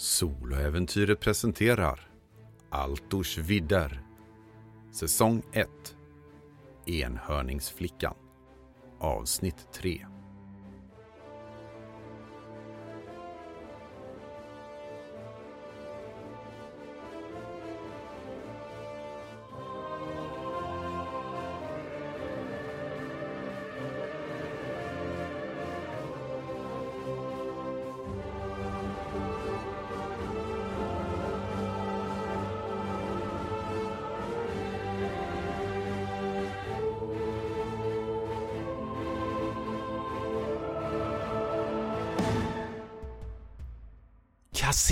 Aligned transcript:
Soloäventyret 0.00 1.20
presenterar 1.20 2.00
Altors 2.70 3.38
vidder 3.38 4.02
Säsong 4.92 5.42
1 5.52 5.68
Enhörningsflickan 6.86 8.14
Avsnitt 8.98 9.72
3 9.72 10.06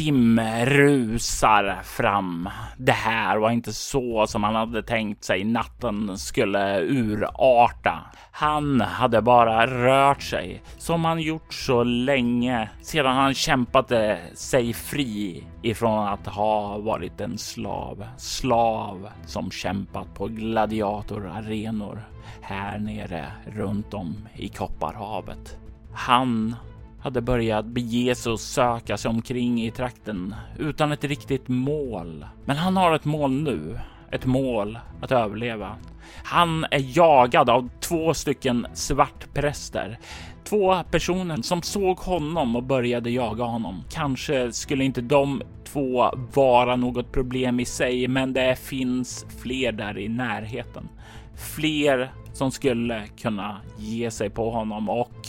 Jim 0.08 0.40
rusar 0.64 1.82
fram. 1.82 2.48
Det 2.76 2.92
här 2.92 3.36
var 3.38 3.50
inte 3.50 3.72
så 3.72 4.26
som 4.26 4.44
han 4.44 4.54
hade 4.54 4.82
tänkt 4.82 5.24
sig 5.24 5.44
natten 5.44 6.18
skulle 6.18 6.80
urarta. 6.80 8.00
Han 8.32 8.80
hade 8.80 9.22
bara 9.22 9.66
rört 9.66 10.22
sig 10.22 10.62
som 10.78 11.04
han 11.04 11.20
gjort 11.20 11.54
så 11.54 11.84
länge 11.84 12.70
sedan 12.82 13.16
han 13.16 13.34
kämpade 13.34 14.18
sig 14.34 14.72
fri 14.72 15.44
ifrån 15.62 16.08
att 16.08 16.26
ha 16.26 16.78
varit 16.78 17.20
en 17.20 17.38
slav. 17.38 18.04
Slav 18.16 19.08
som 19.26 19.50
kämpat 19.50 20.14
på 20.14 20.26
gladiatorarenor 20.26 22.02
här 22.40 22.78
nere 22.78 23.26
runt 23.46 23.94
om 23.94 24.28
i 24.34 24.48
Kopparhavet. 24.48 25.58
Han 25.94 26.56
hade 27.00 27.20
börjat 27.20 27.66
bege 27.66 28.14
sig 28.14 28.32
och 28.32 28.40
söka 28.40 28.96
sig 28.96 29.08
omkring 29.08 29.62
i 29.62 29.70
trakten 29.70 30.34
utan 30.58 30.92
ett 30.92 31.04
riktigt 31.04 31.48
mål. 31.48 32.26
Men 32.44 32.56
han 32.56 32.76
har 32.76 32.94
ett 32.94 33.04
mål 33.04 33.30
nu, 33.30 33.78
ett 34.10 34.26
mål 34.26 34.78
att 35.00 35.12
överleva. 35.12 35.76
Han 36.24 36.64
är 36.64 36.98
jagad 36.98 37.50
av 37.50 37.68
två 37.80 38.14
stycken 38.14 38.66
svartpräster. 38.74 39.98
Två 40.44 40.82
personer 40.90 41.42
som 41.42 41.62
såg 41.62 41.98
honom 41.98 42.56
och 42.56 42.62
började 42.62 43.10
jaga 43.10 43.44
honom. 43.44 43.84
Kanske 43.90 44.52
skulle 44.52 44.84
inte 44.84 45.00
de 45.00 45.42
två 45.64 46.10
vara 46.34 46.76
något 46.76 47.12
problem 47.12 47.60
i 47.60 47.64
sig, 47.64 48.08
men 48.08 48.32
det 48.32 48.58
finns 48.58 49.26
fler 49.42 49.72
där 49.72 49.98
i 49.98 50.08
närheten. 50.08 50.88
Fler 51.56 52.12
som 52.32 52.50
skulle 52.50 53.06
kunna 53.06 53.56
ge 53.78 54.10
sig 54.10 54.30
på 54.30 54.50
honom 54.50 54.88
och 54.88 55.28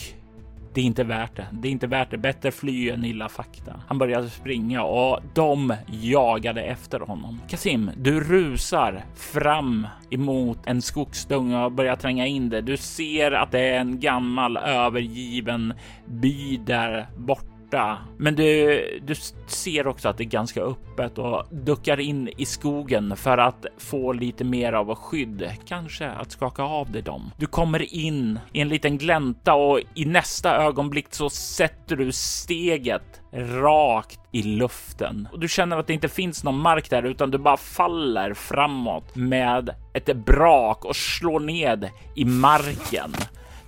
det 0.74 0.80
är 0.80 0.84
inte 0.84 1.04
värt 1.04 1.36
det. 1.36 1.46
Det 1.52 1.68
är 1.68 1.72
inte 1.72 1.86
värt 1.86 2.10
det. 2.10 2.18
Bättre 2.18 2.50
fly 2.50 2.90
än 2.90 3.04
illa 3.04 3.28
fakta. 3.28 3.82
Han 3.88 3.98
började 3.98 4.30
springa 4.30 4.82
och 4.82 5.20
de 5.34 5.74
jagade 5.86 6.62
efter 6.62 7.00
honom. 7.00 7.40
Kasim, 7.48 7.90
du 7.96 8.20
rusar 8.20 9.04
fram 9.16 9.86
emot 10.10 10.58
en 10.66 10.82
skogsdunge 10.82 11.64
och 11.64 11.72
börjar 11.72 11.96
tränga 11.96 12.26
in 12.26 12.48
det. 12.48 12.60
Du 12.60 12.76
ser 12.76 13.32
att 13.32 13.50
det 13.50 13.60
är 13.60 13.80
en 13.80 14.00
gammal 14.00 14.56
övergiven 14.56 15.74
by 16.06 16.56
där 16.56 17.06
borta 17.16 17.49
borta. 17.70 17.98
Men 18.18 18.34
du, 18.34 19.00
du 19.02 19.14
ser 19.46 19.86
också 19.86 20.08
att 20.08 20.18
det 20.18 20.24
är 20.24 20.26
ganska 20.26 20.60
öppet 20.62 21.18
och 21.18 21.46
duckar 21.50 22.00
in 22.00 22.28
i 22.36 22.44
skogen 22.44 23.16
för 23.16 23.38
att 23.38 23.66
få 23.78 24.12
lite 24.12 24.44
mer 24.44 24.72
av 24.72 24.94
skydd. 24.94 25.50
Kanske 25.66 26.08
att 26.10 26.32
skaka 26.32 26.62
av 26.62 26.92
dig 26.92 27.02
dem. 27.02 27.30
Du 27.36 27.46
kommer 27.46 27.94
in 27.94 28.38
i 28.52 28.60
en 28.60 28.68
liten 28.68 28.98
glänta 28.98 29.54
och 29.54 29.80
i 29.94 30.04
nästa 30.04 30.56
ögonblick 30.56 31.06
så 31.10 31.30
sätter 31.30 31.96
du 31.96 32.12
steget 32.12 33.20
rakt 33.32 34.20
i 34.32 34.42
luften 34.42 35.28
och 35.32 35.40
du 35.40 35.48
känner 35.48 35.78
att 35.78 35.86
det 35.86 35.92
inte 35.92 36.08
finns 36.08 36.44
någon 36.44 36.58
mark 36.58 36.90
där 36.90 37.02
utan 37.02 37.30
du 37.30 37.38
bara 37.38 37.56
faller 37.56 38.34
framåt 38.34 39.16
med 39.16 39.70
ett 39.94 40.16
brak 40.16 40.84
och 40.84 40.96
slår 40.96 41.40
ned 41.40 41.90
i 42.16 42.24
marken. 42.24 43.14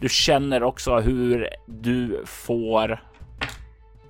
Du 0.01 0.09
känner 0.09 0.63
också 0.63 1.01
hur 1.01 1.49
du 1.67 2.23
får 2.27 3.01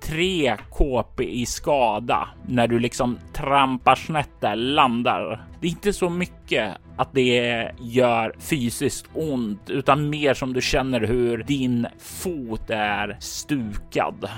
3 0.03 0.57
KP 0.71 1.23
i 1.23 1.45
skada 1.45 2.29
när 2.47 2.67
du 2.67 2.79
liksom 2.79 3.19
trampar 3.33 3.95
snett 3.95 4.41
där, 4.41 4.55
landar. 4.55 5.45
Det 5.61 5.67
är 5.67 5.71
inte 5.71 5.93
så 5.93 6.09
mycket 6.09 6.77
att 6.97 7.13
det 7.13 7.71
gör 7.79 8.35
fysiskt 8.39 9.05
ont, 9.13 9.69
utan 9.69 10.09
mer 10.09 10.33
som 10.33 10.53
du 10.53 10.61
känner 10.61 11.01
hur 11.01 11.43
din 11.43 11.87
fot 11.99 12.69
är 12.69 13.17
stukad. 13.19 14.29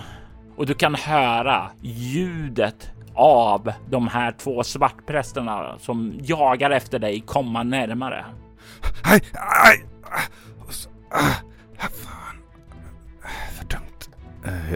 Och 0.58 0.66
du 0.66 0.74
kan 0.74 0.96
höra 0.96 1.72
ljudet 1.82 2.92
av 3.16 3.72
de 3.90 4.08
här 4.08 4.32
två 4.32 4.64
svartprästerna 4.64 5.80
som 5.80 6.14
jagar 6.24 6.72
efter 6.72 7.00
dig 7.00 7.24
komma 7.26 7.64
närmare. 7.64 8.26
Aj, 9.04 9.22
aj, 9.34 9.86
aj 10.04 10.26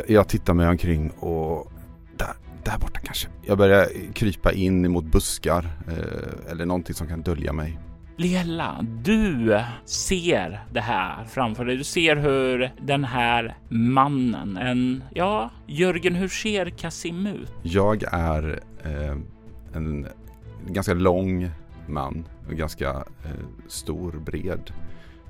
jag 0.07 0.27
tittar 0.27 0.53
mig 0.53 0.67
omkring 0.67 1.09
och 1.09 1.71
där, 2.17 2.33
där 2.63 2.77
borta 2.79 2.99
kanske. 3.03 3.27
Jag 3.45 3.57
börjar 3.57 4.13
krypa 4.13 4.51
in 4.51 4.91
mot 4.91 5.05
buskar 5.05 5.69
eh, 5.87 6.51
eller 6.51 6.65
någonting 6.65 6.95
som 6.95 7.07
kan 7.07 7.21
dölja 7.21 7.53
mig. 7.53 7.79
Liella, 8.17 8.85
du 9.03 9.59
ser 9.85 10.59
det 10.73 10.81
här 10.81 11.23
framför 11.25 11.65
dig. 11.65 11.77
Du 11.77 11.83
ser 11.83 12.15
hur 12.15 12.71
den 12.81 13.03
här 13.03 13.57
mannen, 13.69 14.57
en, 14.57 15.03
ja, 15.15 15.51
Jörgen, 15.67 16.15
hur 16.15 16.27
ser 16.27 16.69
Kasim 16.69 17.27
ut? 17.27 17.51
Jag 17.63 18.03
är 18.11 18.59
eh, 18.83 19.17
en 19.73 20.07
ganska 20.67 20.93
lång 20.93 21.51
man, 21.87 22.25
ganska 22.49 22.89
eh, 23.25 23.45
stor, 23.67 24.11
bred, 24.11 24.71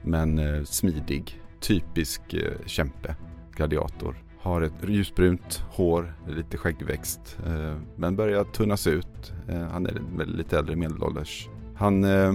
men 0.02 0.40
eh, 0.40 0.64
smidig, 0.64 1.42
typisk 1.60 2.34
eh, 2.34 2.54
kämpe, 2.66 3.16
gladiator. 3.56 4.16
Har 4.42 4.62
ett 4.62 4.74
ljusbrunt 4.88 5.64
hår, 5.72 6.14
lite 6.28 6.58
skäggväxt, 6.58 7.38
eh, 7.46 7.76
men 7.96 8.16
börjar 8.16 8.44
tunnas 8.44 8.88
ut. 8.88 9.34
Eh, 9.48 9.62
han 9.62 9.86
är 9.86 10.26
lite 10.26 10.58
äldre, 10.60 10.76
medelålders. 10.76 11.50
Han 11.76 12.04
eh, 12.04 12.34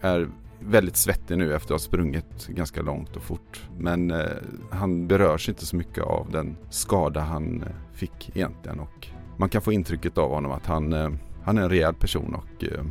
är 0.00 0.28
väldigt 0.60 0.96
svettig 0.96 1.38
nu 1.38 1.54
efter 1.54 1.74
att 1.74 1.80
ha 1.80 1.86
sprungit 1.86 2.46
ganska 2.48 2.82
långt 2.82 3.16
och 3.16 3.22
fort. 3.22 3.68
Men 3.78 4.10
eh, 4.10 4.26
han 4.70 5.06
berörs 5.06 5.48
inte 5.48 5.66
så 5.66 5.76
mycket 5.76 6.04
av 6.04 6.30
den 6.30 6.56
skada 6.70 7.20
han 7.20 7.62
eh, 7.62 7.68
fick 7.92 8.36
egentligen. 8.36 8.80
Och 8.80 9.08
man 9.36 9.48
kan 9.48 9.62
få 9.62 9.72
intrycket 9.72 10.18
av 10.18 10.30
honom 10.30 10.52
att 10.52 10.66
han, 10.66 10.92
eh, 10.92 11.10
han 11.44 11.58
är 11.58 11.62
en 11.62 11.70
rejäl 11.70 11.94
person 11.94 12.34
och 12.34 12.64
eh, 12.64 12.84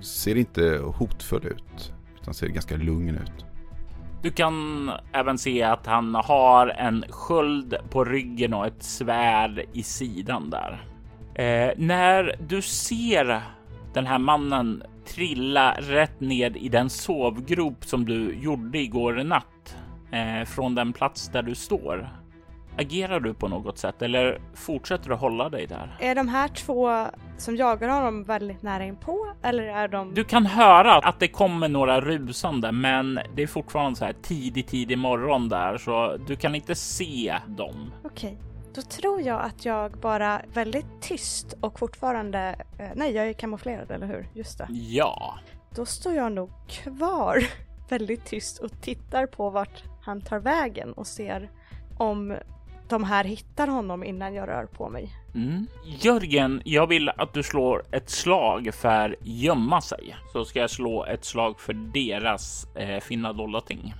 ser 0.00 0.36
inte 0.36 0.80
hotfull 0.84 1.46
ut. 1.46 1.92
Utan 2.20 2.34
ser 2.34 2.48
ganska 2.48 2.76
lugn 2.76 3.14
ut. 3.14 3.46
Du 4.26 4.32
kan 4.32 4.90
även 5.12 5.38
se 5.38 5.62
att 5.62 5.86
han 5.86 6.14
har 6.14 6.68
en 6.68 7.04
sköld 7.08 7.76
på 7.90 8.04
ryggen 8.04 8.54
och 8.54 8.66
ett 8.66 8.82
svärd 8.82 9.64
i 9.72 9.82
sidan 9.82 10.50
där. 10.50 10.84
Eh, 11.34 11.72
när 11.76 12.36
du 12.48 12.62
ser 12.62 13.42
den 13.94 14.06
här 14.06 14.18
mannen 14.18 14.82
trilla 15.04 15.76
rätt 15.78 16.20
ned 16.20 16.56
i 16.56 16.68
den 16.68 16.90
sovgrop 16.90 17.84
som 17.84 18.04
du 18.04 18.34
gjorde 18.34 18.78
igår 18.78 19.12
natt 19.12 19.76
eh, 20.12 20.44
från 20.44 20.74
den 20.74 20.92
plats 20.92 21.28
där 21.28 21.42
du 21.42 21.54
står 21.54 22.08
Agerar 22.78 23.20
du 23.20 23.34
på 23.34 23.48
något 23.48 23.78
sätt 23.78 24.02
eller 24.02 24.40
fortsätter 24.54 25.08
du 25.08 25.14
hålla 25.14 25.48
dig 25.48 25.66
där? 25.66 25.96
Är 26.00 26.14
de 26.14 26.28
här 26.28 26.48
två 26.48 27.06
som 27.38 27.56
jagar 27.56 27.88
honom 27.88 28.24
väldigt 28.24 28.62
nära 28.62 28.84
inpå 28.84 29.26
eller 29.42 29.62
är 29.62 29.88
de? 29.88 30.14
Du 30.14 30.24
kan 30.24 30.46
höra 30.46 30.94
att 30.94 31.20
det 31.20 31.28
kommer 31.28 31.68
några 31.68 32.00
rusande, 32.00 32.72
men 32.72 33.20
det 33.34 33.42
är 33.42 33.46
fortfarande 33.46 33.98
så 33.98 34.04
här 34.04 34.14
tidig, 34.22 34.66
tidig 34.66 34.98
morgon 34.98 35.48
där, 35.48 35.78
så 35.78 36.16
du 36.26 36.36
kan 36.36 36.54
inte 36.54 36.74
se 36.74 37.36
dem. 37.46 37.92
Okej, 38.04 38.38
okay. 38.40 38.72
då 38.74 38.82
tror 38.82 39.20
jag 39.20 39.40
att 39.40 39.64
jag 39.64 39.92
bara 39.92 40.40
väldigt 40.52 41.02
tyst 41.02 41.54
och 41.60 41.78
fortfarande. 41.78 42.56
Eh, 42.78 42.88
nej, 42.94 43.12
jag 43.12 43.28
är 43.28 43.32
kamouflerad, 43.32 43.90
eller 43.90 44.06
hur? 44.06 44.28
Just 44.34 44.58
det. 44.58 44.66
Ja. 44.70 45.38
Då 45.74 45.86
står 45.86 46.14
jag 46.14 46.32
nog 46.32 46.50
kvar 46.68 47.38
väldigt 47.88 48.24
tyst 48.24 48.58
och 48.58 48.82
tittar 48.82 49.26
på 49.26 49.50
vart 49.50 49.84
han 50.02 50.20
tar 50.20 50.38
vägen 50.38 50.92
och 50.92 51.06
ser 51.06 51.50
om 51.98 52.36
de 52.88 53.04
här 53.04 53.24
hittar 53.24 53.66
honom 53.68 54.04
innan 54.04 54.34
jag 54.34 54.48
rör 54.48 54.66
på 54.66 54.88
mig. 54.88 55.12
Mm. 55.34 55.66
Jörgen, 55.84 56.62
jag 56.64 56.86
vill 56.86 57.08
att 57.08 57.32
du 57.32 57.42
slår 57.42 57.82
ett 57.92 58.10
slag 58.10 58.70
för 58.74 59.16
gömma 59.22 59.80
sig. 59.80 60.16
Så 60.32 60.44
ska 60.44 60.60
jag 60.60 60.70
slå 60.70 61.04
ett 61.04 61.24
slag 61.24 61.60
för 61.60 61.72
deras 61.72 62.74
eh, 62.74 63.00
finna 63.00 63.32
dolda 63.32 63.60
ting. 63.60 63.94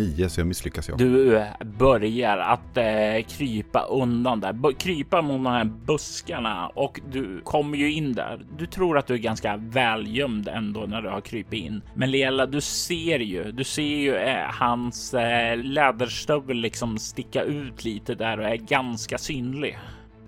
Nio 0.00 0.28
så 0.28 0.40
jag 0.40 0.46
misslyckas 0.46 0.88
jag. 0.88 0.98
Du 0.98 1.44
börjar 1.78 2.38
att 2.38 2.76
eh, 2.76 3.24
krypa 3.28 3.82
undan 3.82 4.40
där, 4.40 4.52
B 4.52 4.68
krypa 4.78 5.22
mot 5.22 5.44
de 5.44 5.46
här 5.46 5.64
buskarna 5.64 6.68
och 6.68 7.00
du 7.12 7.40
kommer 7.40 7.78
ju 7.78 7.92
in 7.92 8.12
där. 8.12 8.40
Du 8.58 8.66
tror 8.66 8.98
att 8.98 9.06
du 9.06 9.14
är 9.14 9.18
ganska 9.18 9.56
välgömd 9.56 10.48
ändå 10.48 10.80
när 10.80 11.02
du 11.02 11.08
har 11.08 11.20
krypit 11.20 11.52
in. 11.52 11.82
Men 11.94 12.10
Lela, 12.10 12.46
du 12.46 12.60
ser 12.60 13.18
ju, 13.18 13.52
du 13.52 13.64
ser 13.64 13.82
ju 13.82 14.16
eh, 14.16 14.46
hans 14.48 15.14
eh, 15.14 15.56
läderstövel 15.56 16.56
liksom 16.56 16.98
sticka 16.98 17.42
ut 17.42 17.84
lite 17.84 18.14
där 18.14 18.38
och 18.38 18.44
är 18.44 18.56
ganska 18.56 19.18
synlig. 19.18 19.78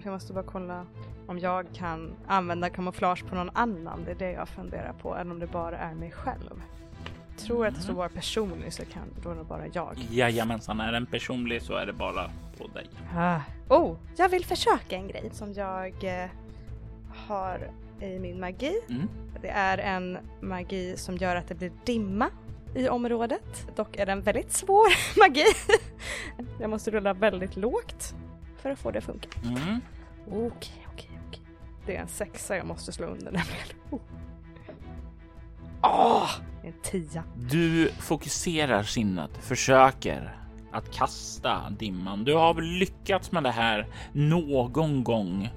Jag 0.04 0.12
måste 0.12 0.32
bara 0.32 0.44
kolla 0.44 0.86
om 1.26 1.38
jag 1.38 1.66
kan 1.74 2.14
använda 2.26 2.70
kamouflage 2.70 3.26
på 3.28 3.34
någon 3.34 3.50
annan. 3.54 4.04
Det 4.04 4.10
är 4.10 4.14
det 4.14 4.32
jag 4.32 4.48
funderar 4.48 4.92
på, 4.92 5.16
än 5.16 5.30
om 5.30 5.38
det 5.38 5.46
bara 5.46 5.78
är 5.78 5.94
mig 5.94 6.10
själv. 6.10 6.62
Tror 7.36 7.66
att 7.66 7.74
det 7.74 7.80
ska 7.80 7.92
vara 7.92 8.08
personlig 8.08 8.72
så 8.72 8.84
kan 8.84 9.02
då 9.22 9.30
är 9.30 9.34
det 9.34 9.44
bara 9.44 9.66
jag. 9.72 9.98
Jajamensan, 10.10 10.80
är 10.80 10.92
den 10.92 11.06
personlig 11.06 11.62
så 11.62 11.74
är 11.74 11.86
det 11.86 11.92
bara 11.92 12.30
på 12.58 12.66
dig. 12.66 12.86
Ah. 13.16 13.40
Oh, 13.68 13.96
jag 14.16 14.28
vill 14.28 14.44
försöka 14.44 14.96
en 14.96 15.08
grej 15.08 15.30
som 15.32 15.52
jag 15.52 16.04
eh, 16.04 16.30
har 17.26 17.70
i 18.00 18.18
min 18.18 18.40
magi. 18.40 18.80
Mm. 18.88 19.08
Det 19.42 19.48
är 19.48 19.78
en 19.78 20.18
magi 20.40 20.96
som 20.96 21.16
gör 21.16 21.36
att 21.36 21.48
det 21.48 21.54
blir 21.54 21.72
dimma 21.84 22.30
i 22.74 22.88
området. 22.88 23.76
Dock 23.76 23.96
är 23.96 24.06
det 24.06 24.12
en 24.12 24.22
väldigt 24.22 24.52
svår 24.52 24.86
magi. 25.18 25.44
jag 26.60 26.70
måste 26.70 26.90
rulla 26.90 27.14
väldigt 27.14 27.56
lågt 27.56 28.14
för 28.58 28.70
att 28.70 28.78
få 28.78 28.90
det 28.90 28.98
att 28.98 29.04
funka. 29.04 29.28
Mm. 29.44 29.80
Okej, 30.26 30.86
okej, 30.92 31.20
okej. 31.28 31.42
Det 31.86 31.96
är 31.96 32.00
en 32.00 32.08
sexa 32.08 32.56
jag 32.56 32.66
måste 32.66 32.92
slå 32.92 33.06
under 33.06 33.24
nämligen. 33.24 33.68
Åh! 35.82 36.24
Oh. 36.24 36.30
En 36.64 36.72
tia. 36.82 37.24
Du 37.36 37.88
fokuserar 37.88 38.82
sinnet, 38.82 39.30
försöker 39.40 40.36
att 40.72 40.94
kasta 40.94 41.70
dimman. 41.78 42.24
Du 42.24 42.34
har 42.34 42.54
väl 42.54 42.64
lyckats 42.64 43.32
med 43.32 43.42
det 43.42 43.50
här 43.50 43.86
någon 44.12 45.04
gång 45.04 45.50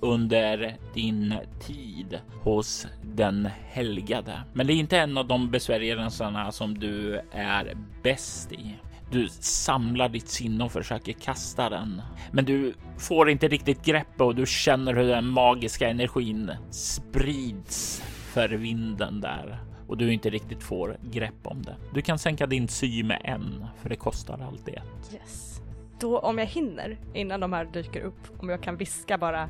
under 0.00 0.76
din 0.94 1.34
tid 1.66 2.20
hos 2.42 2.86
den 3.02 3.48
helgade. 3.68 4.42
Men 4.52 4.66
det 4.66 4.72
är 4.72 4.76
inte 4.76 4.98
en 4.98 5.18
av 5.18 5.26
de 5.26 5.50
besvärjelserna 5.50 6.52
som 6.52 6.78
du 6.78 7.20
är 7.32 7.76
bäst 8.02 8.52
i. 8.52 8.74
Du 9.10 9.28
samlar 9.40 10.08
ditt 10.08 10.28
sinne 10.28 10.64
och 10.64 10.72
försöker 10.72 11.12
kasta 11.12 11.70
den, 11.70 12.02
men 12.32 12.44
du 12.44 12.74
får 12.98 13.30
inte 13.30 13.48
riktigt 13.48 13.84
grepp 13.84 14.20
och 14.20 14.34
du 14.34 14.46
känner 14.46 14.94
hur 14.94 15.08
den 15.08 15.26
magiska 15.26 15.88
energin 15.88 16.50
sprids 16.70 18.02
för 18.32 18.48
vinden 18.48 19.20
där 19.20 19.69
och 19.90 19.96
du 19.96 20.12
inte 20.12 20.30
riktigt 20.30 20.62
får 20.62 20.96
grepp 21.02 21.46
om 21.46 21.62
det. 21.62 21.76
Du 21.94 22.02
kan 22.02 22.18
sänka 22.18 22.46
din 22.46 22.68
sy 22.68 23.02
med 23.02 23.20
en, 23.24 23.66
för 23.82 23.88
det 23.88 23.96
kostar 23.96 24.40
alltid 24.48 24.74
ett. 24.74 25.14
Yes. 25.14 25.60
Då 26.00 26.18
om 26.18 26.38
jag 26.38 26.46
hinner 26.46 26.98
innan 27.14 27.40
de 27.40 27.52
här 27.52 27.64
dyker 27.64 28.00
upp, 28.00 28.40
om 28.40 28.48
jag 28.48 28.62
kan 28.62 28.76
viska 28.76 29.18
bara 29.18 29.48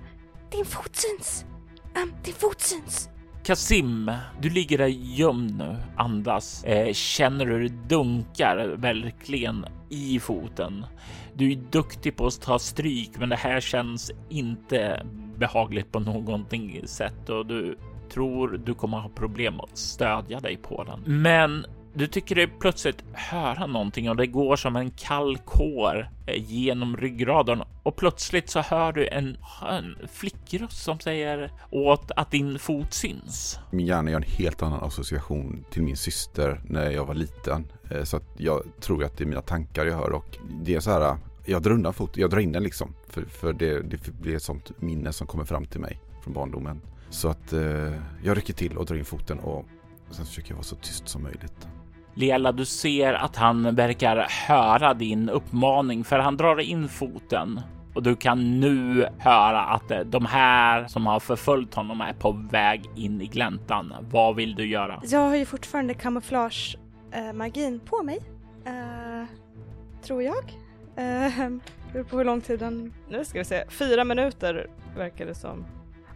Din 0.50 0.64
fot 0.64 0.96
syns! 0.96 1.44
Um, 2.02 2.12
din 2.25 2.34
fot 2.34 2.60
syns! 2.60 3.08
Kasim, 3.44 4.12
du 4.40 4.50
ligger 4.50 4.78
där 4.78 4.87
gömd 4.87 5.58
nu, 5.58 5.76
andas. 5.96 6.64
Eh, 6.64 6.93
känner 6.93 7.46
hur 7.46 7.60
det 7.60 7.88
dunkar 7.88 8.75
verkligen 8.76 9.66
i 9.88 10.20
foten. 10.20 10.86
Du 11.34 11.52
är 11.52 11.56
duktig 11.70 12.16
på 12.16 12.26
att 12.26 12.40
ta 12.40 12.58
stryk, 12.58 13.10
men 13.19 13.28
det 13.28 13.36
här 13.36 13.60
känns 13.60 14.10
inte 14.28 15.06
behagligt 15.36 15.93
på 15.93 16.00
någonting 16.00 16.82
sätt 16.86 17.28
och 17.28 17.46
du 17.46 17.78
tror 18.10 18.60
du 18.64 18.74
kommer 18.74 18.98
ha 18.98 19.08
problem 19.08 19.60
att 19.60 19.78
stödja 19.78 20.40
dig 20.40 20.56
på 20.56 20.84
den. 20.84 21.20
Men 21.22 21.66
du 21.94 22.06
tycker 22.06 22.34
dig 22.34 22.46
plötsligt 22.60 23.04
höra 23.12 23.66
någonting 23.66 24.10
och 24.10 24.16
det 24.16 24.26
går 24.26 24.56
som 24.56 24.76
en 24.76 24.90
kall 24.90 25.38
kår 25.38 26.10
eh, 26.26 26.44
genom 26.52 26.96
ryggraden 26.96 27.62
och 27.82 27.96
plötsligt 27.96 28.50
så 28.50 28.60
hör 28.60 28.92
du 28.92 29.08
en, 29.08 29.36
en 29.70 29.96
flickröst 30.12 30.82
som 30.82 31.00
säger 31.00 31.52
åt 31.70 32.10
att 32.16 32.30
din 32.30 32.58
fot 32.58 32.94
syns. 32.94 33.58
Min 33.70 33.86
hjärna 33.86 34.10
gör 34.10 34.16
en 34.16 34.22
helt 34.22 34.62
annan 34.62 34.84
association 34.84 35.64
till 35.70 35.82
min 35.82 35.96
syster 35.96 36.60
när 36.64 36.90
jag 36.90 37.04
var 37.06 37.14
liten. 37.14 37.66
Eh, 37.90 38.02
så 38.02 38.16
att 38.16 38.26
jag 38.36 38.62
tror 38.80 39.04
att 39.04 39.16
det 39.16 39.24
är 39.24 39.26
mina 39.26 39.42
tankar 39.42 39.86
jag 39.86 39.96
hör 39.96 40.12
och 40.12 40.38
det 40.64 40.74
är 40.74 40.80
så 40.80 40.90
här, 40.90 41.16
jag 41.46 41.62
drar 41.62 41.72
undan 41.72 41.94
foten, 41.94 42.20
jag 42.20 42.30
drar 42.30 42.38
in 42.38 42.52
den 42.52 42.62
liksom. 42.62 42.94
För, 43.08 43.22
för 43.22 43.52
det, 43.52 43.82
det 43.82 44.20
blir 44.20 44.36
ett 44.36 44.42
sånt 44.42 44.80
minne 44.80 45.12
som 45.12 45.26
kommer 45.26 45.44
fram 45.44 45.66
till 45.66 45.80
mig 45.80 46.00
från 46.22 46.34
barndomen. 46.34 46.80
Så 47.10 47.28
att 47.28 47.52
eh, 47.52 47.92
jag 48.22 48.36
rycker 48.36 48.52
till 48.52 48.76
och 48.76 48.86
drar 48.86 48.96
in 48.96 49.04
foten 49.04 49.38
och 49.38 49.64
sen 50.10 50.26
försöker 50.26 50.50
jag 50.50 50.56
vara 50.56 50.64
så 50.64 50.76
tyst 50.76 51.08
som 51.08 51.22
möjligt. 51.22 51.68
Lela, 52.14 52.52
du 52.52 52.64
ser 52.64 53.12
att 53.14 53.36
han 53.36 53.74
verkar 53.74 54.26
höra 54.48 54.94
din 54.94 55.28
uppmaning 55.28 56.04
för 56.04 56.18
han 56.18 56.36
drar 56.36 56.60
in 56.60 56.88
foten 56.88 57.60
och 57.94 58.02
du 58.02 58.16
kan 58.16 58.60
nu 58.60 59.06
höra 59.18 59.60
att 59.60 59.92
de 60.06 60.26
här 60.26 60.86
som 60.86 61.06
har 61.06 61.20
förföljt 61.20 61.74
honom 61.74 62.00
är 62.00 62.12
på 62.12 62.32
väg 62.32 62.90
in 62.96 63.20
i 63.20 63.26
gläntan. 63.26 63.94
Vad 64.10 64.36
vill 64.36 64.54
du 64.54 64.66
göra? 64.66 65.00
Jag 65.04 65.20
har 65.20 65.36
ju 65.36 65.44
fortfarande 65.44 65.94
kamouflage 65.94 66.78
eh, 67.12 67.32
magin 67.32 67.80
på 67.80 68.02
mig. 68.02 68.18
Eh, 68.64 69.24
tror 70.02 70.22
jag. 70.22 70.44
Eh, 70.96 71.32
beror 71.92 72.04
på 72.04 72.18
hur 72.18 72.24
lång 72.24 72.40
tid 72.40 72.58
den... 72.58 72.94
Nu 73.08 73.24
ska 73.24 73.38
vi 73.38 73.44
se. 73.44 73.64
Fyra 73.68 74.04
minuter 74.04 74.66
verkar 74.96 75.26
det 75.26 75.34
som. 75.34 75.66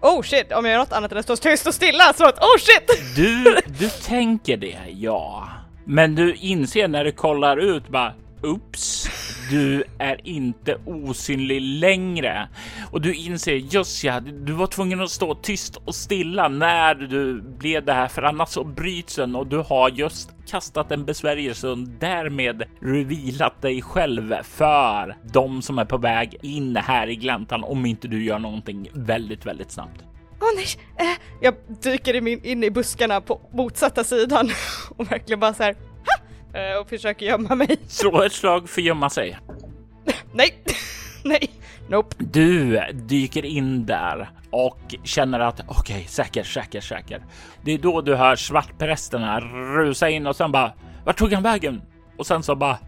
Oh 0.05 0.23
shit, 0.23 0.53
om 0.53 0.65
jag 0.65 0.73
gör 0.73 0.79
något 0.79 0.93
annat 0.93 1.13
än 1.13 1.19
att 1.19 1.25
stå 1.25 1.37
tyst 1.37 1.67
och 1.67 1.75
stilla 1.75 2.13
så 2.13 2.25
att 2.25 2.39
oh 2.39 2.59
shit! 2.59 3.17
Du, 3.17 3.57
du 3.79 3.89
tänker 3.89 4.57
det, 4.57 4.79
ja. 4.91 5.49
Men 5.85 6.15
du 6.15 6.35
inser 6.35 6.89
när 6.89 7.05
du 7.05 7.13
kollar 7.13 7.57
ut 7.57 7.89
bara 7.89 8.13
Oops, 8.43 9.09
du 9.51 9.85
är 9.99 10.21
inte 10.25 10.77
osynlig 10.87 11.61
längre. 11.61 12.49
Och 12.91 13.01
du 13.01 13.15
inser 13.15 13.55
just 13.55 14.05
ja, 14.05 14.21
du 14.21 14.53
var 14.53 14.67
tvungen 14.67 15.01
att 15.01 15.11
stå 15.11 15.35
tyst 15.35 15.77
och 15.77 15.95
stilla 15.95 16.49
när 16.49 16.95
du 16.95 17.43
blev 17.43 17.85
det 17.85 17.93
här, 17.93 18.09
för 18.09 18.23
annars 18.23 18.49
så 18.49 18.65
bryts 18.65 19.17
den 19.17 19.37
och 19.37 19.47
du 19.47 19.59
har 19.59 19.91
just 19.91 20.31
kastat 20.47 20.93
en 20.93 21.05
besvärjelse 21.05 21.69
och 21.69 21.79
därmed 21.79 22.63
revilat 22.81 23.63
dig 23.63 23.83
själv 23.83 24.35
för 24.43 25.17
de 25.33 25.63
som 25.63 25.79
är 25.79 25.85
på 25.85 25.99
väg 25.99 26.39
in 26.43 26.77
här 26.77 27.07
i 27.07 27.17
gläntan 27.17 27.65
om 27.65 27.87
inte 27.87 28.09
du 28.09 28.25
gör 28.25 28.39
någonting 28.39 28.89
väldigt, 28.93 29.47
väldigt 29.47 29.71
snabbt. 29.71 30.05
Åh 30.41 30.49
oh, 30.49 30.57
nej! 30.57 30.67
Eh, 30.99 31.17
jag 31.41 31.55
dyker 31.83 32.47
in, 32.47 32.65
i 32.65 32.71
buskarna 32.71 33.21
på 33.21 33.41
motsatta 33.53 34.05
sidan 34.05 34.51
och 34.97 35.13
verkligen 35.13 35.41
bara 35.41 35.55
så 35.55 35.63
här 35.63 35.77
och 36.81 36.89
försöker 36.89 37.27
gömma 37.27 37.55
mig. 37.55 37.77
Slå 37.89 38.23
ett 38.23 38.33
slag 38.33 38.69
för 38.69 38.81
gömma 38.81 39.11
sig. 39.11 39.39
nej, 40.33 40.55
nej, 41.25 41.51
nope. 41.89 42.17
Du 42.19 42.81
dyker 42.93 43.45
in 43.45 43.87
där 43.87 44.31
och 44.51 44.95
känner 45.05 45.41
att 45.41 45.61
okej, 45.61 45.97
okay, 45.97 46.07
säker, 46.07 46.43
säker, 46.43 46.81
säker. 46.81 47.23
Det 47.65 47.73
är 47.73 47.79
då 47.79 48.01
du 48.01 48.15
hör 48.15 48.37
svartprästerna 48.37 49.41
rusa 49.77 50.11
in 50.11 50.27
och 50.27 50.37
sen 50.37 50.53
bara 50.53 50.73
vart 51.05 51.19
tog 51.19 51.33
han 51.33 51.43
vägen? 51.43 51.83
Och 52.19 52.27
sen 52.27 52.43
så 52.43 52.57
bara 52.57 52.79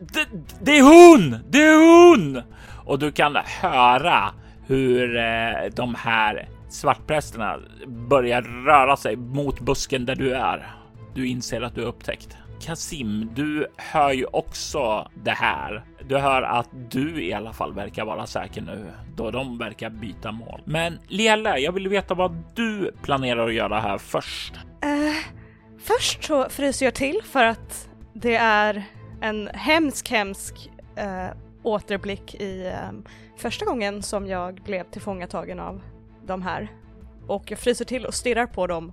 det, 0.00 0.26
det 0.60 0.78
är 0.78 0.82
hon! 0.82 1.44
Det 1.50 1.62
är 1.62 2.08
hon! 2.08 2.42
Och 2.84 2.98
du 2.98 3.12
kan 3.12 3.36
höra 3.46 4.34
hur 4.66 5.16
eh, 5.16 5.70
de 5.76 5.94
här 5.94 6.48
svartprästerna 6.68 7.58
börjar 7.86 8.42
röra 8.42 8.96
sig 8.96 9.16
mot 9.16 9.60
busken 9.60 10.06
där 10.06 10.16
du 10.16 10.34
är. 10.34 10.74
Du 11.14 11.26
inser 11.26 11.60
att 11.60 11.74
du 11.74 11.82
är 11.82 11.86
upptäckt. 11.86 12.36
Kasim, 12.62 13.30
du 13.34 13.66
hör 13.76 14.12
ju 14.12 14.24
också 14.24 15.08
det 15.14 15.30
här. 15.30 15.84
Du 16.08 16.18
hör 16.18 16.42
att 16.42 16.68
du 16.90 17.24
i 17.24 17.32
alla 17.32 17.52
fall 17.52 17.74
verkar 17.74 18.04
vara 18.04 18.26
säker 18.26 18.62
nu 18.62 18.86
då 19.16 19.30
de 19.30 19.58
verkar 19.58 19.90
byta 19.90 20.32
mål. 20.32 20.62
Men 20.64 20.98
Liella, 21.08 21.58
jag 21.58 21.72
vill 21.72 21.88
veta 21.88 22.14
vad 22.14 22.42
du 22.54 22.92
planerar 23.02 23.48
att 23.48 23.54
göra 23.54 23.80
här 23.80 23.98
först. 23.98 24.54
Uh, 24.54 25.16
först 25.78 26.24
så 26.24 26.48
fryser 26.48 26.86
jag 26.86 26.94
till 26.94 27.20
för 27.24 27.44
att 27.44 27.88
det 28.12 28.36
är 28.36 28.84
en 29.20 29.48
hemsk, 29.54 30.10
hemsk 30.10 30.70
uh, 30.98 31.36
återblick 31.62 32.34
i 32.34 32.72
um, 32.88 33.04
första 33.36 33.64
gången 33.64 34.02
som 34.02 34.26
jag 34.26 34.54
blev 34.54 34.84
tillfångatagen 34.84 35.60
av 35.60 35.80
de 36.26 36.42
här. 36.42 36.68
Och 37.26 37.50
jag 37.50 37.58
fryser 37.58 37.84
till 37.84 38.06
och 38.06 38.14
stirrar 38.14 38.46
på 38.46 38.66
dem. 38.66 38.92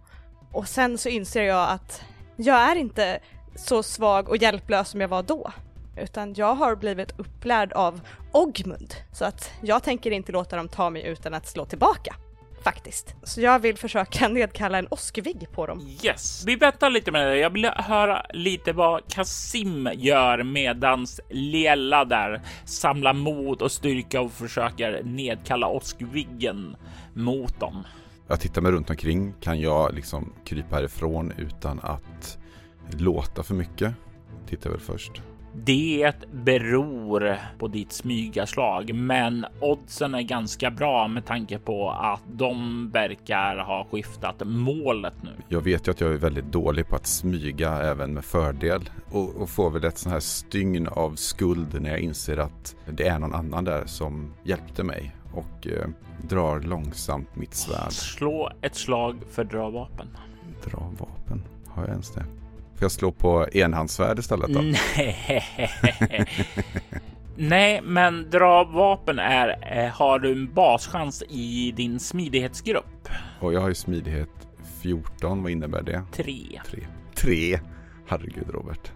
Och 0.51 0.67
sen 0.67 0.97
så 0.97 1.09
inser 1.09 1.43
jag 1.43 1.69
att 1.69 2.03
jag 2.35 2.71
är 2.71 2.75
inte 2.75 3.19
så 3.55 3.83
svag 3.83 4.29
och 4.29 4.37
hjälplös 4.37 4.89
som 4.89 5.01
jag 5.01 5.07
var 5.07 5.23
då. 5.23 5.51
Utan 5.97 6.33
jag 6.33 6.55
har 6.55 6.75
blivit 6.75 7.19
upplärd 7.19 7.73
av 7.73 8.01
Ogmund. 8.31 8.93
Så 9.13 9.25
att 9.25 9.51
jag 9.61 9.83
tänker 9.83 10.11
inte 10.11 10.31
låta 10.31 10.55
dem 10.55 10.67
ta 10.67 10.89
mig 10.89 11.07
utan 11.07 11.33
att 11.33 11.47
slå 11.47 11.65
tillbaka. 11.65 12.15
Faktiskt. 12.63 13.15
Så 13.23 13.41
jag 13.41 13.59
vill 13.59 13.77
försöka 13.77 14.27
nedkalla 14.29 14.77
en 14.77 14.87
åskvigg 14.91 15.47
på 15.53 15.65
dem. 15.65 15.97
Yes, 16.03 16.43
vi 16.47 16.55
väntar 16.55 16.89
lite 16.89 17.11
med 17.11 17.27
det. 17.27 17.37
Jag 17.37 17.49
vill 17.49 17.65
höra 17.65 18.25
lite 18.33 18.73
vad 18.73 19.07
Kasim 19.07 19.89
gör 19.93 20.43
medans 20.43 21.19
Liella 21.29 22.05
där 22.05 22.41
samlar 22.65 23.13
mod 23.13 23.61
och 23.61 23.71
styrka 23.71 24.21
och 24.21 24.31
försöker 24.31 25.03
nedkalla 25.03 25.67
åskviggen 25.67 26.75
mot 27.13 27.59
dem. 27.59 27.83
Jag 28.27 28.39
tittar 28.39 28.61
mig 28.61 28.71
runt 28.71 28.89
omkring. 28.89 29.33
Kan 29.41 29.59
jag 29.59 29.93
liksom 29.93 30.33
krypa 30.45 30.75
härifrån 30.75 31.33
utan 31.37 31.79
att 31.79 32.37
låta 32.97 33.43
för 33.43 33.55
mycket? 33.55 33.93
Tittar 34.47 34.69
väl 34.69 34.79
först. 34.79 35.21
Det 35.53 36.13
beror 36.31 37.37
på 37.59 37.67
ditt 37.67 37.91
smygaslag, 37.91 38.93
men 38.93 39.45
oddsen 39.61 40.15
är 40.15 40.21
ganska 40.21 40.71
bra 40.71 41.07
med 41.07 41.25
tanke 41.25 41.59
på 41.59 41.91
att 41.91 42.21
de 42.31 42.89
verkar 42.93 43.57
ha 43.57 43.87
skiftat 43.91 44.41
målet 44.45 45.13
nu. 45.23 45.29
Jag 45.47 45.61
vet 45.61 45.87
ju 45.87 45.91
att 45.91 46.01
jag 46.01 46.13
är 46.13 46.17
väldigt 46.17 46.51
dålig 46.51 46.87
på 46.87 46.95
att 46.95 47.07
smyga 47.07 47.71
även 47.71 48.13
med 48.13 48.25
fördel 48.25 48.89
och, 49.11 49.35
och 49.35 49.49
får 49.49 49.69
väl 49.69 49.83
ett 49.83 49.97
sånt 49.97 50.13
här 50.13 50.19
stygn 50.19 50.87
av 50.87 51.15
skuld 51.15 51.81
när 51.81 51.89
jag 51.89 51.99
inser 51.99 52.37
att 52.37 52.75
det 52.85 53.07
är 53.07 53.19
någon 53.19 53.35
annan 53.35 53.63
där 53.63 53.85
som 53.85 54.33
hjälpte 54.43 54.83
mig 54.83 55.15
och 55.33 55.67
eh, 55.67 55.89
drar 56.29 56.59
långsamt 56.59 57.35
mitt 57.35 57.53
svärd. 57.53 57.91
Slå 57.91 58.51
ett 58.61 58.75
slag 58.75 59.17
för 59.31 59.43
dra 59.43 59.69
vapen. 59.69 60.07
Dra 60.65 60.91
vapen, 60.99 61.43
har 61.67 61.83
jag 61.83 61.89
ens 61.89 62.11
det? 62.11 62.38
Får 62.79 62.85
jag 62.85 62.91
slå 62.91 63.11
på 63.11 63.47
enhandsvärd 63.51 64.19
istället 64.19 64.53
då? 64.53 64.61
Nej. 64.61 65.43
Nej, 67.35 67.81
men 67.83 68.29
dra 68.29 68.63
vapen 68.63 69.19
är, 69.19 69.77
eh, 69.77 69.91
har 69.91 70.19
du 70.19 70.31
en 70.31 70.53
baschans 70.53 71.23
i 71.29 71.73
din 71.77 71.99
smidighetsgrupp. 71.99 73.09
Och 73.39 73.53
jag 73.53 73.61
har 73.61 73.69
ju 73.69 73.75
smidighet 73.75 74.29
14, 74.81 75.43
vad 75.43 75.51
innebär 75.51 75.81
det? 75.81 76.03
Tre. 76.11 76.61
Tre. 76.65 76.87
Tre. 77.15 77.59
Herregud 78.07 78.49
Robert. 78.49 78.91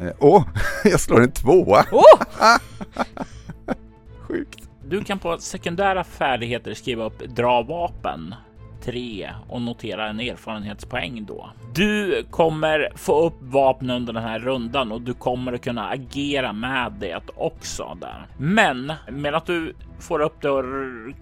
Åh, 0.00 0.06
eh, 0.06 0.12
oh, 0.20 0.44
jag 0.84 1.00
slår 1.00 1.22
en 1.22 1.32
tvåa! 1.32 1.84
Oh! 1.92 2.20
Sjukt. 4.20 4.68
Du 4.88 5.04
kan 5.04 5.18
på 5.18 5.38
sekundära 5.38 6.04
färdigheter 6.04 6.74
skriva 6.74 7.04
upp 7.04 7.18
dra 7.18 7.62
vapen 7.62 8.34
3 8.86 9.30
och 9.48 9.62
notera 9.62 10.08
en 10.08 10.20
erfarenhetspoäng 10.20 11.24
då. 11.28 11.50
Du 11.74 12.24
kommer 12.30 12.92
få 12.94 13.26
upp 13.26 13.36
vapen 13.40 13.90
under 13.90 14.12
den 14.12 14.22
här 14.22 14.38
rundan 14.38 14.92
och 14.92 15.02
du 15.02 15.14
kommer 15.14 15.52
att 15.52 15.64
kunna 15.64 15.88
agera 15.88 16.52
med 16.52 16.92
det 17.00 17.22
också 17.36 17.96
där. 18.00 18.26
Men 18.38 18.92
med 19.08 19.34
att 19.34 19.46
du 19.46 19.74
får 19.98 20.20
upp 20.20 20.42
det 20.42 20.50
och 20.50 20.64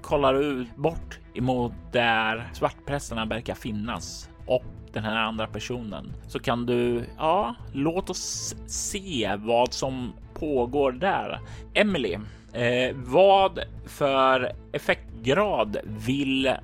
kollar 0.03 0.35
ut 0.35 0.77
bort 0.77 1.19
emot 1.35 1.73
där 1.93 2.49
svartprästerna 2.53 3.25
verkar 3.25 3.55
finnas 3.55 4.31
och 4.47 4.65
den 4.93 5.05
här 5.05 5.17
andra 5.17 5.47
personen 5.47 6.13
så 6.29 6.39
kan 6.39 6.67
du, 6.67 7.05
ja, 7.19 7.55
låt 7.73 8.11
oss 8.11 8.55
se 8.67 9.37
vad 9.39 9.73
som 9.73 10.13
pågår 10.45 10.93
där. 10.93 11.41
Emily, 11.75 12.13
eh, 12.53 12.95
vad 12.95 13.61
för 13.87 14.53
effektgrad 14.73 15.77
vill 15.85 16.47
eh, 16.47 16.55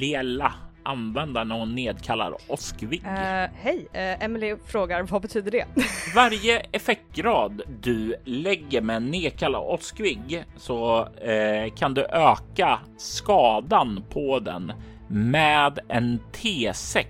Lela 0.00 0.52
använda 0.82 1.44
när 1.44 1.58
hon 1.58 1.74
nedkallar 1.74 2.34
Oskvig? 2.48 3.02
Uh, 3.02 3.10
Hej, 3.54 3.78
uh, 3.78 4.24
Emily 4.24 4.56
frågar 4.66 5.02
vad 5.02 5.22
betyder 5.22 5.50
det? 5.50 5.64
Varje 6.14 6.58
effektgrad 6.72 7.62
du 7.82 8.16
lägger 8.24 8.80
med 8.80 9.02
nedkalla 9.02 9.58
Oskvig 9.58 10.44
så 10.56 11.00
uh, 11.00 11.74
kan 11.76 11.94
du 11.94 12.04
öka 12.04 12.78
skadan 12.96 14.04
på 14.10 14.38
den 14.38 14.72
med 15.08 15.78
en 15.88 16.20
T6. 16.32 17.06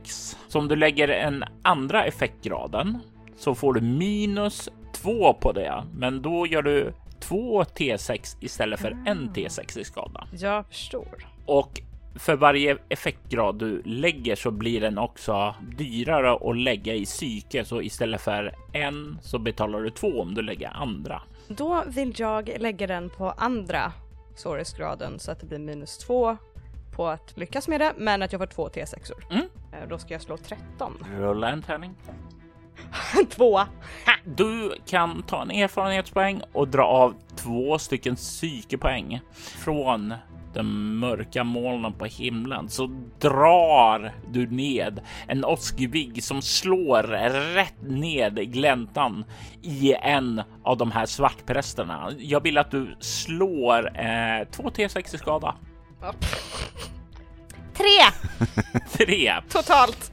Så 0.49 0.59
om 0.59 0.69
du 0.69 0.77
lägger 0.77 1.09
en 1.09 1.45
andra 1.63 2.05
effektgraden 2.05 2.99
så 3.41 3.55
får 3.55 3.75
du 3.75 3.81
minus 3.81 4.69
2 5.03 5.35
på 5.35 5.53
det, 5.53 5.85
men 5.95 6.23
då 6.23 6.47
gör 6.47 6.63
du 6.63 6.93
två 7.21 7.63
T6 7.63 8.37
istället 8.41 8.81
för 8.81 8.91
en 9.07 9.29
ah. 9.31 9.35
T6 9.35 9.79
i 9.79 9.85
skada. 9.85 10.27
Jag 10.33 10.67
förstår. 10.67 11.27
Och 11.47 11.81
för 12.15 12.37
varje 12.37 12.77
effektgrad 12.89 13.59
du 13.59 13.83
lägger 13.83 14.37
så 14.37 14.51
blir 14.51 14.81
den 14.81 14.99
också 14.99 15.55
dyrare 15.79 16.51
att 16.51 16.57
lägga 16.57 16.95
i 16.95 17.05
psyke. 17.05 17.65
Så 17.65 17.83
istället 17.83 18.21
för 18.21 18.55
en 18.73 19.19
så 19.23 19.39
betalar 19.39 19.81
du 19.81 19.91
två 19.91 20.21
om 20.21 20.35
du 20.35 20.43
lägger 20.43 20.69
andra. 20.69 21.23
Då 21.49 21.85
vill 21.87 22.15
jag 22.17 22.51
lägga 22.59 22.87
den 22.87 23.11
på 23.11 23.31
andra 23.31 23.93
svårighetsgraden 24.35 25.19
så 25.19 25.31
att 25.31 25.41
det 25.41 25.47
blir 25.47 25.59
minus 25.59 25.99
två 25.99 26.37
på 26.97 27.07
att 27.07 27.37
lyckas 27.37 27.69
med 27.69 27.81
det, 27.81 27.93
men 27.97 28.23
att 28.23 28.33
jag 28.33 28.41
får 28.41 28.47
två 28.47 28.69
T6or. 28.69 29.33
Mm. 29.33 29.47
Eh, 29.73 29.89
då 29.89 29.99
ska 29.99 30.15
jag 30.15 30.23
slå 30.23 30.37
13. 30.37 31.07
Rulla 31.19 31.51
en 31.51 31.63
tärning. 31.63 31.95
Två. 33.31 33.61
Du 34.25 34.75
kan 34.87 35.23
ta 35.23 35.43
en 35.43 35.51
erfarenhetspoäng 35.51 36.43
och 36.53 36.69
dra 36.69 36.85
av 36.85 37.15
två 37.37 37.79
stycken 37.79 38.17
psykepoäng 38.17 39.21
från 39.35 40.15
de 40.55 40.99
mörka 40.99 41.45
molnen 41.45 41.93
på 41.93 42.05
himlen 42.05 42.69
så 42.69 42.87
drar 43.19 44.13
du 44.31 44.47
ned 44.47 45.01
en 45.27 45.45
åskvigg 45.45 46.25
som 46.25 46.43
slår 46.43 47.03
rätt 47.55 47.83
ned 47.83 48.53
gläntan 48.53 49.25
i 49.63 49.95
en 49.95 50.43
av 50.65 50.77
de 50.77 50.91
här 50.91 51.07
svartprästerna. 51.07 52.11
Jag 52.19 52.43
vill 52.43 52.59
att 52.59 52.71
du 52.71 52.97
slår 53.01 53.87
eh, 53.87 54.49
två 54.51 54.63
T6 54.63 55.15
i 55.15 55.19
skada. 55.19 55.55
Tre! 57.75 58.29
Tre. 59.07 59.35
Totalt. 59.49 60.13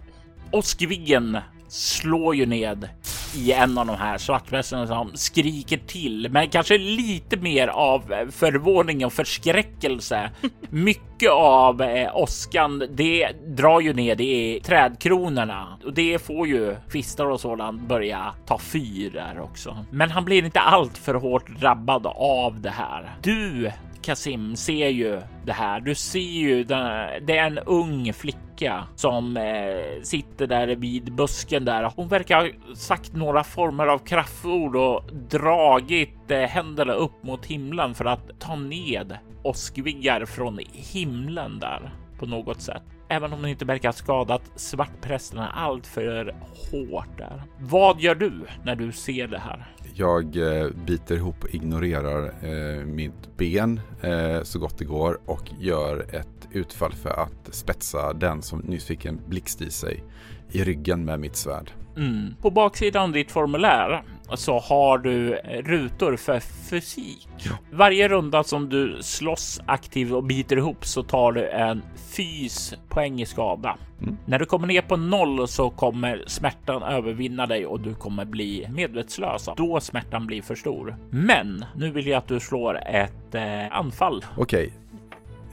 Åskviggen 0.52 1.38
slår 1.68 2.36
ju 2.36 2.46
ned 2.46 2.90
i 3.36 3.52
en 3.52 3.78
av 3.78 3.86
de 3.86 3.96
här 3.96 4.18
svartvästarna 4.18 4.88
som 4.88 5.12
skriker 5.14 5.78
till, 5.78 6.28
men 6.32 6.50
kanske 6.50 6.78
lite 6.78 7.38
mer 7.38 7.68
av 7.68 8.02
förvåning 8.32 9.06
och 9.06 9.14
förskräckelse. 9.14 10.30
Mycket 10.70 11.32
av 11.32 11.82
eh, 11.82 12.18
åskan, 12.18 12.84
det 12.90 13.32
drar 13.48 13.80
ju 13.80 13.94
ned 13.94 14.22
i 14.22 14.60
trädkronorna 14.64 15.78
och 15.86 15.94
det 15.94 16.20
får 16.22 16.48
ju 16.48 16.76
kvistar 16.90 17.26
och 17.26 17.40
sådant 17.40 17.82
börja 17.82 18.34
ta 18.46 18.58
fyr 18.58 19.12
där 19.12 19.40
också. 19.40 19.86
Men 19.92 20.12
han 20.12 20.26
blir 20.26 20.46
inte 20.46 20.60
allt 20.60 20.98
för 20.98 21.14
hårt 21.14 21.60
drabbad 21.60 22.08
av 22.16 22.62
det 22.62 22.70
här. 22.70 23.16
Du 23.22 23.72
Kasim 24.08 24.56
ser 24.56 24.88
ju 24.88 25.22
det 25.46 25.52
här. 25.52 25.80
Du 25.80 25.96
ser 25.96 26.20
ju 26.20 26.64
den, 26.64 26.86
det 27.26 27.38
är 27.38 27.48
en 27.48 27.58
ung 27.58 28.14
flicka 28.14 28.88
som 28.96 29.38
eh, 29.38 30.02
sitter 30.04 30.48
där 30.48 30.68
vid 30.68 31.16
busken 31.16 31.66
där. 31.66 31.92
Hon 31.96 32.08
verkar 32.08 32.36
ha 32.36 32.76
sagt 32.76 33.14
några 33.14 33.44
former 33.44 33.88
av 33.88 34.00
kraftord 34.00 34.76
och 34.76 35.04
dragit 35.30 36.32
eh, 36.32 36.40
händerna 36.40 36.94
upp 36.94 37.24
mot 37.24 37.46
himlen 37.46 37.96
för 37.96 38.06
att 38.06 38.40
ta 38.40 38.56
ned 38.56 39.18
åskviggar 39.44 40.26
från 40.26 40.60
himlen 40.74 41.60
där 41.60 41.92
på 42.20 42.26
något 42.26 42.62
sätt. 42.62 42.84
Även 43.10 43.34
om 43.34 43.40
hon 43.40 43.50
inte 43.50 43.66
verkar 43.66 43.90
ha 43.90 43.94
skadat 43.94 44.52
svartprästerna 44.56 45.50
allt 45.50 45.88
för 45.88 46.36
hårt 46.72 47.18
där. 47.18 47.44
Vad 47.60 48.02
gör 48.02 48.16
du 48.16 48.46
när 48.64 48.76
du 48.76 48.92
ser 48.92 49.28
det 49.28 49.40
här? 49.40 49.68
Jag 50.00 50.38
eh, 50.38 50.70
biter 50.86 51.16
ihop 51.16 51.44
och 51.44 51.56
ignorerar 51.56 52.34
eh, 52.42 52.86
mitt 52.86 53.38
ben 53.38 53.80
eh, 54.02 54.44
så 54.44 54.60
gott 54.60 54.78
det 54.78 54.86
går 54.86 55.20
och 55.26 55.52
gör 55.60 56.06
ett 56.16 56.48
utfall 56.52 56.94
för 56.94 57.10
att 57.10 57.56
spetsa 57.56 58.14
den 58.14 58.42
som 58.42 58.60
nyss 58.60 58.86
fick 58.86 59.06
en 59.06 59.20
blixt 59.28 59.62
i 59.62 59.72
sig 59.72 60.04
i 60.52 60.64
ryggen 60.64 61.06
med 61.06 61.20
mitt 61.20 61.36
svärd. 61.36 61.72
Mm. 61.98 62.36
På 62.42 62.50
baksidan 62.52 63.04
av 63.04 63.12
ditt 63.12 63.32
formulär 63.32 64.04
så 64.34 64.60
har 64.60 64.98
du 64.98 65.36
rutor 65.66 66.16
för 66.16 66.40
fysik. 66.40 67.28
Varje 67.72 68.08
runda 68.08 68.44
som 68.44 68.70
du 68.70 68.98
slåss 69.02 69.62
aktivt 69.66 70.12
och 70.12 70.24
biter 70.24 70.58
ihop 70.58 70.86
så 70.86 71.04
tar 71.04 71.32
du 71.32 71.50
en 71.50 71.82
fys 72.10 72.76
poäng 72.90 73.22
i 73.22 73.26
skada. 73.26 73.78
Mm. 74.02 74.18
När 74.26 74.40
du 74.40 74.46
kommer 74.46 74.68
ner 74.68 74.82
på 74.82 74.98
noll 74.98 75.48
så 75.48 75.70
kommer 75.70 76.24
smärtan 76.28 76.84
övervinna 76.84 77.46
dig 77.46 77.66
och 77.66 77.80
du 77.80 77.96
kommer 77.96 78.26
bli 78.26 78.68
medvetslös. 78.70 79.50
Då 79.58 79.80
smärtan 79.80 80.28
blir 80.28 80.42
för 80.42 80.56
stor. 80.56 80.96
Men 81.10 81.66
nu 81.76 81.92
vill 81.92 82.08
jag 82.08 82.18
att 82.18 82.28
du 82.28 82.40
slår 82.40 82.80
ett 82.88 83.36
eh, 83.36 83.78
anfall. 83.78 84.26
Okej, 84.38 84.68
okay. 84.68 84.72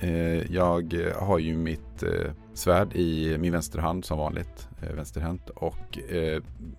Eh, 0.01 0.53
jag 0.53 1.13
har 1.19 1.39
ju 1.39 1.57
mitt 1.57 2.03
eh, 2.03 2.31
svärd 2.55 2.97
i 2.97 3.39
min 3.39 3.53
vänsterhand 3.53 4.05
som 4.05 4.19
vanligt, 4.19 4.69
eh, 4.83 4.95
vänsterhänt. 4.95 5.51
Och 5.51 5.99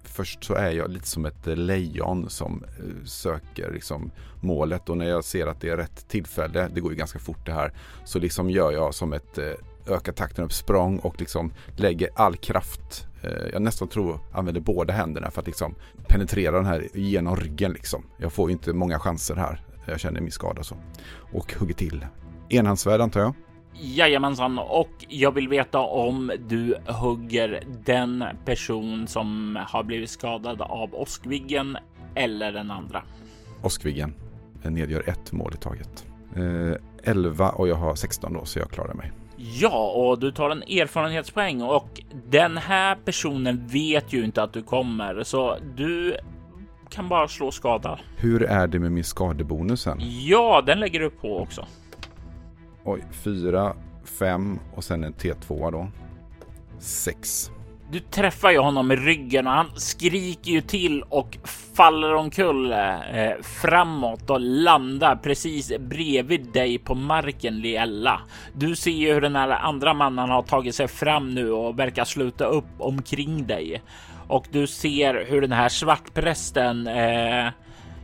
först 0.04 0.44
så 0.44 0.54
är 0.54 0.72
jag 0.72 0.92
lite 0.92 1.08
som 1.08 1.26
ett 1.26 1.46
lejon 1.46 2.30
som 2.30 2.64
söker 3.06 3.72
liksom 3.72 4.12
målet 4.42 4.90
och 4.90 4.98
när 4.98 5.06
jag 5.06 5.24
ser 5.24 5.48
att 5.48 5.62
det 5.62 5.70
är 5.70 5.78
rätt 5.78 6.08
tillfälle, 6.08 6.70
det 6.74 6.82
går 6.82 6.92
ju 6.92 6.98
ganska 6.98 7.20
fort 7.20 7.46
det 7.46 7.54
här, 7.54 7.74
så 8.06 8.20
liksom 8.20 8.50
gör 8.50 8.72
jag 8.72 8.94
som 8.94 9.14
ett 9.14 9.40
öka 9.86 9.96
ökar 9.96 10.12
takten 10.12 10.46
upp 10.46 10.54
språng 10.54 11.00
och 11.00 11.20
liksom 11.20 11.54
lägger 11.76 12.10
all 12.16 12.36
kraft. 12.36 13.08
Eh, 13.22 13.48
jag 13.54 13.62
nästan 13.62 13.88
tror 13.88 14.20
använder 14.32 14.62
båda 14.62 14.94
händerna 14.94 15.32
för 15.32 15.42
att 15.42 15.48
liksom 15.48 15.76
penetrera 16.08 16.56
den 16.56 16.66
här 16.66 16.88
genom 16.94 17.36
ryggen 17.36 17.72
liksom. 17.72 18.04
Jag 18.18 18.34
får 18.34 18.50
ju 18.50 18.54
inte 18.54 18.74
många 18.74 19.00
chanser 19.00 19.36
här. 19.36 19.62
Jag 19.86 20.00
känner 20.00 20.22
min 20.22 20.32
skada 20.32 20.64
så. 20.64 20.78
Och 21.34 21.54
hugger 21.54 21.74
till. 21.74 22.06
Enhandsvärd 22.56 23.02
antar 23.02 23.20
jag. 23.20 23.34
Jajamensan, 23.82 24.60
och 24.60 24.92
jag 25.08 25.32
vill 25.32 25.48
veta 25.48 25.80
om 25.80 26.32
du 26.48 26.76
hugger 26.88 27.64
den 27.86 28.24
person 28.46 29.08
som 29.08 29.60
har 29.68 29.84
blivit 29.84 30.10
skadad 30.10 30.62
av 30.62 30.96
åskviggen 30.96 31.78
eller 32.16 32.52
den 32.52 32.72
andra. 32.72 33.04
Åskviggen 33.64 34.14
nedgör 34.64 35.10
ett 35.10 35.32
mål 35.32 35.54
i 35.54 35.58
taget. 35.58 36.06
Eh, 36.36 37.12
11 37.12 37.50
och 37.50 37.68
jag 37.68 37.76
har 37.76 37.96
16 37.96 38.34
då 38.34 38.46
så 38.46 38.60
jag 38.60 38.70
klarar 38.70 38.94
mig. 38.94 39.12
Ja, 39.38 39.92
och 39.92 40.20
du 40.20 40.32
tar 40.32 40.50
en 40.50 40.64
erfarenhetspoäng 40.64 41.62
och 41.62 42.02
den 42.30 42.58
här 42.58 42.96
personen 43.06 43.68
vet 43.68 44.14
ju 44.14 44.26
inte 44.26 44.44
att 44.44 44.54
du 44.54 44.64
kommer 44.64 45.24
så 45.24 45.58
du 45.76 46.18
kan 46.90 47.10
bara 47.10 47.28
slå 47.28 47.52
skada. 47.52 48.00
Hur 48.18 48.44
är 48.44 48.68
det 48.68 48.80
med 48.80 48.92
min 48.92 49.04
skadebonusen? 49.04 49.98
Ja, 50.02 50.64
den 50.66 50.80
lägger 50.80 51.00
du 51.00 51.10
på 51.10 51.40
också. 51.40 51.66
Oj, 52.88 53.04
fyra, 53.12 53.76
fem 54.20 54.60
och 54.76 54.84
sen 54.84 55.04
en 55.04 55.14
T2 55.14 55.72
då. 55.72 55.88
Sex. 56.80 57.52
Du 57.92 58.00
träffar 58.00 58.52
ju 58.52 58.58
honom 58.58 58.92
i 58.92 58.96
ryggen 58.96 59.48
och 59.48 59.54
han 59.54 59.72
skriker 59.76 60.52
ju 60.52 60.62
till 60.62 61.02
och 61.02 61.38
faller 61.74 62.14
omkull 62.14 62.72
eh, 62.72 63.32
framåt 63.42 64.30
och 64.30 64.40
landar 64.40 65.16
precis 65.16 65.78
bredvid 65.80 66.52
dig 66.54 66.78
på 66.78 66.96
marken 66.96 67.60
Liella. 67.60 68.22
Du 68.54 68.76
ser 68.76 68.92
ju 68.92 69.14
hur 69.14 69.22
den 69.22 69.36
här 69.36 69.50
andra 69.50 69.94
mannen 69.94 70.30
har 70.30 70.42
tagit 70.42 70.76
sig 70.76 70.88
fram 70.88 71.34
nu 71.34 71.52
och 71.52 71.80
verkar 71.80 72.06
sluta 72.06 72.46
upp 72.46 72.70
omkring 72.78 73.48
dig 73.48 73.82
och 74.28 74.46
du 74.52 74.68
ser 74.68 75.26
hur 75.28 75.42
den 75.42 75.52
här 75.52 75.70
svartprästen, 75.70 76.88
eh, 76.88 77.52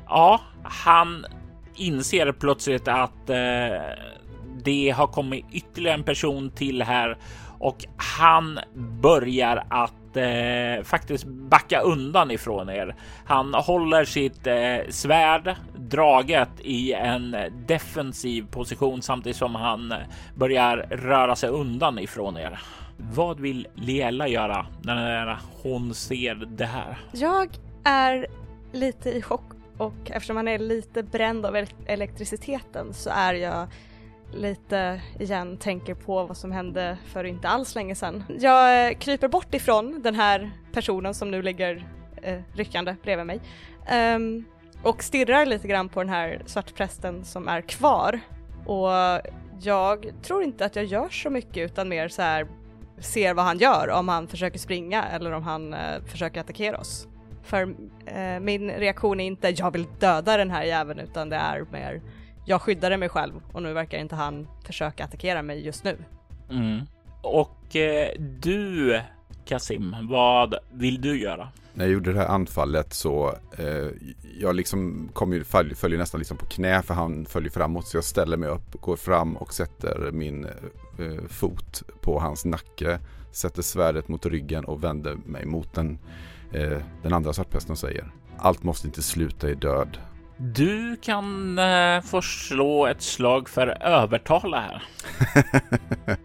ja, 0.07 0.41
han 0.63 1.25
inser 1.75 2.31
plötsligt 2.31 2.87
att 2.87 3.29
eh, 3.29 3.37
det 4.63 4.89
har 4.89 5.07
kommit 5.07 5.45
ytterligare 5.51 5.97
en 5.97 6.03
person 6.03 6.51
till 6.51 6.81
här 6.81 7.17
och 7.61 7.85
han 7.97 8.59
börjar 9.01 9.63
att 9.69 10.17
eh, 10.17 10.83
faktiskt 10.83 11.25
backa 11.25 11.79
undan 11.79 12.31
ifrån 12.31 12.69
er. 12.69 12.95
Han 13.25 13.53
håller 13.53 14.05
sitt 14.05 14.47
eh, 14.47 14.89
svärd 14.89 15.55
draget 15.77 16.49
i 16.61 16.93
en 16.93 17.35
defensiv 17.67 18.45
position 18.51 19.01
samtidigt 19.01 19.37
som 19.37 19.55
han 19.55 19.93
börjar 20.35 20.77
röra 20.77 21.35
sig 21.35 21.49
undan 21.49 21.99
ifrån 21.99 22.37
er. 22.37 22.59
Vad 22.97 23.39
vill 23.39 23.67
Liela 23.75 24.27
göra 24.27 24.65
när 24.81 25.37
hon 25.63 25.93
ser 25.93 26.35
det 26.35 26.65
här? 26.65 26.97
Jag 27.11 27.49
är 27.83 28.27
lite 28.71 29.09
i 29.09 29.21
chock 29.21 29.51
och 29.77 30.11
eftersom 30.11 30.35
han 30.35 30.47
är 30.47 30.59
lite 30.59 31.03
bränd 31.03 31.45
av 31.45 31.65
elektriciteten 31.85 32.93
så 32.93 33.09
är 33.09 33.33
jag 33.33 33.67
lite 34.33 35.01
igen 35.19 35.57
tänker 35.57 35.93
på 35.93 36.25
vad 36.25 36.37
som 36.37 36.51
hände 36.51 36.97
för 37.05 37.23
inte 37.23 37.47
alls 37.47 37.75
länge 37.75 37.95
sedan. 37.95 38.23
Jag 38.39 38.87
eh, 38.87 38.97
kryper 38.97 39.27
bort 39.27 39.53
ifrån 39.53 40.01
den 40.01 40.15
här 40.15 40.51
personen 40.71 41.13
som 41.13 41.31
nu 41.31 41.41
ligger 41.41 41.87
eh, 42.21 42.39
ryckande 42.53 42.95
bredvid 43.03 43.25
mig 43.25 43.41
um, 44.15 44.45
och 44.83 45.03
stirrar 45.03 45.45
lite 45.45 45.67
grann 45.67 45.89
på 45.89 45.99
den 45.99 46.09
här 46.09 46.41
svartprästen 46.45 47.25
som 47.25 47.47
är 47.47 47.61
kvar 47.61 48.19
och 48.65 49.21
jag 49.61 50.13
tror 50.21 50.43
inte 50.43 50.65
att 50.65 50.75
jag 50.75 50.85
gör 50.85 51.09
så 51.09 51.29
mycket 51.29 51.71
utan 51.71 51.89
mer 51.89 52.07
så 52.07 52.21
här 52.21 52.47
ser 52.99 53.33
vad 53.33 53.45
han 53.45 53.57
gör 53.57 53.89
om 53.89 54.09
han 54.09 54.27
försöker 54.27 54.59
springa 54.59 55.03
eller 55.03 55.31
om 55.31 55.43
han 55.43 55.73
eh, 55.73 56.03
försöker 56.05 56.41
attackera 56.41 56.77
oss. 56.77 57.07
För 57.43 57.75
eh, 58.05 58.39
min 58.39 58.71
reaktion 58.71 59.19
är 59.19 59.25
inte 59.25 59.49
jag 59.49 59.71
vill 59.71 59.87
döda 59.99 60.37
den 60.37 60.51
här 60.51 60.63
jäveln 60.63 60.99
utan 60.99 61.29
det 61.29 61.35
är 61.35 61.65
mer 61.71 62.01
jag 62.45 62.61
skyddade 62.61 62.97
mig 62.97 63.09
själv 63.09 63.33
och 63.51 63.63
nu 63.63 63.73
verkar 63.73 63.97
inte 63.97 64.15
han 64.15 64.47
försöka 64.65 65.03
attackera 65.03 65.41
mig 65.41 65.65
just 65.65 65.83
nu. 65.83 65.97
Mm. 66.49 66.81
Och 67.21 67.75
eh, 67.75 68.09
du 68.19 69.01
Kasim, 69.45 69.95
vad 70.09 70.55
vill 70.71 71.01
du 71.01 71.21
göra? 71.21 71.47
När 71.73 71.85
jag 71.85 71.93
gjorde 71.93 72.13
det 72.13 72.19
här 72.19 72.27
anfallet 72.27 72.93
så 72.93 73.35
eh, 73.57 73.87
jag 74.39 74.55
liksom 74.55 75.09
kom 75.13 75.33
ju, 75.33 75.43
följer, 75.43 75.75
följer 75.75 75.99
nästan 75.99 76.19
liksom 76.19 76.37
på 76.37 76.45
knä 76.45 76.81
för 76.81 76.93
han 76.93 77.25
följer 77.25 77.51
framåt 77.51 77.87
så 77.87 77.97
jag 77.97 78.03
ställer 78.03 78.37
mig 78.37 78.49
upp, 78.49 78.81
går 78.81 78.95
fram 78.95 79.37
och 79.37 79.53
sätter 79.53 80.11
min 80.11 80.45
eh, 80.45 81.27
fot 81.29 81.83
på 82.01 82.19
hans 82.19 82.45
nacke, 82.45 82.99
sätter 83.31 83.61
svärdet 83.61 84.07
mot 84.07 84.25
ryggen 84.25 84.65
och 84.65 84.83
vänder 84.83 85.15
mig 85.25 85.45
mot 85.45 85.73
den, 85.73 85.99
eh, 86.51 86.77
den 87.03 87.13
andra 87.13 87.33
svartprästen 87.33 87.71
och 87.71 87.79
säger 87.79 88.11
allt 88.37 88.63
måste 88.63 88.87
inte 88.87 89.01
sluta 89.01 89.49
i 89.49 89.55
död. 89.55 89.97
Du 90.43 90.95
kan 90.95 91.59
eh, 91.59 92.01
få 92.01 92.21
slå 92.21 92.87
ett 92.87 93.01
slag 93.01 93.49
för 93.49 93.67
övertala 93.83 94.59
här. 94.59 94.83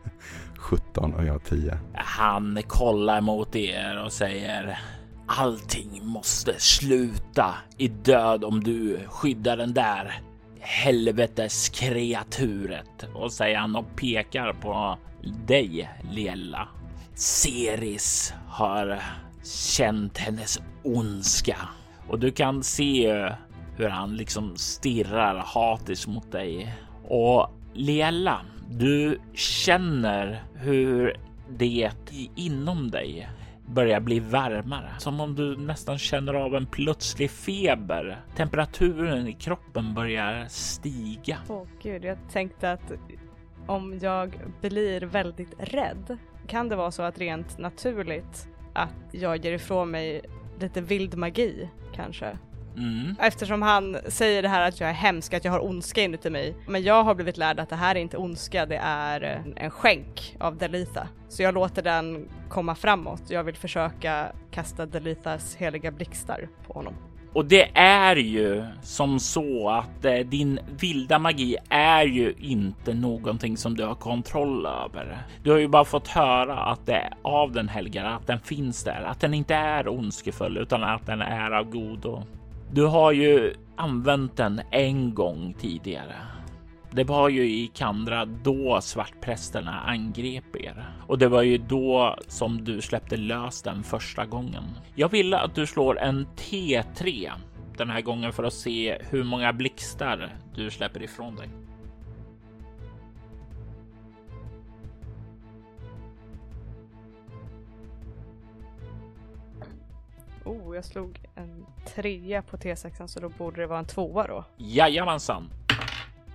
17 0.57 1.14
och 1.14 1.25
jag 1.25 1.33
har 1.33 1.38
10. 1.38 1.79
Han 1.95 2.62
kollar 2.67 3.21
mot 3.21 3.57
er 3.57 4.03
och 4.05 4.12
säger 4.12 4.79
Allting 5.27 6.01
måste 6.03 6.55
sluta 6.59 7.55
i 7.79 7.88
död 7.88 8.45
om 8.45 8.64
du 8.64 9.01
skyddar 9.09 9.57
den 9.57 9.75
där 9.75 10.21
helvetes 10.61 11.69
kreaturet. 11.69 13.09
Och 13.14 13.33
säger 13.33 13.59
han 13.59 13.77
och 13.77 13.97
pekar 13.97 14.53
på 14.53 14.99
dig, 15.47 15.91
Liella. 16.11 16.69
Ceris 17.14 18.35
har 18.49 19.03
känt 19.45 20.19
hennes 20.19 20.61
ondska 20.83 21.57
och 22.09 22.19
du 22.19 22.31
kan 22.31 22.62
se 22.62 23.29
hur 23.77 23.89
han 23.89 24.17
liksom 24.17 24.57
stirrar 24.57 25.37
hatiskt 25.37 26.07
mot 26.07 26.33
dig. 26.33 26.75
Och 27.09 27.51
Liella, 27.73 28.41
du 28.71 29.21
känner 29.35 30.43
hur 30.55 31.17
det 31.49 31.91
inom 32.37 32.91
dig 32.91 33.29
börjar 33.67 34.01
bli 34.01 34.21
varmare, 34.21 34.91
som 34.99 35.21
om 35.21 35.35
du 35.35 35.57
nästan 35.57 35.99
känner 35.99 36.35
av 36.35 36.55
en 36.55 36.67
plötslig 36.67 37.31
feber. 37.31 38.21
Temperaturen 38.37 39.27
i 39.27 39.33
kroppen 39.33 39.95
börjar 39.95 40.47
stiga. 40.49 41.39
Åh 41.49 41.57
oh, 41.57 41.67
gud, 41.83 42.05
jag 42.05 42.19
tänkte 42.33 42.73
att 42.73 42.93
om 43.67 43.99
jag 44.03 44.41
blir 44.61 45.01
väldigt 45.01 45.55
rädd, 45.59 46.19
kan 46.47 46.69
det 46.69 46.77
vara 46.77 46.91
så 46.91 47.03
att 47.03 47.19
rent 47.19 47.59
naturligt 47.59 48.49
att 48.75 48.95
jag 49.12 49.45
ger 49.45 49.53
ifrån 49.53 49.91
mig 49.91 50.23
lite 50.61 50.81
vild 50.81 51.17
magi 51.17 51.69
kanske? 51.95 52.39
Mm. 52.77 53.15
Eftersom 53.21 53.62
han 53.62 53.97
säger 54.09 54.43
det 54.43 54.49
här 54.49 54.69
att 54.69 54.81
jag 54.81 54.91
är 54.91 54.95
hemsk, 54.95 55.35
att 55.35 55.45
jag 55.45 55.53
har 55.53 55.65
ondska 55.65 56.03
inuti 56.03 56.31
mig. 56.31 56.57
Men 56.67 56.83
jag 56.83 57.05
har 57.05 57.15
blivit 57.15 57.37
lärd 57.37 57.61
att 57.61 57.69
det 57.69 57.77
här 57.77 57.95
är 57.95 58.01
inte 58.01 58.17
ondska, 58.17 58.67
det 58.67 58.81
är 58.83 59.43
en 59.57 59.71
skänk 59.71 60.37
av 60.41 60.57
Delitha. 60.57 61.09
Så 61.29 61.43
jag 61.43 61.55
låter 61.55 61.83
den 61.83 62.29
komma 62.49 62.75
framåt. 62.75 63.23
Jag 63.29 63.45
vill 63.45 63.57
försöka 63.57 64.33
kasta 64.51 64.87
Delithas 64.87 65.57
heliga 65.57 65.91
blixtar 65.91 66.49
på 66.67 66.73
honom. 66.73 66.95
Och 67.37 67.45
det 67.45 67.71
är 67.79 68.17
ju 68.17 68.65
som 68.83 69.21
så 69.21 69.71
att 69.71 70.05
eh, 70.05 70.19
din 70.19 70.59
vilda 70.81 71.19
magi 71.19 71.57
är 71.69 72.05
ju 72.05 72.35
inte 72.39 72.95
någonting 72.95 73.57
som 73.57 73.77
du 73.77 73.85
har 73.85 73.95
kontroll 73.95 74.67
över. 74.67 75.19
Du 75.43 75.51
har 75.51 75.59
ju 75.59 75.69
bara 75.69 75.85
fått 75.85 76.09
höra 76.09 76.59
att 76.59 76.87
det 76.87 76.93
är 76.93 77.12
av 77.23 77.53
den 77.53 77.69
helgare, 77.69 78.09
att 78.09 78.27
den 78.27 78.41
finns 78.41 78.85
där, 78.85 79.03
att 79.03 79.21
den 79.21 79.35
inte 79.35 79.55
är 79.55 79.89
ondskefull 79.89 80.57
utan 80.57 80.85
att 80.85 81.07
den 81.07 81.23
är 81.23 81.51
av 81.51 81.71
godo. 81.71 82.23
Du 82.73 82.85
har 82.87 83.13
ju 83.13 83.55
använt 83.77 84.37
den 84.37 84.61
en 84.71 85.15
gång 85.15 85.55
tidigare. 85.59 86.17
Det 86.91 87.05
var 87.05 87.29
ju 87.29 87.43
i 87.43 87.71
Kandra 87.75 88.25
då 88.25 88.81
svartprästerna 88.81 89.81
angrep 89.81 90.57
er 90.57 90.89
och 91.07 91.19
det 91.19 91.29
var 91.29 91.43
ju 91.43 91.59
då 91.59 92.17
som 92.29 92.65
du 92.65 92.81
släppte 92.81 93.17
lös 93.17 93.63
den 93.63 93.83
första 93.83 94.27
gången. 94.27 94.65
Jag 94.95 95.09
vill 95.09 95.35
att 95.35 95.55
du 95.55 95.67
slår 95.67 95.99
en 95.99 96.27
T3 96.27 97.31
den 97.77 97.91
här 97.91 98.01
gången 98.01 98.33
för 98.33 98.45
att 98.45 98.53
se 98.53 98.99
hur 99.11 99.25
många 99.25 99.53
blixtar 99.53 100.37
du 100.55 100.71
släpper 100.71 101.03
ifrån 101.03 101.37
dig. 101.37 101.49
Oh, 110.47 110.75
jag 110.75 110.85
slog 110.85 111.21
en 111.35 111.67
trea 111.95 112.43
på 112.43 112.57
T6 112.57 113.07
så 113.07 113.21
då 113.21 113.29
borde 113.29 113.61
det 113.61 113.67
vara 113.67 113.79
en 113.79 113.87
tvåa 113.87 114.27
då. 114.27 114.45
Jajamensan. 114.57 115.51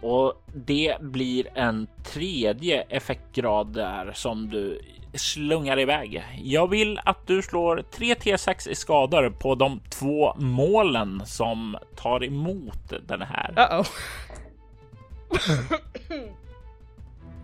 Och 0.01 0.43
det 0.53 1.01
blir 1.01 1.47
en 1.53 1.87
tredje 2.03 2.81
effektgrad 2.81 3.73
där 3.73 4.11
som 4.13 4.49
du 4.49 4.81
slungar 5.13 5.79
iväg. 5.79 6.23
Jag 6.43 6.69
vill 6.69 6.99
att 7.05 7.27
du 7.27 7.41
slår 7.41 7.83
3 7.91 8.13
T6 8.13 8.69
i 8.69 8.75
skador 8.75 9.29
på 9.29 9.55
de 9.55 9.79
två 9.89 10.33
målen 10.37 11.21
som 11.25 11.77
tar 11.95 12.23
emot 12.23 12.93
den 13.07 13.21
här. 13.21 13.51
Uh 13.51 13.57
-oh. 13.57 13.87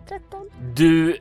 13. 0.07 0.49
Du 0.75 1.17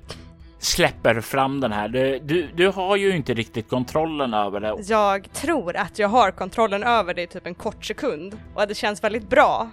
släpper 0.59 1.21
fram 1.21 1.61
den 1.61 1.73
här. 1.73 1.89
Du, 1.89 2.19
du, 2.19 2.49
du 2.55 2.69
har 2.69 2.97
ju 2.97 3.17
inte 3.17 3.35
riktigt 3.35 3.69
kontrollen 3.69 4.35
över 4.35 4.61
det. 4.61 4.75
Jag 4.89 5.33
tror 5.33 5.77
att 5.77 5.99
jag 5.99 6.09
har 6.09 6.31
kontrollen 6.31 6.83
över 6.83 7.15
det 7.15 7.23
i 7.23 7.27
typ 7.27 7.47
en 7.47 7.55
kort 7.55 7.85
sekund 7.85 8.39
och 8.55 8.69
det 8.69 8.75
känns 8.75 9.05
väldigt 9.05 9.31
bra. 9.31 9.71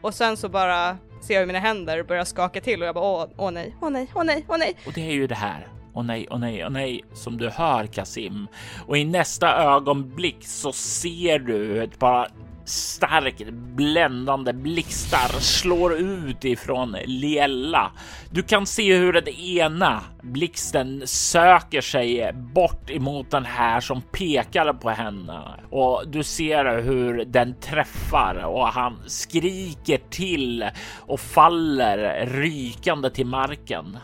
Och 0.00 0.14
sen 0.14 0.36
så 0.36 0.48
bara 0.48 0.96
ser 1.20 1.34
jag 1.34 1.40
hur 1.40 1.46
mina 1.46 1.58
händer 1.58 2.02
börjar 2.02 2.24
skaka 2.24 2.60
till 2.60 2.82
och 2.82 2.88
jag 2.88 2.94
bara 2.94 3.04
åh, 3.04 3.26
åh 3.36 3.50
nej, 3.50 3.76
åh 3.80 3.90
nej, 3.90 4.10
åh 4.14 4.24
nej, 4.24 4.44
åh 4.48 4.58
nej. 4.58 4.76
Och 4.86 4.92
det 4.92 5.08
är 5.08 5.12
ju 5.12 5.26
det 5.26 5.34
här. 5.34 5.68
Åh 5.94 6.04
nej, 6.04 6.26
åh 6.30 6.38
nej, 6.38 6.64
åh 6.64 6.70
nej, 6.70 7.04
som 7.12 7.38
du 7.38 7.48
hör 7.48 7.86
Kasim. 7.86 8.46
Och 8.86 8.98
i 8.98 9.04
nästa 9.04 9.62
ögonblick 9.62 10.46
så 10.46 10.72
ser 10.72 11.38
du 11.38 11.82
ett 11.82 11.98
bara 11.98 12.26
starkt 12.66 13.50
bländande 13.50 14.52
blixtar 14.52 15.40
slår 15.40 15.94
ut 15.94 16.44
ifrån 16.44 16.96
Liella. 17.04 17.90
Du 18.30 18.42
kan 18.42 18.66
se 18.66 18.96
hur 18.96 19.12
den 19.12 19.28
ena 19.28 20.02
blixten 20.22 21.02
söker 21.06 21.80
sig 21.80 22.32
bort 22.32 22.90
emot 22.90 23.30
den 23.30 23.44
här 23.44 23.80
som 23.80 24.02
pekar 24.02 24.72
på 24.72 24.90
henne 24.90 25.42
och 25.70 26.04
du 26.06 26.22
ser 26.22 26.82
hur 26.82 27.24
den 27.24 27.60
träffar 27.60 28.44
och 28.44 28.66
han 28.66 29.02
skriker 29.06 30.00
till 30.10 30.70
och 31.00 31.20
faller 31.20 32.26
rykande 32.26 33.10
till 33.10 33.26
marken. 33.26 33.98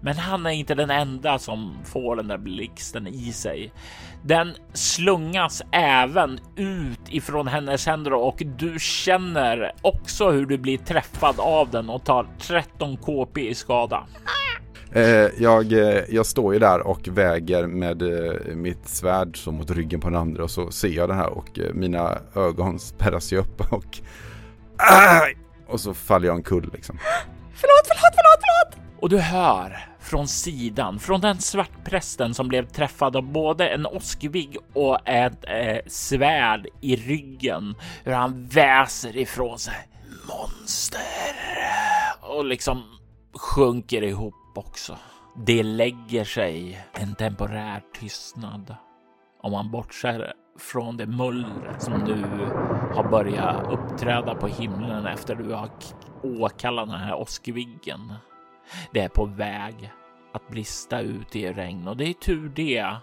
Men 0.00 0.16
han 0.16 0.46
är 0.46 0.50
inte 0.50 0.74
den 0.74 0.90
enda 0.90 1.38
som 1.38 1.78
får 1.84 2.16
den 2.16 2.28
där 2.28 2.38
blixten 2.38 3.06
i 3.06 3.32
sig. 3.32 3.72
Den 4.22 4.54
slungas 4.72 5.62
även 5.72 6.40
ut 6.56 7.00
ifrån 7.08 7.46
hennes 7.46 7.86
händer 7.86 8.12
och 8.12 8.42
du 8.58 8.76
känner 8.78 9.72
också 9.82 10.30
hur 10.30 10.46
du 10.46 10.58
blir 10.58 10.78
träffad 10.78 11.40
av 11.40 11.70
den 11.70 11.90
och 11.90 12.04
tar 12.04 12.26
13 12.38 12.96
KP 12.96 13.48
i 13.48 13.54
skada. 13.54 14.06
Eh, 14.92 15.28
jag, 15.38 15.72
eh, 15.72 16.02
jag 16.08 16.26
står 16.26 16.52
ju 16.54 16.58
där 16.58 16.80
och 16.80 17.08
väger 17.08 17.66
med 17.66 18.02
eh, 18.02 18.54
mitt 18.54 18.88
svärd 18.88 19.36
så 19.36 19.52
mot 19.52 19.70
ryggen 19.70 20.00
på 20.00 20.08
den 20.08 20.18
andra 20.18 20.42
och 20.42 20.50
så 20.50 20.70
ser 20.70 20.88
jag 20.88 21.08
den 21.08 21.16
här 21.16 21.28
och 21.30 21.58
mina 21.74 22.18
ögon 22.34 22.78
spärras 22.78 23.32
ju 23.32 23.36
upp 23.36 23.72
och 23.72 23.98
och 25.66 25.80
så 25.80 25.94
faller 25.94 26.26
jag 26.26 26.36
omkull 26.36 26.70
liksom. 26.72 26.98
Förlåt, 27.54 27.86
förlåt, 27.86 28.14
förlåt, 28.14 28.40
förlåt! 28.40 28.86
Och 29.02 29.08
du 29.08 29.18
hör 29.18 29.89
från 30.00 30.28
sidan, 30.28 30.98
från 30.98 31.20
den 31.20 31.40
svartprästen 31.40 32.34
som 32.34 32.48
blev 32.48 32.66
träffad 32.66 33.16
av 33.16 33.22
både 33.22 33.68
en 33.68 33.86
åskvigg 33.86 34.56
och 34.72 35.08
ett 35.08 35.44
eh, 35.48 35.78
svärd 35.86 36.66
i 36.80 36.96
ryggen, 36.96 37.74
hur 38.04 38.12
han 38.12 38.46
väser 38.46 39.16
ifrån 39.16 39.58
sig 39.58 39.88
monster 40.28 41.00
och 42.20 42.44
liksom 42.44 42.82
sjunker 43.34 44.02
ihop 44.02 44.34
också. 44.54 44.96
Det 45.46 45.62
lägger 45.62 46.24
sig 46.24 46.86
en 46.92 47.14
temporär 47.14 47.82
tystnad 48.00 48.74
om 49.42 49.52
man 49.52 49.70
bortser 49.70 50.32
från 50.58 50.96
det 50.96 51.06
mullret 51.06 51.82
som 51.82 51.92
nu 51.92 52.24
har 52.94 53.08
börjat 53.10 53.72
uppträda 53.72 54.34
på 54.34 54.46
himlen 54.46 55.06
efter 55.06 55.34
du 55.34 55.54
har 55.54 55.70
åkallat 56.22 56.88
den 56.88 57.00
här 57.00 57.14
åskviggen. 57.14 58.12
Det 58.92 59.00
är 59.00 59.08
på 59.08 59.24
väg 59.24 59.92
att 60.32 60.48
brista 60.48 61.00
ut 61.00 61.36
i 61.36 61.52
regn 61.52 61.88
och 61.88 61.96
det 61.96 62.08
är 62.08 62.12
tur 62.12 62.48
det. 62.48 62.96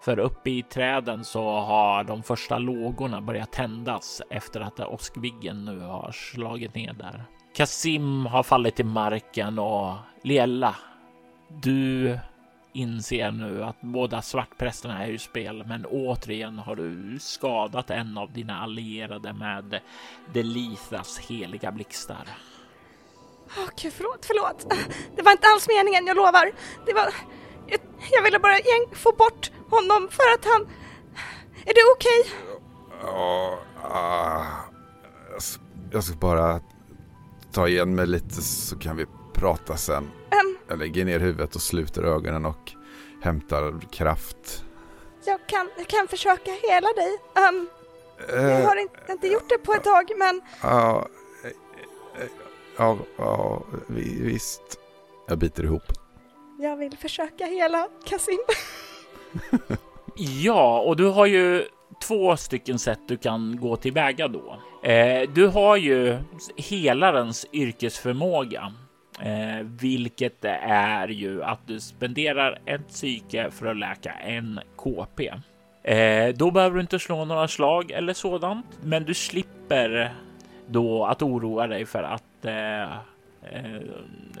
För 0.00 0.18
uppe 0.18 0.50
i 0.50 0.62
träden 0.62 1.24
så 1.24 1.50
har 1.50 2.04
de 2.04 2.22
första 2.22 2.58
lågorna 2.58 3.20
börjat 3.20 3.52
tändas 3.52 4.22
efter 4.30 4.60
att 4.60 4.80
åskviggen 4.80 5.64
nu 5.64 5.80
har 5.80 6.12
slagit 6.12 6.74
ner 6.74 6.92
där. 6.92 7.24
Kasim 7.54 8.26
har 8.26 8.42
fallit 8.42 8.76
till 8.76 8.86
marken 8.86 9.58
och 9.58 9.94
Lela, 10.22 10.76
du 11.48 12.18
inser 12.72 13.30
nu 13.30 13.64
att 13.64 13.80
båda 13.80 14.22
svartprästerna 14.22 15.04
är 15.04 15.10
i 15.10 15.18
spel, 15.18 15.64
men 15.66 15.86
återigen 15.86 16.58
har 16.58 16.76
du 16.76 17.18
skadat 17.18 17.90
en 17.90 18.18
av 18.18 18.32
dina 18.32 18.60
allierade 18.60 19.32
med 19.32 19.80
Delithas 20.32 21.18
heliga 21.18 21.72
blixtar. 21.72 22.28
Åh 23.58 23.68
gud, 23.76 23.92
förlåt, 23.92 24.26
förlåt. 24.26 24.66
Det 25.16 25.22
var 25.22 25.32
inte 25.32 25.46
alls 25.46 25.68
meningen, 25.68 26.06
jag 26.06 26.16
lovar. 26.16 26.52
Det 26.86 26.92
var... 26.92 27.14
Jag, 27.66 27.80
jag 28.12 28.22
ville 28.22 28.38
bara 28.38 28.56
få 28.92 29.12
bort 29.12 29.50
honom 29.70 30.08
för 30.10 30.34
att 30.34 30.44
han... 30.44 30.62
Är 31.64 31.74
det 31.74 31.80
okej? 31.96 32.20
Okay? 32.20 32.32
Ja, 33.02 33.58
uh, 33.84 34.46
jag 35.92 36.04
ska 36.04 36.16
bara 36.16 36.60
ta 37.52 37.68
igen 37.68 37.94
mig 37.94 38.06
lite 38.06 38.42
så 38.42 38.78
kan 38.78 38.96
vi 38.96 39.06
prata 39.32 39.76
sen. 39.76 40.10
Um, 40.30 40.56
jag 40.68 40.78
lägger 40.78 41.04
ner 41.04 41.20
huvudet 41.20 41.54
och 41.54 41.62
sluter 41.62 42.02
ögonen 42.02 42.46
och 42.46 42.72
hämtar 43.22 43.80
kraft. 43.92 44.64
Jag 45.24 45.46
kan, 45.46 45.70
jag 45.76 45.86
kan 45.86 46.08
försöka 46.08 46.50
hela 46.50 46.88
dig. 46.92 47.18
Um, 47.48 47.68
uh, 48.34 48.50
jag 48.50 48.66
har 48.66 48.76
inte, 48.76 49.12
inte, 49.12 49.28
gjort 49.28 49.48
det 49.48 49.58
på 49.58 49.74
ett 49.74 49.84
tag 49.84 50.12
men... 50.16 50.42
Uh, 50.64 51.04
Ja, 52.78 52.98
ja, 53.18 53.62
visst. 53.88 54.62
Jag 55.28 55.38
biter 55.38 55.64
ihop. 55.64 55.82
Jag 56.58 56.76
vill 56.76 56.96
försöka 56.96 57.44
hela 57.46 57.88
Kasim. 58.04 58.38
ja, 60.16 60.80
och 60.80 60.96
du 60.96 61.08
har 61.08 61.26
ju 61.26 61.64
två 62.02 62.36
stycken 62.36 62.78
sätt 62.78 63.00
du 63.08 63.16
kan 63.16 63.56
gå 63.60 63.76
tillväga 63.76 64.28
då. 64.28 64.56
Eh, 64.88 65.30
du 65.34 65.46
har 65.46 65.76
ju 65.76 66.18
helarens 66.56 67.46
yrkesförmåga, 67.52 68.72
eh, 69.20 69.66
vilket 69.66 70.44
är 70.44 71.08
ju 71.08 71.42
att 71.42 71.66
du 71.66 71.80
spenderar 71.80 72.58
ett 72.66 72.88
psyke 72.88 73.50
för 73.50 73.66
att 73.66 73.76
läka 73.76 74.12
en 74.12 74.60
KP. 74.76 75.32
Eh, 75.84 76.34
då 76.34 76.50
behöver 76.50 76.74
du 76.74 76.80
inte 76.80 76.98
slå 76.98 77.24
några 77.24 77.48
slag 77.48 77.90
eller 77.90 78.12
sådant, 78.12 78.66
men 78.82 79.04
du 79.04 79.14
slipper 79.14 80.14
då 80.66 81.04
att 81.04 81.22
oroa 81.22 81.66
dig 81.66 81.86
för 81.86 82.02
att 82.02 82.24
eh, 82.44 82.92
eh, 83.42 83.80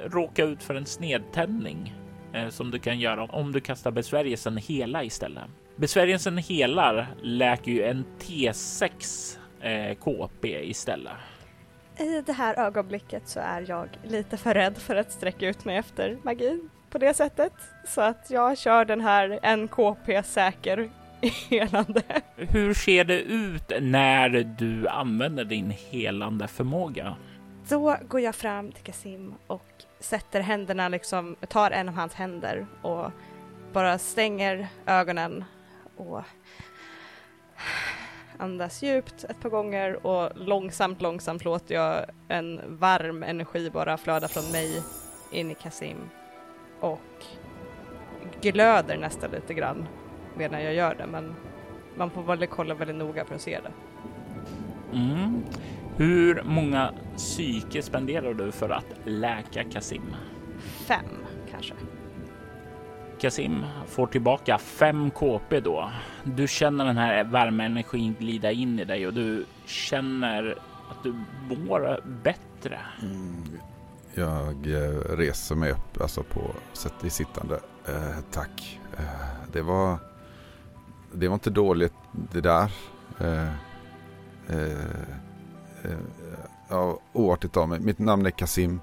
råka 0.04 0.44
ut 0.44 0.62
för 0.62 0.74
en 0.74 0.86
snedtändning 0.86 1.94
eh, 2.32 2.48
som 2.48 2.70
du 2.70 2.78
kan 2.78 2.98
göra 2.98 3.24
om 3.24 3.52
du 3.52 3.60
kastar 3.60 3.90
besvärjelsen 3.90 4.56
hela 4.56 5.04
istället. 5.04 5.44
Besvärjelsen 5.76 6.38
helar 6.38 7.06
läker 7.22 7.72
ju 7.72 7.82
en 7.82 8.04
T6 8.20 9.38
eh, 9.60 9.94
KP 9.94 10.70
istället. 10.70 11.12
I 11.98 12.22
det 12.26 12.32
här 12.32 12.58
ögonblicket 12.66 13.28
så 13.28 13.40
är 13.40 13.64
jag 13.68 13.88
lite 14.04 14.36
för 14.36 14.54
rädd 14.54 14.78
för 14.78 14.96
att 14.96 15.12
sträcka 15.12 15.48
ut 15.48 15.64
mig 15.64 15.76
efter 15.76 16.18
magi 16.22 16.60
på 16.90 16.98
det 16.98 17.14
sättet. 17.14 17.52
Så 17.88 18.00
att 18.00 18.26
jag 18.30 18.58
kör 18.58 18.84
den 18.84 19.00
här 19.00 19.38
en 19.42 19.68
KP 19.68 20.22
säker 20.22 20.90
helande. 21.50 22.02
Hur 22.36 22.74
ser 22.74 23.04
det 23.04 23.20
ut 23.20 23.72
när 23.80 24.28
du 24.58 24.88
använder 24.88 25.44
din 25.44 25.70
helande 25.90 26.48
förmåga? 26.48 27.16
Då 27.68 27.96
går 28.08 28.20
jag 28.20 28.34
fram 28.34 28.72
till 28.72 28.84
Kasim 28.84 29.34
och 29.46 29.84
sätter 30.00 30.40
händerna 30.40 30.88
liksom, 30.88 31.36
tar 31.48 31.70
en 31.70 31.88
av 31.88 31.94
hans 31.94 32.14
händer 32.14 32.66
och 32.82 33.10
bara 33.72 33.98
stänger 33.98 34.68
ögonen 34.86 35.44
och 35.96 36.22
andas 38.38 38.82
djupt 38.82 39.24
ett 39.24 39.40
par 39.40 39.50
gånger 39.50 40.06
och 40.06 40.30
långsamt, 40.36 41.02
långsamt 41.02 41.44
låter 41.44 41.74
jag 41.74 42.04
en 42.28 42.60
varm 42.78 43.22
energi 43.22 43.70
bara 43.70 43.96
flöda 43.96 44.28
från 44.28 44.52
mig 44.52 44.82
in 45.30 45.50
i 45.50 45.54
Kasim 45.54 45.96
och 46.80 47.24
glöder 48.40 48.98
nästan 48.98 49.30
lite 49.30 49.54
grann 49.54 49.88
medan 50.36 50.62
jag 50.62 50.74
gör 50.74 50.94
det 50.94 51.06
men 51.06 51.34
man 51.96 52.10
får 52.10 52.22
väl 52.22 52.46
kolla 52.46 52.74
väldigt 52.74 52.96
noga 52.96 53.24
för 53.24 53.34
att 53.34 53.40
se 53.40 53.60
det. 53.60 53.72
Mm. 54.96 55.44
Hur 55.96 56.42
många 56.44 56.92
psyke 57.16 57.82
spenderar 57.82 58.34
du 58.34 58.52
för 58.52 58.70
att 58.70 58.86
läka 59.04 59.64
Kasim? 59.64 60.14
Fem 60.58 61.06
kanske. 61.50 61.74
Kasim 63.20 63.64
får 63.86 64.06
tillbaka 64.06 64.58
5 64.58 65.10
KP 65.10 65.60
då. 65.60 65.90
Du 66.24 66.48
känner 66.48 66.84
den 66.84 66.96
här 66.96 67.24
värmeenergin 67.24 68.16
glida 68.18 68.52
in 68.52 68.80
i 68.80 68.84
dig 68.84 69.06
och 69.06 69.14
du 69.14 69.46
känner 69.66 70.58
att 70.90 71.02
du 71.02 71.14
mår 71.56 72.00
bättre. 72.22 72.78
Mm. 73.02 73.44
Jag 74.14 74.66
eh, 74.66 75.16
reser 75.16 75.54
mig 75.54 75.70
upp, 75.70 76.00
alltså 76.00 76.22
på 76.22 76.40
sätt 76.72 77.04
i 77.04 77.10
sittande. 77.10 77.60
Eh, 77.88 78.18
tack. 78.30 78.80
Eh, 78.98 79.52
det 79.52 79.62
var 79.62 79.98
det 81.12 81.28
var 81.28 81.34
inte 81.34 81.50
dåligt 81.50 81.94
det 82.12 82.40
där. 82.40 82.72
Eh, 83.20 83.48
eh, 84.48 85.23
ja, 86.68 86.98
oartigt 87.12 87.56
av 87.56 87.68
mig. 87.68 87.80
Mitt 87.80 87.98
namn 87.98 88.26
är 88.26 88.30
Kasim. 88.30 88.80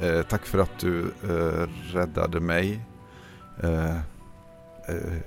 Eh, 0.00 0.22
tack 0.22 0.46
för 0.46 0.58
att 0.58 0.78
du 0.78 1.00
eh, 1.22 1.68
räddade 1.94 2.40
mig. 2.40 2.80
Eh, 3.62 3.96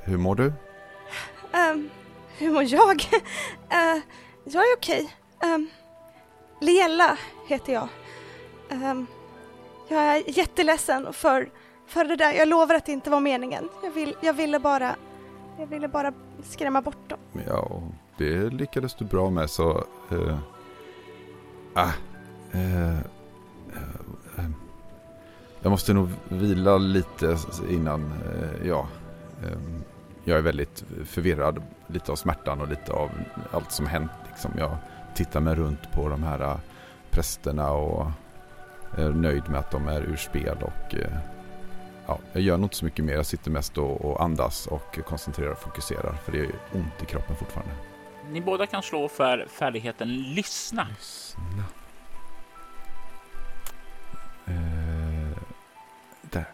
hur 0.04 0.18
mår 0.18 0.36
du? 0.36 0.46
Um, 0.46 1.90
hur 2.38 2.52
mår 2.52 2.64
jag? 2.64 3.02
jag 4.44 4.64
är 4.64 4.78
okej. 4.78 5.14
Okay. 5.38 5.54
Um, 5.54 5.70
Liella 6.62 7.18
heter 7.48 7.74
jag. 7.74 7.88
Um, 8.70 9.08
jag 9.90 10.00
är 10.04 10.38
jätteledsen 10.38 11.14
för, 11.14 11.50
för 11.88 12.06
det 12.06 12.16
där. 12.16 12.34
Jag 12.34 12.48
lovar 12.48 12.76
att 12.76 12.86
det 12.86 12.92
inte 12.92 13.10
var 13.10 13.20
meningen. 13.20 13.70
Jag, 13.84 13.92
vill, 13.92 14.16
jag 14.22 14.34
ville 14.34 14.60
bara 14.60 14.96
jag 15.60 15.68
ville 15.68 15.88
bara 15.88 16.14
skrämma 16.44 16.82
bort 16.82 17.10
dem. 17.10 17.20
Ja, 17.48 17.82
det 18.18 18.50
lyckades 18.50 18.96
du 18.96 19.06
bra 19.06 19.30
med 19.30 19.50
så... 19.50 19.84
Uh, 20.12 20.38
ah, 21.74 21.92
eh, 22.52 22.90
eh, 22.90 23.00
eh, 24.38 24.50
jag 25.62 25.70
måste 25.70 25.94
nog 25.94 26.10
vila 26.30 26.78
lite 26.78 27.38
innan, 27.70 28.12
eh, 28.12 28.68
ja. 28.68 28.88
Ehm, 29.44 29.84
jag 30.24 30.38
är 30.38 30.42
väldigt 30.42 30.84
förvirrad, 31.06 31.64
lite 31.88 32.12
av 32.12 32.16
smärtan 32.16 32.62
och 32.62 32.68
lite 32.68 32.94
av 32.94 33.10
allt 33.52 33.72
som 33.72 33.86
hänt. 33.86 34.12
Liksom. 34.30 34.52
Jag 34.58 34.78
tittar 35.16 35.40
mig 35.40 35.56
runt 35.56 35.92
på 35.92 36.10
de 36.10 36.24
här 36.24 36.42
eh, 36.42 36.58
prästerna 37.10 37.72
och 37.72 38.08
är 38.98 39.10
nöjd 39.10 39.50
med 39.50 39.60
att 39.60 39.72
de 39.72 39.88
är 39.88 40.02
ur 40.02 40.16
spel 40.16 40.58
och 40.62 40.96
eh, 40.96 41.18
ja, 42.08 42.20
jag 42.34 42.42
gör 42.42 42.58
nog 42.58 42.66
inte 42.66 42.76
så 42.76 42.86
mycket 42.86 43.06
mer. 43.06 43.14
Jag 43.14 43.26
sitter 43.26 43.52
mest 43.52 43.78
och, 43.78 44.06
och 44.06 44.24
andas 44.24 44.68
och 44.68 45.00
koncentrerar 45.06 45.52
och 45.52 45.60
fokuserar 45.60 46.14
för 46.14 46.32
det 46.32 46.40
är 46.40 46.52
ont 46.74 47.04
i 47.04 47.06
kroppen 47.06 47.36
fortfarande. 47.36 47.93
Ni 48.32 48.42
båda 48.42 48.66
kan 48.66 48.84
slå 48.84 49.08
för 49.08 49.46
färdigheten 49.46 50.18
lyssna. 50.18 50.88
Lyssna. 50.90 51.66
Eh, 54.46 55.38
där. 56.22 56.46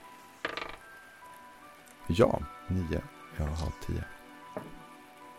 Ja, 2.07 2.39
nio. 2.67 3.01
Jag 3.37 3.45
har 3.45 3.71
tio. 3.85 4.03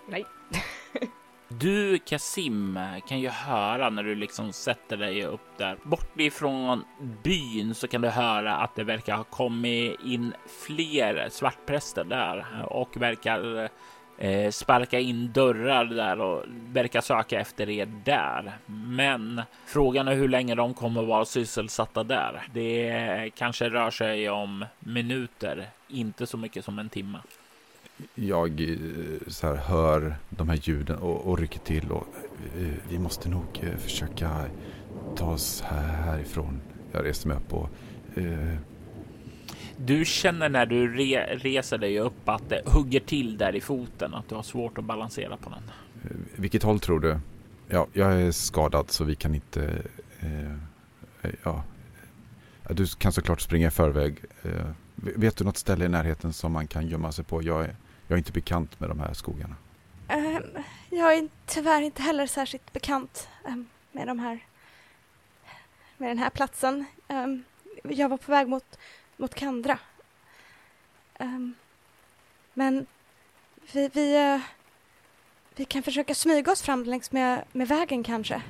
Nej. 0.09 0.25
Du 1.53 1.99
Kasim 1.99 2.79
kan 3.09 3.21
ju 3.21 3.29
höra 3.29 3.90
när 3.90 4.03
du 4.03 4.14
liksom 4.14 4.53
sätter 4.53 4.97
dig 4.97 5.25
upp 5.25 5.59
där. 5.59 5.79
Bort 5.83 6.21
ifrån 6.21 6.85
byn 7.23 7.75
så 7.75 7.88
kan 7.88 8.01
du 8.01 8.09
höra 8.09 8.57
att 8.57 8.75
det 8.75 8.85
verkar 8.85 9.16
ha 9.16 9.25
kommit 9.25 10.01
in 10.05 10.35
fler 10.47 11.29
svartpräster 11.31 12.05
där 12.05 12.66
och 12.69 12.97
verkar 12.97 13.71
eh, 14.21 14.51
sparka 14.51 14.99
in 14.99 15.33
dörrar 15.33 15.85
där 15.85 16.21
och 16.21 16.45
verkar 16.73 17.01
söka 17.01 17.41
efter 17.41 17.69
er 17.69 17.89
där. 18.05 18.53
Men 18.67 19.43
frågan 19.67 20.09
är 20.09 20.15
hur 20.15 20.29
länge 20.29 20.55
de 20.55 20.75
kommer 20.75 21.03
vara 21.03 21.25
sysselsatta 21.25 22.05
där. 22.05 22.43
Det 22.53 23.31
kanske 23.37 23.69
rör 23.69 23.91
sig 23.91 24.31
om 24.31 24.65
minuter, 24.79 25.69
inte 25.89 26.27
så 26.27 26.37
mycket 26.37 26.65
som 26.65 26.79
en 26.79 26.89
timme 26.89 27.19
jag 28.15 28.61
eh, 28.61 28.77
så 29.27 29.47
här, 29.47 29.57
hör 29.57 30.15
de 30.29 30.49
här 30.49 30.59
ljuden 30.63 30.97
och, 30.97 31.27
och 31.27 31.39
rycker 31.39 31.59
till 31.59 31.91
och 31.91 32.07
eh, 32.57 32.75
vi 32.89 32.99
måste 32.99 33.29
nog 33.29 33.61
eh, 33.63 33.77
försöka 33.77 34.45
ta 35.17 35.31
oss 35.31 35.61
härifrån. 35.61 36.61
Jag 36.93 37.05
reser 37.05 37.29
mig 37.29 37.37
upp 37.37 37.53
och... 37.53 37.69
Eh... 38.15 38.57
Du 39.85 40.05
känner 40.05 40.49
när 40.49 40.66
du 40.66 40.97
re 40.97 41.37
reser 41.37 41.79
dig 41.79 41.99
upp 41.99 42.29
att 42.29 42.49
det 42.49 42.62
hugger 42.66 43.01
till 43.01 43.38
där 43.38 43.57
i 43.57 43.61
foten, 43.61 44.14
att 44.14 44.29
du 44.29 44.35
har 44.35 44.43
svårt 44.43 44.79
att 44.79 44.85
balansera 44.85 45.37
på 45.37 45.51
den. 45.51 45.62
Vilket 46.37 46.62
håll 46.62 46.81
tror 46.81 47.01
du? 47.01 47.19
Ja, 47.69 47.87
jag 47.93 48.21
är 48.21 48.33
skadad 48.33 48.90
så 48.90 49.05
vi 49.05 49.14
kan 49.14 49.35
inte... 49.35 49.83
Eh, 50.21 51.31
ja. 51.43 51.64
Du 52.71 52.87
kan 52.87 53.12
såklart 53.12 53.40
springa 53.40 53.69
i 53.69 53.71
förväg. 53.71 54.19
Eh, 54.43 54.71
vet 54.95 55.37
du 55.37 55.45
något 55.45 55.57
ställe 55.57 55.85
i 55.85 55.88
närheten 55.88 56.33
som 56.33 56.53
man 56.53 56.66
kan 56.66 56.87
gömma 56.87 57.12
sig 57.12 57.25
på? 57.25 57.43
Jag 57.43 57.64
är, 57.64 57.77
jag 58.07 58.16
är 58.16 58.19
inte 58.19 58.33
bekant 58.33 58.81
med 58.81 58.88
de 58.88 59.01
här 59.01 59.14
skogarna. 59.14 59.57
Um, 60.09 60.62
jag 60.90 61.14
är 61.14 61.29
tyvärr 61.47 61.83
inte 61.83 62.03
heller 62.03 62.27
särskilt 62.27 62.73
bekant 62.73 63.29
um, 63.45 63.66
med 63.93 64.07
de 64.07 64.19
här 64.19 64.40
med 65.97 66.11
den 66.11 66.19
här 66.19 66.31
platsen. 66.31 66.85
Um, 67.09 67.45
jag 67.83 68.09
var 68.09 68.16
på 68.16 68.33
väg 68.33 68.49
mot, 68.49 68.79
mot 69.21 69.35
Kandra. 69.35 69.79
Ehm, 71.19 71.55
men 72.55 72.87
vi, 73.73 73.91
vi, 73.93 74.35
uh, 74.35 74.41
vi 75.57 75.65
kan 75.65 75.83
försöka 75.83 76.15
smyga 76.15 76.53
oss 76.53 76.63
fram 76.63 76.85
längs 76.85 77.13
med, 77.13 77.45
med 77.53 77.69
vägen 77.69 78.03
kanske. 78.03 78.43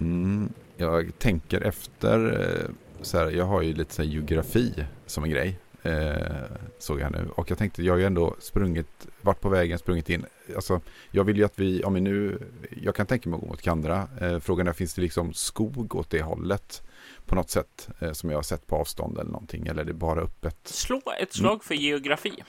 Mm, 0.00 0.52
jag 0.76 1.18
tänker 1.18 1.60
efter, 1.60 2.40
eh, 2.40 2.70
så 3.02 3.18
här, 3.18 3.30
jag 3.30 3.44
har 3.44 3.62
ju 3.62 3.74
lite 3.74 3.94
så 3.94 4.02
geografi 4.02 4.84
som 5.06 5.24
en 5.24 5.30
grej. 5.30 5.58
Eh, 5.82 6.42
såg 6.78 7.00
jag 7.00 7.12
nu. 7.12 7.28
Och 7.34 7.50
jag 7.50 7.58
tänkte, 7.58 7.82
jag 7.82 7.92
har 7.92 7.98
ju 7.98 8.04
ändå 8.04 8.36
sprungit, 8.38 9.06
varit 9.20 9.40
på 9.40 9.48
vägen, 9.48 9.78
sprungit 9.78 10.10
in. 10.10 10.26
Alltså, 10.54 10.80
jag 11.10 11.24
vill 11.24 11.36
ju 11.36 11.44
att 11.44 11.58
vi, 11.58 11.84
om 11.84 11.94
vi 11.94 12.00
nu, 12.00 12.38
jag 12.82 12.94
kan 12.94 13.06
tänka 13.06 13.28
mig 13.28 13.36
att 13.36 13.42
gå 13.42 13.48
mot 13.48 13.62
Kandra. 13.62 14.08
Eh, 14.20 14.38
frågan 14.38 14.68
är, 14.68 14.72
finns 14.72 14.94
det 14.94 15.02
liksom 15.02 15.34
skog 15.34 15.94
åt 15.94 16.10
det 16.10 16.22
hållet? 16.22 16.82
På 17.26 17.34
något 17.34 17.50
sätt 17.50 17.88
eh, 18.00 18.12
som 18.12 18.30
jag 18.30 18.36
har 18.36 18.42
sett 18.42 18.66
på 18.66 18.76
avstånd 18.76 19.18
eller 19.18 19.30
någonting. 19.30 19.66
Eller 19.66 19.82
är 19.82 19.86
det 19.86 19.92
bara 19.92 20.20
öppet? 20.20 20.68
Slå 20.68 21.02
ett 21.20 21.32
slag 21.32 21.64
för 21.64 21.74
geografi. 21.74 22.44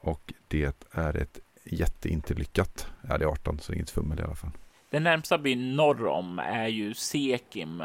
Och 0.00 0.32
det 0.48 0.84
är 0.90 1.16
ett 1.16 1.40
jätteinterlyckat. 1.64 2.86
Ja, 3.08 3.18
det 3.18 3.24
är 3.24 3.28
18 3.28 3.58
så 3.58 3.72
det 3.72 3.76
är 3.76 3.76
inget 3.76 3.90
fummel 3.90 4.20
i 4.20 4.22
alla 4.22 4.34
fall. 4.34 4.50
Den 4.90 5.02
närmsta 5.02 5.38
byn 5.38 5.76
norr 5.76 6.06
om 6.06 6.38
är 6.38 6.68
ju 6.68 6.94
Sekim. 6.94 7.82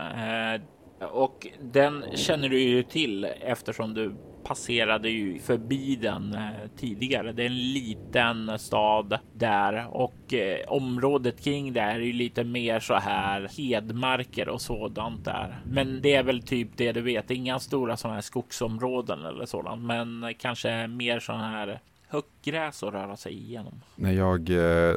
Och 0.99 1.47
den 1.61 2.03
känner 2.15 2.49
du 2.49 2.59
ju 2.59 2.83
till 2.83 3.23
eftersom 3.41 3.93
du 3.93 4.15
passerade 4.45 5.09
ju 5.09 5.39
förbi 5.39 5.95
den 5.95 6.33
eh, 6.33 6.69
tidigare. 6.77 7.31
Det 7.31 7.41
är 7.41 7.45
en 7.45 7.73
liten 7.73 8.59
stad 8.59 9.19
där 9.33 9.87
och 9.87 10.33
eh, 10.33 10.59
området 10.67 11.43
kring 11.43 11.73
det 11.73 11.81
är 11.81 11.99
ju 11.99 12.13
lite 12.13 12.43
mer 12.43 12.79
så 12.79 12.93
här 12.93 13.49
hedmarker 13.57 14.49
och 14.49 14.61
sådant 14.61 15.25
där. 15.25 15.61
Men 15.65 16.01
det 16.01 16.15
är 16.15 16.23
väl 16.23 16.41
typ 16.41 16.69
det 16.75 16.91
du 16.91 17.01
vet. 17.01 17.31
Inga 17.31 17.59
stora 17.59 17.97
sådana 17.97 18.15
här 18.15 18.21
skogsområden 18.21 19.25
eller 19.25 19.45
sådant, 19.45 19.81
men 19.81 20.33
kanske 20.39 20.87
mer 20.87 21.19
sådana 21.19 21.49
här 21.49 21.79
högt 22.07 22.41
gräs 22.43 22.83
att 22.83 22.93
röra 22.93 23.17
sig 23.17 23.33
igenom. 23.33 23.81
När 23.95 24.11
jag 24.11 24.49
eh, 24.49 24.95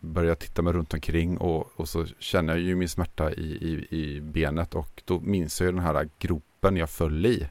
börjar 0.00 0.34
titta 0.34 0.62
mig 0.62 0.72
runt 0.72 0.94
omkring 0.94 1.38
och, 1.38 1.80
och 1.80 1.88
så 1.88 2.06
känner 2.18 2.52
jag 2.52 2.62
ju 2.62 2.76
min 2.76 2.88
smärta 2.88 3.32
i, 3.32 3.42
i, 3.42 3.98
i 3.98 4.20
benet 4.20 4.74
och 4.74 5.02
då 5.04 5.20
minns 5.20 5.60
jag 5.60 5.66
ju 5.66 5.72
den 5.72 5.84
här 5.84 6.08
gropen 6.18 6.76
jag 6.76 6.90
föll 6.90 7.26
i. 7.26 7.48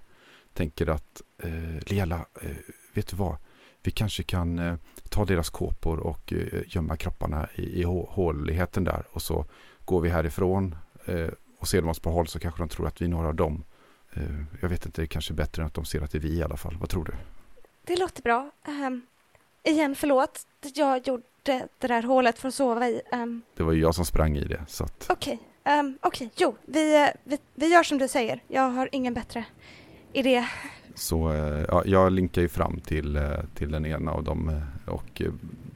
Tänker 0.54 0.89
att 0.89 1.22
eh, 1.43 1.91
Lela, 1.91 2.26
eh, 2.41 2.58
vet 2.93 3.08
du 3.08 3.15
vad? 3.15 3.36
Vi 3.84 3.91
kanske 3.91 4.24
kan 4.24 4.60
eh, 4.60 4.76
ta 5.10 5.26
deras 5.26 5.50
kåpor 5.50 6.00
och 6.00 6.34
eh, 6.34 6.62
gömma 6.67 6.98
kropparna 6.98 7.50
i, 7.56 7.82
i 7.82 7.84
håligheten 7.84 8.84
där 8.84 9.04
och 9.12 9.22
så 9.22 9.45
går 9.86 10.02
vi 10.02 10.10
härifrån 10.10 10.76
eh, 11.06 11.28
och 11.60 11.67
ser 11.67 11.82
de 11.82 11.89
oss 11.89 12.00
på 12.00 12.10
håll 12.10 12.28
så 12.28 12.39
kanske 12.39 12.62
de 12.62 12.69
tror 12.69 12.88
att 12.88 13.02
vi 13.02 13.06
är 13.06 13.10
några 13.10 13.28
av 13.28 13.36
dem. 13.36 13.63
Eh, 14.13 14.24
jag 14.62 14.69
vet 14.69 14.86
inte, 14.86 15.02
det 15.02 15.06
är 15.06 15.08
kanske 15.08 15.34
bättre 15.34 15.62
än 15.62 15.67
att 15.67 15.74
de 15.74 15.86
ser 15.86 16.02
att 16.02 16.12
det 16.12 16.17
är 16.17 16.22
vi 16.22 16.34
i 16.38 16.43
alla 16.43 16.58
fall. 16.58 16.78
Vad 16.80 16.89
tror 16.89 17.06
du? 17.06 17.12
Det 17.89 17.95
låter 17.95 18.23
bra. 18.23 18.52
Um, 18.67 19.02
igen, 19.63 19.95
förlåt. 19.95 20.47
Jag 20.75 21.08
gjorde 21.08 21.23
det 21.43 21.88
där 21.88 22.04
hålet 22.04 22.39
för 22.39 22.47
att 22.47 22.54
sova 22.54 22.88
i. 22.88 23.02
Um... 23.12 23.41
Det 23.56 23.63
var 23.63 23.73
ju 23.73 23.82
jag 23.82 23.95
som 23.95 24.06
sprang 24.06 24.38
i 24.38 24.43
det. 24.43 24.65
Okej, 25.08 25.39
okay. 25.63 25.80
um, 25.80 25.97
okej. 26.02 26.28
Okay. 26.28 26.30
Jo, 26.36 26.56
vi, 26.65 27.04
eh, 27.04 27.10
vi, 27.23 27.38
vi 27.56 27.67
gör 27.67 27.84
som 27.84 27.97
du 27.97 28.08
säger. 28.08 28.43
Jag 28.47 28.69
har 28.69 28.89
ingen 28.91 29.13
bättre 29.13 29.45
idé. 30.13 30.45
Så 30.95 31.34
eh, 31.34 31.65
ja, 31.67 31.84
jag 31.86 32.12
linkar 32.12 32.41
ju 32.41 32.49
fram 32.49 32.80
till, 32.80 33.15
eh, 33.15 33.23
till 33.56 33.71
den 33.71 33.86
ena 33.86 34.12
av 34.12 34.23
dem 34.23 34.62
och 34.88 35.21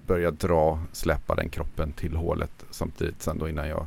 börjar 0.08 0.32
dra, 0.32 0.80
släppa 0.92 1.36
den 1.36 1.50
kroppen 1.50 1.94
till 1.94 2.16
hålet 2.16 2.66
samtidigt 2.72 3.22
sen 3.22 3.40
då 3.40 3.50
innan 3.50 3.68
jag 3.68 3.86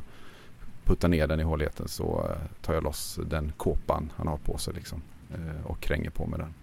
puttar 0.83 1.07
ner 1.07 1.27
den 1.27 1.39
i 1.39 1.43
håligheten 1.43 1.87
så 1.87 2.31
tar 2.61 2.73
jag 2.73 2.83
loss 2.83 3.19
den 3.25 3.51
kåpan 3.57 4.11
han 4.15 4.27
har 4.27 4.37
på 4.37 4.57
sig 4.57 4.73
liksom 4.73 5.01
och 5.65 5.79
kränger 5.79 6.09
på 6.09 6.25
med 6.25 6.39
den. 6.39 6.53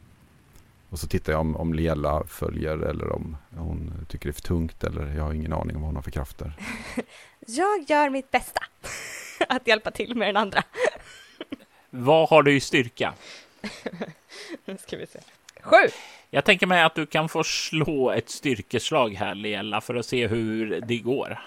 Och 0.95 1.01
så 1.01 1.09
tittar 1.09 1.33
jag 1.33 1.41
om, 1.41 1.57
om 1.57 1.75
Lela 1.75 2.25
följer 2.27 2.79
eller 2.79 3.13
om 3.13 3.37
hon 3.57 4.07
tycker 4.09 4.29
det 4.29 4.31
är 4.31 4.33
för 4.33 4.41
tungt 4.41 4.85
eller 4.85 5.15
jag 5.17 5.25
har 5.25 5.33
ingen 5.33 5.53
aning 5.53 5.77
om 5.77 5.83
vad 5.83 5.89
hon 5.89 5.97
har 5.97 6.03
för 6.03 6.11
krafter. 6.11 6.53
jag 7.47 7.91
gör 7.91 8.11
mitt 8.11 8.31
bästa 8.31 8.61
att 9.49 9.67
hjälpa 9.67 9.91
till 9.91 10.17
med 10.17 10.29
den 10.29 10.37
andra. 10.37 10.63
vad 11.91 12.29
har 12.29 12.43
du 12.43 12.57
i 12.57 12.61
styrka? 12.61 13.15
nu 14.65 14.79
ska 14.79 14.97
vi 14.97 15.07
se. 15.07 15.19
Sju! 15.61 15.89
Jag 16.31 16.45
tänker 16.45 16.67
mig 16.67 16.83
att 16.83 16.95
du 16.95 17.07
kan 17.07 17.29
få 17.29 17.45
slå 17.45 18.11
ett 18.11 18.31
styrkeslag 18.31 19.15
här, 19.15 19.35
Lela, 19.35 19.81
för 19.81 19.95
att 19.95 20.07
se 20.07 20.27
hur 20.27 20.81
det 20.81 20.99
går. 20.99 21.41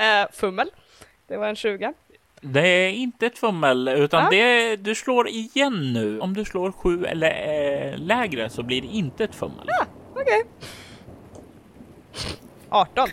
uh, 0.00 0.32
fummel. 0.32 0.70
Det 1.26 1.36
var 1.36 1.48
en 1.48 1.56
20. 1.56 1.94
Det 2.40 2.68
är 2.68 2.90
inte 2.90 3.26
ett 3.26 3.38
fummel, 3.38 3.88
utan 3.88 4.24
ja. 4.24 4.30
det, 4.30 4.76
du 4.76 4.94
slår 4.94 5.28
igen 5.28 5.92
nu. 5.92 6.20
Om 6.20 6.34
du 6.34 6.44
slår 6.44 6.72
sju 6.72 7.04
eller 7.04 7.30
äh, 7.92 7.98
lägre 7.98 8.50
så 8.50 8.62
blir 8.62 8.82
det 8.82 8.88
inte 8.88 9.24
ett 9.24 9.34
fummel. 9.34 9.64
Ja, 9.66 9.86
okej. 10.12 10.22
Okay. 10.22 10.44
18. 12.70 13.08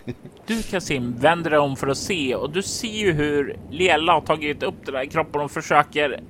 Du 0.46 0.62
Kasim 0.62 1.14
vänder 1.18 1.50
dig 1.50 1.58
om 1.58 1.76
för 1.76 1.88
att 1.88 1.98
se 1.98 2.34
och 2.34 2.50
du 2.50 2.62
ser 2.62 2.88
ju 2.88 3.12
hur 3.12 3.56
Lela 3.70 4.12
har 4.12 4.20
tagit 4.20 4.62
upp 4.62 4.74
den 4.84 4.94
där 4.94 5.04
kroppen 5.04 5.40
och 5.40 5.50
försöker 5.50 6.20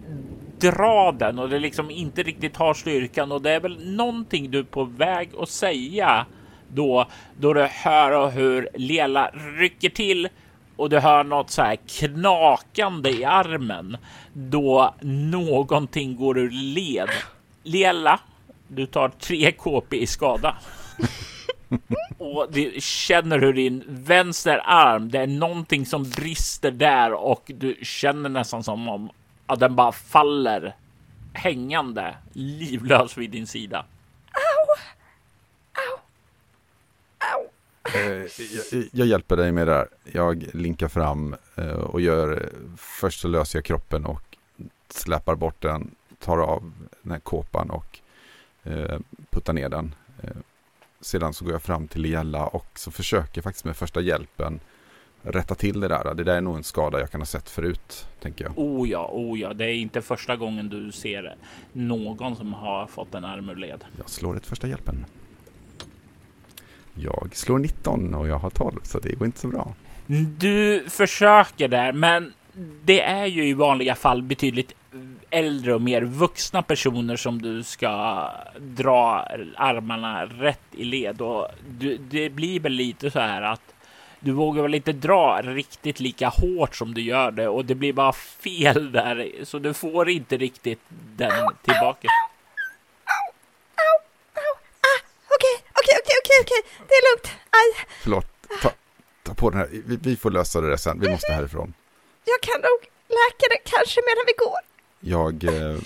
dra 0.59 1.13
den 1.13 1.39
och 1.39 1.49
det 1.49 1.59
liksom 1.59 1.91
inte 1.91 2.23
riktigt 2.23 2.57
har 2.57 2.75
styrkan 2.75 3.33
och 3.33 3.43
det 3.43 3.51
är 3.51 3.61
väl 3.61 3.97
någonting 3.97 4.51
du 4.51 4.59
är 4.59 4.63
på 4.63 4.85
väg 4.85 5.31
att 5.39 5.49
säga 5.49 6.27
då, 6.69 7.07
då 7.41 7.53
du 7.53 7.63
hör 7.63 8.31
hur 8.31 8.69
Lela 8.75 9.31
rycker 9.59 9.89
till 9.89 10.29
och 10.77 10.91
du 10.91 10.99
hör 10.99 11.25
något 11.25 11.51
så 11.51 11.63
här 11.63 11.77
knakande 11.77 13.11
i 13.11 13.25
armen 13.25 13.97
då 14.33 14.95
någonting 15.01 16.17
går 16.17 16.39
ur 16.39 16.51
led. 16.51 17.09
Lela, 17.63 18.21
du 18.69 18.87
tar 18.87 19.09
tre 19.09 19.53
KP 19.53 19.97
i 20.03 20.07
skada. 20.07 20.57
och 22.19 22.53
du 22.53 22.75
känner 22.81 23.39
hur 23.39 23.53
din 23.53 23.85
vänster 23.87 24.63
arm, 24.65 25.11
det 25.11 25.19
är 25.19 25.27
någonting 25.27 25.87
som 25.87 26.11
brister 26.11 26.71
där 26.71 27.13
och 27.13 27.43
du 27.55 27.77
känner 27.83 28.29
nästan 28.29 28.65
som 28.65 28.89
om 28.89 29.11
att 29.47 29.61
den 29.61 29.77
bara 29.77 29.93
faller 29.93 30.75
hängande 31.33 32.15
livlös 32.33 33.19
vid 33.19 33.31
din 33.31 33.47
sida. 33.47 33.85
Jag, 38.73 38.85
jag, 38.93 39.07
hjälper 39.07 39.37
dig 39.37 39.53
med 39.53 39.67
det 39.67 39.73
där. 39.73 39.89
Jag 40.13 40.47
linkar 40.55 40.89
fram 40.89 41.37
eh, 41.55 41.69
och 41.69 42.01
gör, 42.01 42.49
först 42.77 43.21
så 43.21 43.29
löser 43.29 43.59
jag 43.59 43.65
kroppen 43.65 44.07
och 44.07 44.23
släpar 44.89 45.35
bort 45.35 45.63
den, 45.63 45.91
tar 46.19 46.39
av 46.39 46.73
den 47.03 47.13
här 47.13 47.19
kåpan 47.19 47.71
och 47.71 47.99
eh, 48.63 48.99
puttar 49.31 49.53
ner 49.53 49.69
den. 49.69 49.95
Eh, 50.23 50.31
sedan 51.01 51.35
så 51.35 51.45
går 51.45 51.55
jag 51.55 51.63
fram 51.63 51.89
till 51.89 52.03
Liella 52.03 52.47
och 52.47 52.67
så 52.75 52.91
försöker 52.91 53.39
jag 53.39 53.45
faktiskt 53.45 53.65
med 53.65 53.77
första 53.77 54.01
hjälpen 54.01 54.61
rätta 55.23 55.55
till 55.55 55.81
det 55.81 55.89
där. 55.89 56.15
Det 56.15 56.25
där 56.25 56.37
är 56.37 56.41
nog 56.41 56.57
en 56.57 56.65
skada 56.65 57.01
jag 57.01 57.11
kan 57.11 57.21
ha 57.21 57.27
sett 57.27 57.51
förut, 57.51 58.07
tänker 58.21 58.45
jag. 58.45 58.53
Oh 58.57 58.89
ja, 58.89 59.11
oh 59.13 59.41
ja. 59.41 59.55
Det 59.55 59.65
är 59.65 59.75
inte 59.75 60.03
första 60.03 60.37
gången 60.37 60.69
du 60.69 60.93
ser 60.93 61.37
någon 61.73 62.37
som 62.37 62.55
har 62.55 62.87
fått 62.87 63.15
en 63.15 63.25
arm 63.25 63.49
ur 63.51 63.57
led. 63.57 63.85
Jag 63.99 64.11
slår 64.11 64.37
ett 64.37 64.47
första 64.47 64.69
hjälpen. 64.69 65.05
Jag 66.99 67.29
slår 67.33 67.59
19 67.59 68.15
och 68.15 68.29
jag 68.29 68.39
har 68.39 68.51
12, 68.51 68.81
så 68.83 68.99
det 68.99 69.13
går 69.13 69.27
inte 69.27 69.41
så 69.41 69.49
bra. 69.49 69.75
Du 70.39 70.85
försöker 70.89 71.69
där, 71.69 71.93
men 71.93 72.33
det 72.85 73.01
är 73.01 73.27
ju 73.27 73.49
i 73.49 73.53
vanliga 73.53 73.95
fall 73.95 74.23
betydligt 74.23 74.73
äldre 75.31 75.75
och 75.75 75.83
mer 75.83 76.03
vuxna 76.03 76.63
personer 76.63 77.17
som 77.17 77.43
du 77.43 77.63
ska 77.63 78.25
dra 78.59 79.29
armarna 79.57 80.27
rätt 80.27 80.61
i 80.73 80.85
led 80.85 81.21
och 81.21 81.49
du, 81.69 81.97
det 81.97 82.31
blir 82.31 82.61
väl 82.61 82.73
lite 82.73 83.11
så 83.11 83.21
här 83.21 83.43
att 83.43 83.75
du 84.21 84.33
vågar 84.33 84.63
väl 84.63 84.75
inte 84.75 84.93
dra 84.93 85.43
riktigt 85.43 86.01
lika 86.01 86.29
hårt 86.29 86.77
som 86.77 86.95
du 86.95 87.01
gör 87.01 87.31
det 87.31 87.49
och 87.49 87.65
det 87.65 87.75
blir 87.75 87.93
bara 87.93 88.13
fel 88.13 88.93
där 88.93 89.33
så 89.45 89.59
du 89.59 89.75
får 89.75 90.09
inte 90.09 90.37
riktigt 90.37 90.81
den 91.17 91.33
tillbaka. 91.65 92.09
Okej, 95.29 96.07
okej, 96.43 96.61
okej, 96.61 96.63
okej, 96.63 96.87
det 96.89 96.95
är 96.95 97.05
lugnt. 97.13 97.29
Aj. 97.51 97.87
Förlåt, 98.03 98.27
ta, 98.63 98.71
ta 99.23 99.35
på 99.35 99.51
den 99.51 99.59
här. 99.59 99.69
Vi, 99.73 99.97
vi 99.97 100.17
får 100.17 100.31
lösa 100.31 100.61
det 100.61 100.69
där 100.69 100.77
sen. 100.77 101.01
Vi 101.01 101.11
måste 101.11 101.33
härifrån. 101.33 101.75
Jag 102.25 102.41
kan 102.41 102.61
nog 102.61 102.81
läka 103.09 103.47
det 103.51 103.71
kanske 103.71 104.01
medan 104.07 104.25
vi 104.27 104.35
går. 104.45 104.61
Jag 105.01 105.45
eh, 105.45 105.79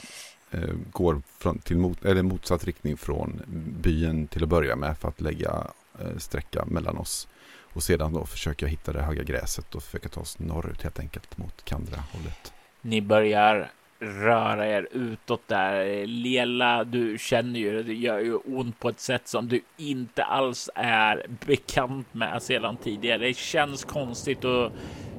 eh, 0.50 0.74
går 0.92 1.22
från, 1.38 1.58
till 1.58 1.76
mot, 1.76 2.04
eller 2.04 2.22
motsatt 2.22 2.64
riktning 2.64 2.96
från 2.96 3.42
byn 3.82 4.28
till 4.28 4.42
att 4.42 4.48
börja 4.48 4.76
med 4.76 4.98
för 4.98 5.08
att 5.08 5.20
lägga 5.20 5.66
eh, 6.00 6.16
sträcka 6.18 6.64
mellan 6.64 6.98
oss. 6.98 7.28
Och 7.72 7.82
sedan 7.82 8.12
då 8.12 8.26
försöker 8.26 8.66
jag 8.66 8.70
hitta 8.70 8.92
det 8.92 9.02
höga 9.02 9.22
gräset 9.22 9.74
och 9.74 9.82
försöka 9.82 10.08
ta 10.08 10.20
oss 10.20 10.38
norrut 10.38 10.82
helt 10.82 10.98
enkelt 10.98 11.38
mot 11.38 11.64
Kandra-hållet. 11.64 12.52
Ni 12.80 13.02
börjar 13.02 13.70
röra 14.00 14.66
er 14.66 14.88
utåt 14.92 15.42
där. 15.46 16.06
Lela, 16.06 16.84
du 16.84 17.18
känner 17.18 17.60
ju, 17.60 17.82
det 17.82 17.94
gör 17.94 18.18
ju 18.18 18.34
ont 18.34 18.80
på 18.80 18.88
ett 18.88 19.00
sätt 19.00 19.28
som 19.28 19.48
du 19.48 19.60
inte 19.76 20.24
alls 20.24 20.70
är 20.74 21.26
bekant 21.46 22.14
med 22.14 22.42
sedan 22.42 22.76
tidigare. 22.76 23.18
Det 23.18 23.36
känns 23.36 23.84
konstigt 23.84 24.44
och 24.44 24.72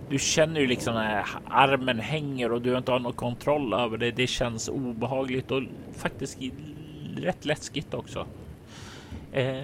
du 0.10 0.20
känner 0.20 0.62
ju 0.62 0.68
liksom 0.68 0.94
när 0.94 1.26
armen 1.48 2.00
hänger 2.00 2.52
och 2.52 2.62
du 2.62 2.78
inte 2.78 2.92
har 2.92 3.00
någon 3.00 3.14
kontroll 3.14 3.74
över 3.74 3.98
det. 3.98 4.12
Det 4.12 4.28
känns 4.28 4.70
obehagligt 4.70 5.52
och 5.52 5.64
faktiskt 5.98 6.38
rätt 7.18 7.46
läskigt 7.46 7.94
också. 7.94 8.28
Eh, 9.32 9.64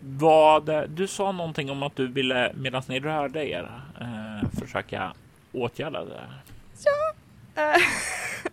vad 0.00 0.90
du 0.90 1.06
sa 1.06 1.32
någonting 1.32 1.70
om 1.70 1.82
att 1.82 1.96
du 1.96 2.06
ville 2.06 2.52
medan 2.54 2.82
ni 2.88 3.00
rörde 3.00 3.48
er 3.48 3.70
eh, 4.00 4.48
försöka 4.60 5.12
åtgärda 5.52 6.04
det. 6.04 6.20
Ja, 6.84 7.11
Eh, 7.54 7.82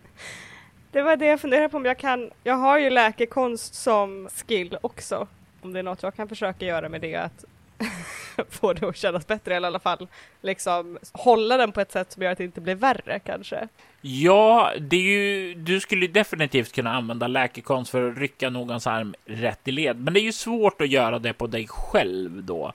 det 0.92 1.02
var 1.02 1.16
det 1.16 1.26
jag 1.26 1.40
funderade 1.40 1.68
på 1.68 1.76
om 1.76 1.84
jag 1.84 1.98
kan. 1.98 2.30
Jag 2.44 2.54
har 2.54 2.78
ju 2.78 2.90
läkekonst 2.90 3.74
som 3.74 4.28
skill 4.34 4.78
också. 4.80 5.26
Om 5.62 5.72
det 5.72 5.78
är 5.78 5.82
något 5.82 6.02
jag 6.02 6.14
kan 6.14 6.28
försöka 6.28 6.66
göra 6.66 6.88
med 6.88 7.00
det 7.00 7.16
att 7.16 7.44
få 8.50 8.72
det 8.72 8.88
att 8.88 8.96
kännas 8.96 9.26
bättre 9.26 9.56
eller 9.56 9.66
i 9.66 9.70
alla 9.70 9.78
fall 9.78 10.08
liksom 10.42 10.98
hålla 11.12 11.56
den 11.56 11.72
på 11.72 11.80
ett 11.80 11.92
sätt 11.92 12.12
som 12.12 12.22
gör 12.22 12.32
att 12.32 12.38
det 12.38 12.44
inte 12.44 12.60
blir 12.60 12.74
värre 12.74 13.18
kanske. 13.18 13.68
Ja, 14.00 14.72
det 14.78 14.96
är 14.96 15.00
ju, 15.00 15.54
du 15.54 15.80
skulle 15.80 16.06
definitivt 16.06 16.72
kunna 16.72 16.92
använda 16.94 17.26
läkekonst 17.26 17.90
för 17.90 18.10
att 18.10 18.18
rycka 18.18 18.50
någons 18.50 18.86
arm 18.86 19.14
rätt 19.24 19.68
i 19.68 19.72
led, 19.72 20.00
men 20.00 20.14
det 20.14 20.20
är 20.20 20.24
ju 20.24 20.32
svårt 20.32 20.80
att 20.80 20.88
göra 20.88 21.18
det 21.18 21.32
på 21.32 21.46
dig 21.46 21.66
själv 21.68 22.44
då. 22.44 22.72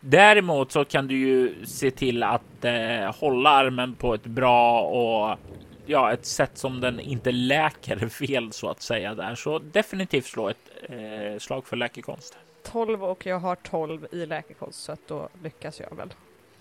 Däremot 0.00 0.72
så 0.72 0.84
kan 0.84 1.06
du 1.06 1.18
ju 1.18 1.66
se 1.66 1.90
till 1.90 2.22
att 2.22 2.64
eh, 2.64 3.14
hålla 3.20 3.50
armen 3.50 3.94
på 3.94 4.14
ett 4.14 4.26
bra 4.26 4.80
och 4.82 5.38
ja, 5.86 6.12
ett 6.12 6.26
sätt 6.26 6.58
som 6.58 6.80
den 6.80 7.00
inte 7.00 7.32
läker 7.32 8.08
fel 8.08 8.52
så 8.52 8.68
att 8.68 8.82
säga 8.82 9.14
där. 9.14 9.34
Så 9.34 9.58
definitivt 9.58 10.26
slå 10.26 10.48
ett 10.48 10.70
eh, 10.82 11.38
slag 11.38 11.66
för 11.66 11.76
läkekonst. 11.76 12.38
12 12.62 13.04
och 13.04 13.26
jag 13.26 13.38
har 13.38 13.56
12 13.56 14.06
i 14.12 14.26
läkekonst 14.26 14.82
så 14.82 14.92
att 14.92 15.08
då 15.08 15.28
lyckas 15.42 15.80
jag 15.80 15.96
väl 15.96 16.14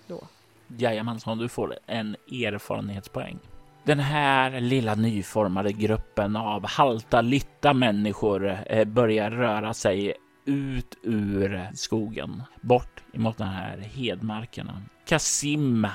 då. 0.08 0.24
Jajamensan, 0.68 1.38
du 1.38 1.50
får 1.50 1.76
en 1.86 2.16
erfarenhetspoäng. 2.32 3.40
Den 3.84 4.00
här 4.00 4.60
lilla 4.60 4.96
nyformade 4.96 5.72
gruppen 5.72 6.36
av 6.36 6.66
halta 6.68 7.22
lytta 7.22 7.74
människor 7.74 8.58
eh, 8.66 8.86
börjar 8.86 9.32
röra 9.32 9.74
sig 9.74 10.14
ut 10.46 10.98
ur 11.02 11.68
skogen, 11.74 12.44
bort 12.62 13.04
emot 13.14 13.38
den 13.38 13.48
här 13.48 13.78
hedmarkerna. 13.78 14.82
Kasim 15.06 15.88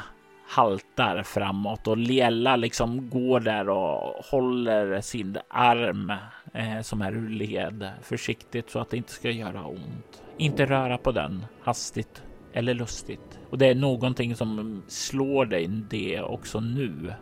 haltar 0.49 1.23
framåt 1.23 1.87
och 1.87 1.97
Lela 1.97 2.57
liksom 2.57 3.11
går 3.11 3.41
där 3.41 3.69
och 3.69 4.25
håller 4.25 5.01
sin 5.01 5.39
arm 5.49 6.13
eh, 6.55 6.81
som 6.83 7.03
är 7.03 7.13
ur 7.13 7.29
led 7.29 7.91
försiktigt 8.03 8.71
så 8.71 8.79
att 8.79 8.91
det 8.91 8.97
inte 8.97 9.13
ska 9.13 9.31
göra 9.31 9.65
ont. 9.65 10.23
Inte 10.37 10.67
röra 10.67 10.99
på 10.99 11.13
den 11.13 11.45
hastigt 11.63 12.23
eller 12.53 12.75
lustigt. 12.75 13.39
Och 13.51 13.59
det 13.59 13.67
är 13.67 13.75
någonting 13.75 14.37
som 14.37 14.83
slår 14.89 15.47
dig 15.47 15.67
det 15.91 16.21
också 16.21 16.61
nu 16.61 17.15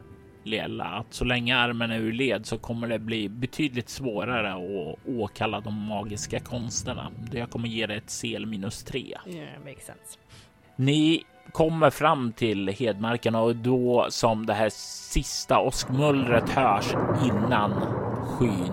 Liella, 0.49 0.85
att 0.85 1.15
så 1.15 1.25
länge 1.25 1.57
armen 1.57 1.91
är 1.91 1.99
ur 1.99 2.13
led 2.13 2.47
så 2.47 2.59
kommer 2.59 2.89
det 2.89 2.99
bli 2.99 3.29
betydligt 3.29 3.89
svårare 3.89 4.53
att 4.53 4.99
åkalla 5.09 5.61
de 5.61 5.75
magiska 5.75 6.41
konsterna. 6.41 7.11
Det 7.31 7.51
kommer 7.51 7.69
ge 7.69 7.87
dig 7.87 7.97
ett 7.97 8.21
CL 8.21 8.47
minus 8.47 8.85
3. 8.85 9.01
Yeah, 9.27 9.49
makes 9.65 9.87
sense. 9.87 10.19
Ni 10.77 11.25
kommer 11.53 11.91
fram 11.91 12.33
till 12.33 12.69
Hedmarken 12.69 13.35
och 13.35 13.57
då 13.57 14.07
som 14.11 14.47
det 14.47 14.55
här 14.55 14.71
sista 15.13 15.59
åskmullret 15.59 16.51
hörs 16.51 16.95
innan 17.25 17.73
skyn 18.23 18.73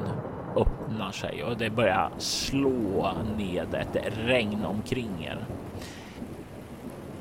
öppnar 0.55 1.11
sig 1.11 1.43
och 1.43 1.57
det 1.57 1.69
börjar 1.69 2.11
slå 2.17 3.13
ned 3.37 3.73
ett 3.73 4.17
regn 4.17 4.65
omkring 4.65 5.23
er. 5.23 5.45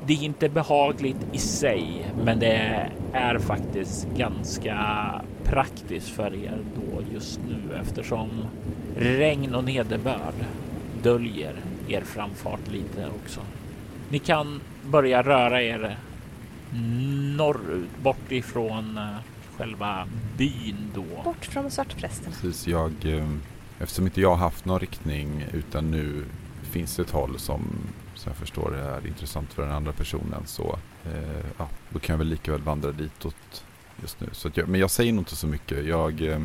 Det 0.07 0.13
är 0.13 0.23
inte 0.23 0.49
behagligt 0.49 1.27
i 1.31 1.37
sig, 1.37 2.11
men 2.23 2.39
det 2.39 2.89
är 3.13 3.39
faktiskt 3.39 4.07
ganska 4.17 4.77
praktiskt 5.43 6.09
för 6.09 6.35
er 6.35 6.57
då 6.75 7.01
just 7.13 7.39
nu 7.49 7.75
eftersom 7.81 8.29
regn 8.97 9.55
och 9.55 9.63
nederbörd 9.63 10.45
döljer 11.03 11.55
er 11.87 12.01
framfart 12.01 12.67
lite 12.71 13.07
också. 13.23 13.41
Ni 14.09 14.19
kan 14.19 14.61
börja 14.85 15.23
röra 15.23 15.61
er 15.61 15.97
norrut, 17.37 17.89
bort 18.03 18.31
ifrån 18.31 18.97
eh, 18.97 19.15
själva 19.57 20.07
byn 20.37 20.91
då. 20.95 21.23
Bort 21.23 21.45
från 21.45 21.71
svartprästen. 21.71 22.31
Precis, 22.31 22.67
jag, 22.67 22.91
eh, 23.05 23.29
eftersom 23.79 24.05
inte 24.05 24.21
jag 24.21 24.29
har 24.29 24.35
haft 24.35 24.65
någon 24.65 24.79
riktning 24.79 25.45
utan 25.53 25.91
nu 25.91 26.25
finns 26.75 26.95
det 26.95 27.01
ett 27.01 27.11
håll 27.11 27.39
som, 27.39 27.61
som 28.15 28.29
jag 28.29 28.37
förstår 28.37 28.75
är 28.75 29.07
intressant 29.07 29.53
för 29.53 29.63
den 29.63 29.71
andra 29.71 29.91
personen 29.91 30.41
så 30.45 30.79
eh, 31.05 31.45
ja, 31.57 31.67
då 31.89 31.99
kan 31.99 32.13
jag 32.13 32.17
väl 32.17 32.27
lika 32.27 32.51
väl 32.51 32.61
vandra 32.61 32.91
ditåt 32.91 33.65
just 34.01 34.19
nu. 34.19 34.27
Så 34.31 34.51
jag, 34.53 34.67
men 34.67 34.79
jag 34.79 34.91
säger 34.91 35.13
nog 35.13 35.21
inte 35.21 35.35
så 35.35 35.47
mycket. 35.47 35.85
Jag, 35.85 36.21
eh, 36.21 36.41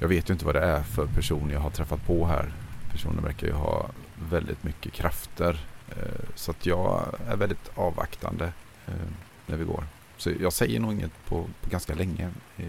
jag 0.00 0.08
vet 0.08 0.30
ju 0.30 0.32
inte 0.32 0.44
vad 0.44 0.54
det 0.54 0.64
är 0.64 0.82
för 0.82 1.06
person 1.06 1.50
jag 1.50 1.60
har 1.60 1.70
träffat 1.70 2.06
på 2.06 2.26
här. 2.26 2.52
Personen 2.90 3.24
verkar 3.24 3.46
ju 3.46 3.52
ha 3.52 3.90
väldigt 4.30 4.64
mycket 4.64 4.92
krafter 4.92 5.66
Eh, 5.88 6.28
så 6.34 6.50
att 6.50 6.66
jag 6.66 7.14
är 7.26 7.36
väldigt 7.36 7.70
avvaktande 7.74 8.52
eh, 8.86 8.94
när 9.46 9.56
vi 9.56 9.64
går. 9.64 9.84
Så 10.16 10.30
jag 10.40 10.52
säger 10.52 10.80
nog 10.80 10.92
inget 10.92 11.24
på, 11.26 11.46
på 11.60 11.70
ganska 11.70 11.94
länge 11.94 12.30
eh, 12.56 12.66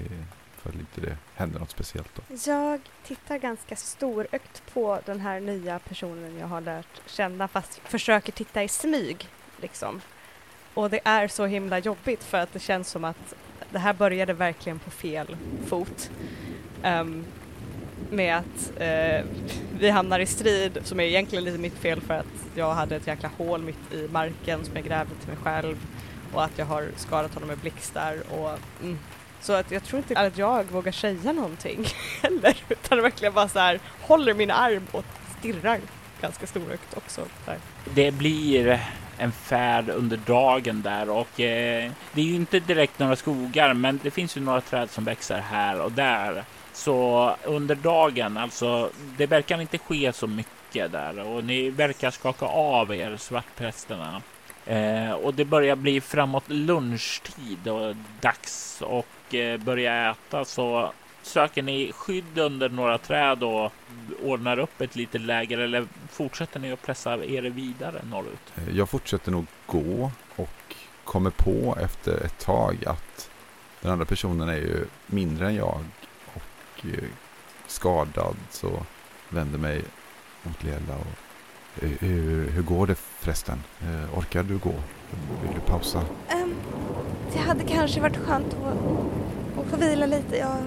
ifall 0.65 0.73
för 0.73 0.79
att 0.79 0.97
inte 0.97 1.09
det 1.09 1.17
händer 1.35 1.59
något 1.59 1.69
speciellt. 1.69 2.15
Då. 2.15 2.51
Jag 2.51 2.79
tittar 3.03 3.37
ganska 3.37 3.75
storögt 3.75 4.63
på 4.73 4.99
den 5.05 5.19
här 5.19 5.39
nya 5.39 5.79
personen 5.79 6.37
jag 6.39 6.47
har 6.47 6.61
lärt 6.61 7.01
känna 7.05 7.47
fast 7.47 7.81
försöker 7.83 8.31
titta 8.31 8.63
i 8.63 8.67
smyg. 8.67 9.29
Liksom. 9.61 10.01
Och 10.73 10.89
det 10.89 10.99
är 11.03 11.27
så 11.27 11.45
himla 11.45 11.79
jobbigt 11.79 12.23
för 12.23 12.37
att 12.37 12.53
det 12.53 12.59
känns 12.59 12.89
som 12.89 13.03
att 13.03 13.33
det 13.71 13.79
här 13.79 13.93
började 13.93 14.33
verkligen 14.33 14.79
på 14.79 14.91
fel 14.91 15.37
fot. 15.67 16.11
Um, 16.83 17.25
med 18.11 18.37
att 18.37 18.71
eh, 18.77 19.25
vi 19.79 19.89
hamnar 19.89 20.19
i 20.19 20.25
strid 20.25 20.79
som 20.83 20.99
är 20.99 21.03
egentligen 21.03 21.43
lite 21.43 21.57
mitt 21.57 21.73
fel 21.73 22.01
för 22.01 22.13
att 22.13 22.25
jag 22.55 22.73
hade 22.73 22.95
ett 22.95 23.07
jäkla 23.07 23.29
hål 23.37 23.61
mitt 23.61 23.93
i 23.93 24.07
marken 24.11 24.65
som 24.65 24.75
jag 24.75 24.85
grävde 24.85 25.15
till 25.15 25.27
mig 25.27 25.37
själv 25.43 25.77
och 26.33 26.43
att 26.43 26.57
jag 26.57 26.65
har 26.65 26.87
skadat 26.95 27.33
honom 27.33 27.49
med 27.49 27.57
blixtar 27.57 28.17
och 28.29 28.59
mm 28.81 28.97
så 29.45 29.53
att 29.53 29.71
jag 29.71 29.83
tror 29.83 29.97
inte 29.97 30.19
att 30.19 30.37
jag 30.37 30.63
vågar 30.63 30.91
säga 30.91 31.33
någonting 31.33 31.85
heller 32.23 32.57
utan 32.69 33.01
verkligen 33.01 33.33
bara 33.33 33.47
så 33.47 33.59
här 33.59 33.79
håller 34.01 34.33
min 34.33 34.51
arm 34.51 34.87
och 34.91 35.05
stirrar 35.39 35.79
ganska 36.21 36.47
storögt 36.47 36.97
också. 36.97 37.21
Där. 37.45 37.57
Det 37.93 38.11
blir 38.11 38.79
en 39.17 39.31
färd 39.31 39.89
under 39.89 40.17
dagen 40.17 40.81
där 40.81 41.09
och 41.09 41.39
eh, 41.39 41.91
det 42.13 42.21
är 42.21 42.25
ju 42.25 42.35
inte 42.35 42.59
direkt 42.59 42.99
några 42.99 43.15
skogar, 43.15 43.73
men 43.73 43.99
det 44.03 44.11
finns 44.11 44.37
ju 44.37 44.41
några 44.41 44.61
träd 44.61 44.91
som 44.91 45.03
växer 45.03 45.39
här 45.39 45.81
och 45.81 45.91
där. 45.91 46.43
Så 46.73 47.35
under 47.43 47.75
dagen, 47.75 48.37
alltså, 48.37 48.89
det 49.17 49.25
verkar 49.27 49.61
inte 49.61 49.77
ske 49.77 50.13
så 50.13 50.27
mycket 50.27 50.91
där 50.91 51.19
och 51.19 51.43
ni 51.43 51.69
verkar 51.69 52.11
skaka 52.11 52.45
av 52.45 52.95
er 52.95 53.17
svartprästerna. 53.17 54.21
Eh, 54.65 55.11
och 55.11 55.33
det 55.33 55.45
börjar 55.45 55.75
bli 55.75 56.01
framåt 56.01 56.49
lunchtid 56.49 57.67
och 57.67 57.95
dags 58.21 58.81
och 58.81 59.07
börja 59.65 60.11
äta 60.11 60.45
så 60.45 60.91
söker 61.21 61.61
ni 61.61 61.91
skydd 61.91 62.37
under 62.37 62.69
några 62.69 62.97
träd 62.97 63.43
och 63.43 63.71
ordnar 64.23 64.59
upp 64.59 64.81
ett 64.81 64.95
litet 64.95 65.21
läger 65.21 65.57
eller 65.57 65.87
fortsätter 66.09 66.59
ni 66.59 66.71
att 66.71 66.81
pressa 66.81 67.25
er 67.25 67.41
vidare 67.41 68.01
norrut? 68.11 68.53
Eh, 68.55 68.77
jag 68.77 68.89
fortsätter 68.89 69.31
nog 69.31 69.45
gå 69.65 70.11
och 70.35 70.75
kommer 71.03 71.29
på 71.29 71.77
efter 71.81 72.25
ett 72.25 72.39
tag 72.39 72.85
att 72.85 73.29
den 73.81 73.91
andra 73.91 74.05
personen 74.05 74.49
är 74.49 74.57
ju 74.57 74.85
mindre 75.07 75.47
än 75.47 75.55
jag 75.55 75.79
och 76.33 76.85
eh, 76.85 77.03
skadad 77.67 78.35
så 78.49 78.85
vänder 79.29 79.59
mig 79.59 79.81
mot 80.43 80.63
Lela 80.63 80.95
och 80.95 81.25
hur, 81.81 82.49
hur 82.49 82.61
går 82.61 82.87
det 82.87 82.95
förresten? 82.95 83.63
Eh, 83.81 84.19
orkar 84.19 84.43
du 84.43 84.57
gå? 84.57 84.73
Vill 85.41 85.53
du 85.55 85.59
pausa? 85.59 85.99
Um, 86.33 86.55
det 87.33 87.39
hade 87.39 87.63
kanske 87.63 88.01
varit 88.01 88.17
skönt 88.17 88.53
att 88.53 89.04
få 89.75 89.81
vila 89.81 90.05
lite. 90.05 90.37
Jag 90.37 90.57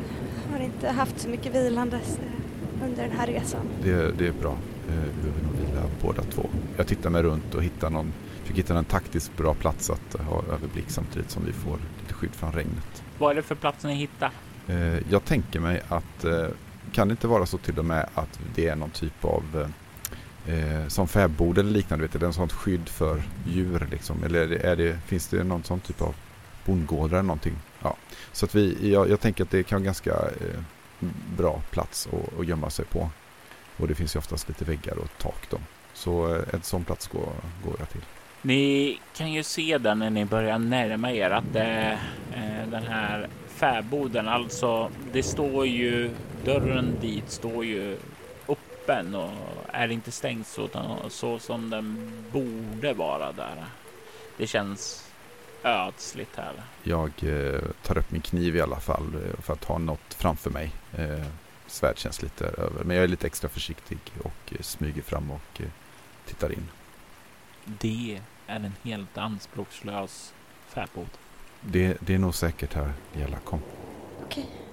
har 0.52 0.60
inte 0.60 0.88
haft 0.88 1.20
så 1.20 1.28
mycket 1.28 1.54
vilandes 1.54 2.18
eh, 2.18 2.84
under 2.84 3.02
den 3.02 3.12
här 3.18 3.26
resan. 3.26 3.60
Det, 3.82 4.18
det 4.18 4.26
är 4.26 4.32
bra. 4.32 4.52
Eh, 4.88 4.94
vi 5.16 5.22
behöver 5.22 5.42
nog 5.42 5.52
vila 5.52 5.82
båda 6.02 6.22
två. 6.22 6.46
Jag 6.76 6.86
tittar 6.86 7.10
mig 7.10 7.22
runt 7.22 7.54
och 7.54 7.62
hittar 7.62 7.90
någon, 7.90 8.12
försöker 8.40 8.62
hitta 8.62 8.78
en 8.78 8.84
taktiskt 8.84 9.36
bra 9.36 9.54
plats 9.54 9.90
att 9.90 10.20
ha 10.20 10.42
överblick 10.52 10.90
samtidigt 10.90 11.30
som 11.30 11.44
vi 11.44 11.52
får 11.52 11.78
lite 12.00 12.14
skydd 12.14 12.34
från 12.34 12.52
regnet. 12.52 13.02
Vad 13.18 13.30
är 13.30 13.34
det 13.34 13.42
för 13.42 13.54
plats 13.54 13.84
ni 13.84 13.94
hittar? 13.94 14.30
Jag 15.10 15.24
tänker 15.24 15.60
mig 15.60 15.82
att 15.88 16.24
kan 16.92 17.08
det 17.08 17.12
inte 17.12 17.26
vara 17.26 17.46
så 17.46 17.58
till 17.58 17.78
och 17.78 17.84
med 17.84 18.08
att 18.14 18.40
det 18.54 18.68
är 18.68 18.76
någon 18.76 18.90
typ 18.90 19.24
av 19.24 19.72
eh, 20.46 20.88
som 20.88 21.08
fäbod 21.08 21.58
eller 21.58 21.70
liknande? 21.70 22.04
Vet 22.06 22.20
du, 22.20 22.26
en 22.26 22.32
sånt 22.32 22.52
skydd 22.52 22.88
för 22.88 23.22
djur 23.46 23.86
liksom? 23.90 24.24
Eller 24.24 24.52
är 24.52 24.76
det, 24.76 24.98
finns 25.06 25.28
det 25.28 25.44
någon 25.44 25.62
sån 25.62 25.80
typ 25.80 26.02
av 26.02 26.14
bondgårdar 26.66 27.18
eller 27.18 27.22
någonting? 27.22 27.56
Ja. 27.82 27.96
Så 28.32 28.44
att 28.44 28.54
vi, 28.54 28.92
jag, 28.92 29.10
jag 29.10 29.20
tänker 29.20 29.44
att 29.44 29.50
det 29.50 29.62
kan 29.62 29.78
vara 29.78 29.84
ganska 29.84 30.10
eh, 30.10 30.60
bra 31.36 31.62
plats 31.70 32.08
att, 32.12 32.40
att 32.40 32.46
gömma 32.46 32.70
sig 32.70 32.84
på. 32.84 33.10
Och 33.76 33.88
det 33.88 33.94
finns 33.94 34.16
ju 34.16 34.18
oftast 34.18 34.48
lite 34.48 34.64
väggar 34.64 34.98
och 34.98 35.08
tak 35.18 35.50
då. 35.50 35.58
Så 35.94 36.34
eh, 36.34 36.42
en 36.52 36.62
sån 36.62 36.84
plats 36.84 37.06
går, 37.06 37.32
går 37.64 37.74
jag 37.78 37.90
till. 37.90 38.04
Ni 38.42 39.00
kan 39.16 39.32
ju 39.32 39.42
se 39.42 39.78
den 39.78 39.98
när 39.98 40.10
ni 40.10 40.24
börjar 40.24 40.58
närma 40.58 41.12
er 41.12 41.30
att 41.30 41.52
det, 41.52 41.98
eh, 42.34 42.70
den 42.70 42.82
här 42.82 43.28
fäboden, 43.48 44.28
alltså 44.28 44.90
det 45.12 45.22
står 45.22 45.66
ju, 45.66 46.10
dörren 46.44 46.96
dit 47.00 47.30
står 47.30 47.64
ju 47.64 47.96
öppen 48.48 49.14
och 49.14 49.30
är 49.72 49.88
inte 49.88 50.10
stängd 50.10 50.46
så, 50.46 50.68
så 51.08 51.38
som 51.38 51.70
den 51.70 52.12
borde 52.32 52.92
vara 52.92 53.32
där. 53.32 53.64
Det 54.36 54.46
känns 54.46 55.07
ödsligt 55.62 56.36
här. 56.36 56.62
Jag 56.82 57.10
eh, 57.22 57.60
tar 57.82 57.98
upp 57.98 58.10
min 58.10 58.22
kniv 58.22 58.56
i 58.56 58.60
alla 58.60 58.80
fall 58.80 59.14
eh, 59.14 59.40
för 59.40 59.52
att 59.52 59.64
ha 59.64 59.78
något 59.78 60.14
framför 60.14 60.50
mig. 60.50 60.70
Eh, 60.96 61.26
svärd 61.66 61.98
känns 61.98 62.22
lite 62.22 62.44
över, 62.46 62.84
men 62.84 62.96
jag 62.96 63.04
är 63.04 63.08
lite 63.08 63.26
extra 63.26 63.48
försiktig 63.48 63.98
och 64.22 64.52
eh, 64.52 64.60
smyger 64.60 65.02
fram 65.02 65.30
och 65.30 65.60
eh, 65.60 65.66
tittar 66.26 66.52
in. 66.52 66.68
Det 67.64 68.20
är 68.46 68.56
en 68.56 68.72
helt 68.82 69.18
anspråkslös 69.18 70.34
fäbod. 70.66 71.08
Det, 71.60 71.96
det 72.00 72.14
är 72.14 72.18
nog 72.18 72.34
säkert 72.34 72.74
här, 72.74 72.92
Jella. 73.12 73.38
Kom. 73.38 73.60
Okej. 74.24 74.44
Okay. 74.44 74.68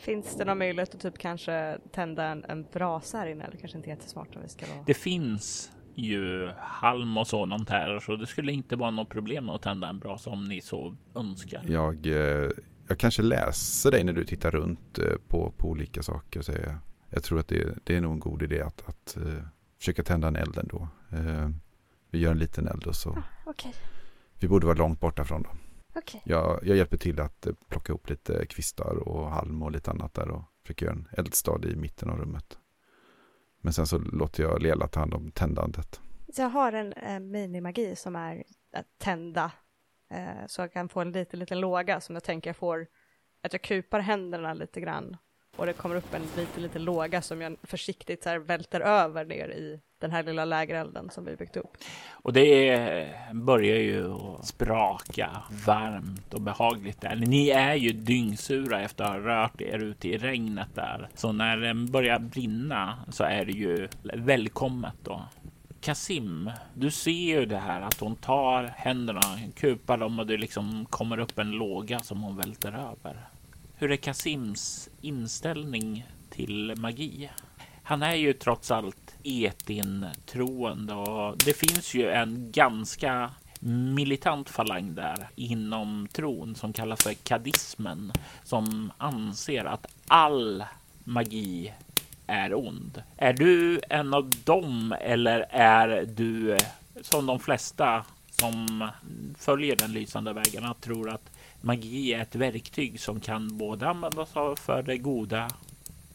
Finns 0.00 0.36
det 0.36 0.44
någon 0.44 0.58
möjlighet 0.58 0.94
att 0.94 1.00
typ 1.00 1.18
kanske 1.18 1.78
tända 1.92 2.24
en, 2.24 2.44
en 2.44 2.66
brasa 2.72 3.18
här 3.18 3.26
inne 3.26 3.44
eller 3.44 3.56
kanske 3.56 3.78
inte 3.78 3.90
jättesmart 3.90 4.36
om 4.36 4.42
vi 4.42 4.48
ska 4.48 4.66
vara? 4.66 4.84
Det 4.86 4.94
finns 4.94 5.70
ju 6.06 6.50
halm 6.58 7.16
och 7.16 7.26
sådant 7.26 7.70
här 7.70 8.00
så 8.00 8.16
det 8.16 8.26
skulle 8.26 8.52
inte 8.52 8.76
vara 8.76 8.90
något 8.90 9.08
problem 9.08 9.48
att 9.50 9.62
tända 9.62 9.88
en 9.88 9.98
brasa 9.98 10.30
om 10.30 10.44
ni 10.44 10.60
så 10.60 10.96
önskar. 11.14 11.62
Jag, 11.66 12.06
eh, 12.06 12.50
jag 12.88 12.98
kanske 12.98 13.22
läser 13.22 13.90
dig 13.90 14.04
när 14.04 14.12
du 14.12 14.24
tittar 14.24 14.50
runt 14.50 14.98
eh, 14.98 15.04
på, 15.28 15.52
på 15.56 15.68
olika 15.68 16.02
saker. 16.02 16.42
Så 16.42 16.52
jag, 16.52 16.74
jag 17.10 17.22
tror 17.22 17.38
att 17.38 17.48
det, 17.48 17.78
det 17.84 17.96
är 17.96 18.00
nog 18.00 18.12
en 18.12 18.20
god 18.20 18.42
idé 18.42 18.60
att, 18.60 18.88
att 18.88 19.16
uh, 19.26 19.42
försöka 19.78 20.02
tända 20.02 20.28
en 20.28 20.36
eld 20.36 20.58
ändå. 20.58 20.88
Uh, 21.12 21.50
vi 22.10 22.18
gör 22.18 22.30
en 22.30 22.38
liten 22.38 22.68
eld 22.68 22.86
och 22.86 22.96
så. 22.96 23.10
Ah, 23.10 23.50
okay. 23.50 23.72
Vi 24.40 24.48
borde 24.48 24.66
vara 24.66 24.76
långt 24.76 25.00
borta 25.00 25.24
från 25.24 25.42
dem. 25.42 25.58
Okay. 25.94 26.20
Jag, 26.24 26.60
jag, 26.62 26.76
hjälper 26.76 26.96
till 26.96 27.20
att 27.20 27.46
eh, 27.46 27.52
plocka 27.68 27.92
ihop 27.92 28.10
lite 28.10 28.46
kvistar 28.46 29.08
och 29.08 29.30
halm 29.30 29.62
och 29.62 29.72
lite 29.72 29.90
annat 29.90 30.14
där 30.14 30.30
och 30.30 30.42
försöker 30.62 30.86
göra 30.86 30.94
en 30.94 31.08
eldstad 31.12 31.60
i 31.64 31.76
mitten 31.76 32.10
av 32.10 32.18
rummet. 32.18 32.58
Men 33.60 33.72
sen 33.72 33.86
så 33.86 33.98
låter 33.98 34.42
jag 34.42 34.62
Lela 34.62 34.88
ta 34.88 35.00
hand 35.00 35.14
om 35.14 35.30
tändandet. 35.30 36.00
Jag 36.26 36.48
har 36.48 36.72
en 36.72 36.92
eh, 36.92 37.20
minimagi 37.20 37.96
som 37.96 38.16
är 38.16 38.44
att 38.72 38.98
tända 38.98 39.52
eh, 40.10 40.46
så 40.46 40.62
jag 40.62 40.72
kan 40.72 40.88
få 40.88 41.00
en 41.00 41.12
liten, 41.12 41.40
liten 41.40 41.60
låga 41.60 42.00
som 42.00 42.14
jag 42.16 42.24
tänker 42.24 42.50
jag 42.50 42.56
får 42.56 42.86
att 43.42 43.52
jag 43.52 43.62
kupar 43.62 44.00
händerna 44.00 44.54
lite 44.54 44.80
grann 44.80 45.16
och 45.56 45.66
det 45.66 45.72
kommer 45.72 45.96
upp 45.96 46.14
en 46.14 46.22
liten, 46.36 46.62
liten 46.62 46.84
låga 46.84 47.22
som 47.22 47.40
jag 47.40 47.56
försiktigt 47.62 48.22
så 48.22 48.28
här 48.28 48.38
välter 48.38 48.80
över 48.80 49.24
ner 49.24 49.48
i 49.48 49.80
den 50.00 50.10
här 50.10 50.22
lilla 50.22 50.44
lägerelden 50.44 51.10
som 51.10 51.24
vi 51.24 51.36
byggt 51.36 51.56
upp. 51.56 51.76
Och 52.10 52.32
det 52.32 53.08
börjar 53.32 53.76
ju 53.76 54.14
spraka 54.42 55.42
varmt 55.66 56.34
och 56.34 56.40
behagligt 56.40 57.00
där. 57.00 57.16
Ni 57.16 57.50
är 57.50 57.74
ju 57.74 57.92
dyngsura 57.92 58.80
efter 58.80 59.04
att 59.04 59.10
ha 59.10 59.18
rört 59.18 59.60
er 59.60 59.78
ute 59.78 60.08
i 60.08 60.18
regnet 60.18 60.74
där. 60.74 61.08
Så 61.14 61.32
när 61.32 61.56
den 61.56 61.90
börjar 61.90 62.18
brinna 62.18 62.98
så 63.10 63.24
är 63.24 63.44
det 63.44 63.52
ju 63.52 63.88
välkommet 64.02 64.94
då. 65.02 65.22
Kasim, 65.80 66.50
du 66.74 66.90
ser 66.90 67.10
ju 67.10 67.46
det 67.46 67.58
här 67.58 67.80
att 67.80 68.00
hon 68.00 68.16
tar 68.16 68.64
händerna, 68.64 69.20
kupar 69.54 69.96
dem 69.96 70.18
och 70.18 70.26
det 70.26 70.36
liksom 70.36 70.86
kommer 70.86 71.18
upp 71.18 71.38
en 71.38 71.50
låga 71.50 71.98
som 71.98 72.22
hon 72.22 72.36
välter 72.36 72.72
över. 72.72 73.29
Hur 73.80 73.92
är 73.92 73.96
Kasims 73.96 74.88
inställning 75.00 76.06
till 76.30 76.74
magi? 76.76 77.30
Han 77.82 78.02
är 78.02 78.14
ju 78.14 78.32
trots 78.32 78.70
allt 78.70 79.14
etin-troende 79.22 80.94
och 80.94 81.36
det 81.36 81.52
finns 81.52 81.94
ju 81.94 82.10
en 82.10 82.52
ganska 82.52 83.30
militant 83.94 84.50
falang 84.50 84.94
där 84.94 85.28
inom 85.36 86.08
tron 86.12 86.54
som 86.54 86.72
kallas 86.72 87.02
för 87.02 87.14
kadismen 87.14 88.12
som 88.44 88.92
anser 88.98 89.64
att 89.64 89.86
all 90.06 90.64
magi 91.04 91.72
är 92.26 92.54
ond. 92.54 93.02
Är 93.16 93.32
du 93.32 93.80
en 93.88 94.14
av 94.14 94.30
dem 94.44 94.94
eller 95.00 95.46
är 95.50 96.04
du 96.04 96.56
som 97.02 97.26
de 97.26 97.40
flesta 97.40 98.04
som 98.30 98.88
följer 99.38 99.76
den 99.76 99.92
lysande 99.92 100.32
vägen 100.32 100.74
tror 100.80 101.10
att 101.10 101.29
magi 101.60 102.14
är 102.14 102.22
ett 102.22 102.34
verktyg 102.34 103.00
som 103.00 103.20
kan 103.20 103.58
både 103.58 103.88
användas 103.88 104.28
för 104.60 104.82
det 104.82 104.98
goda 104.98 105.48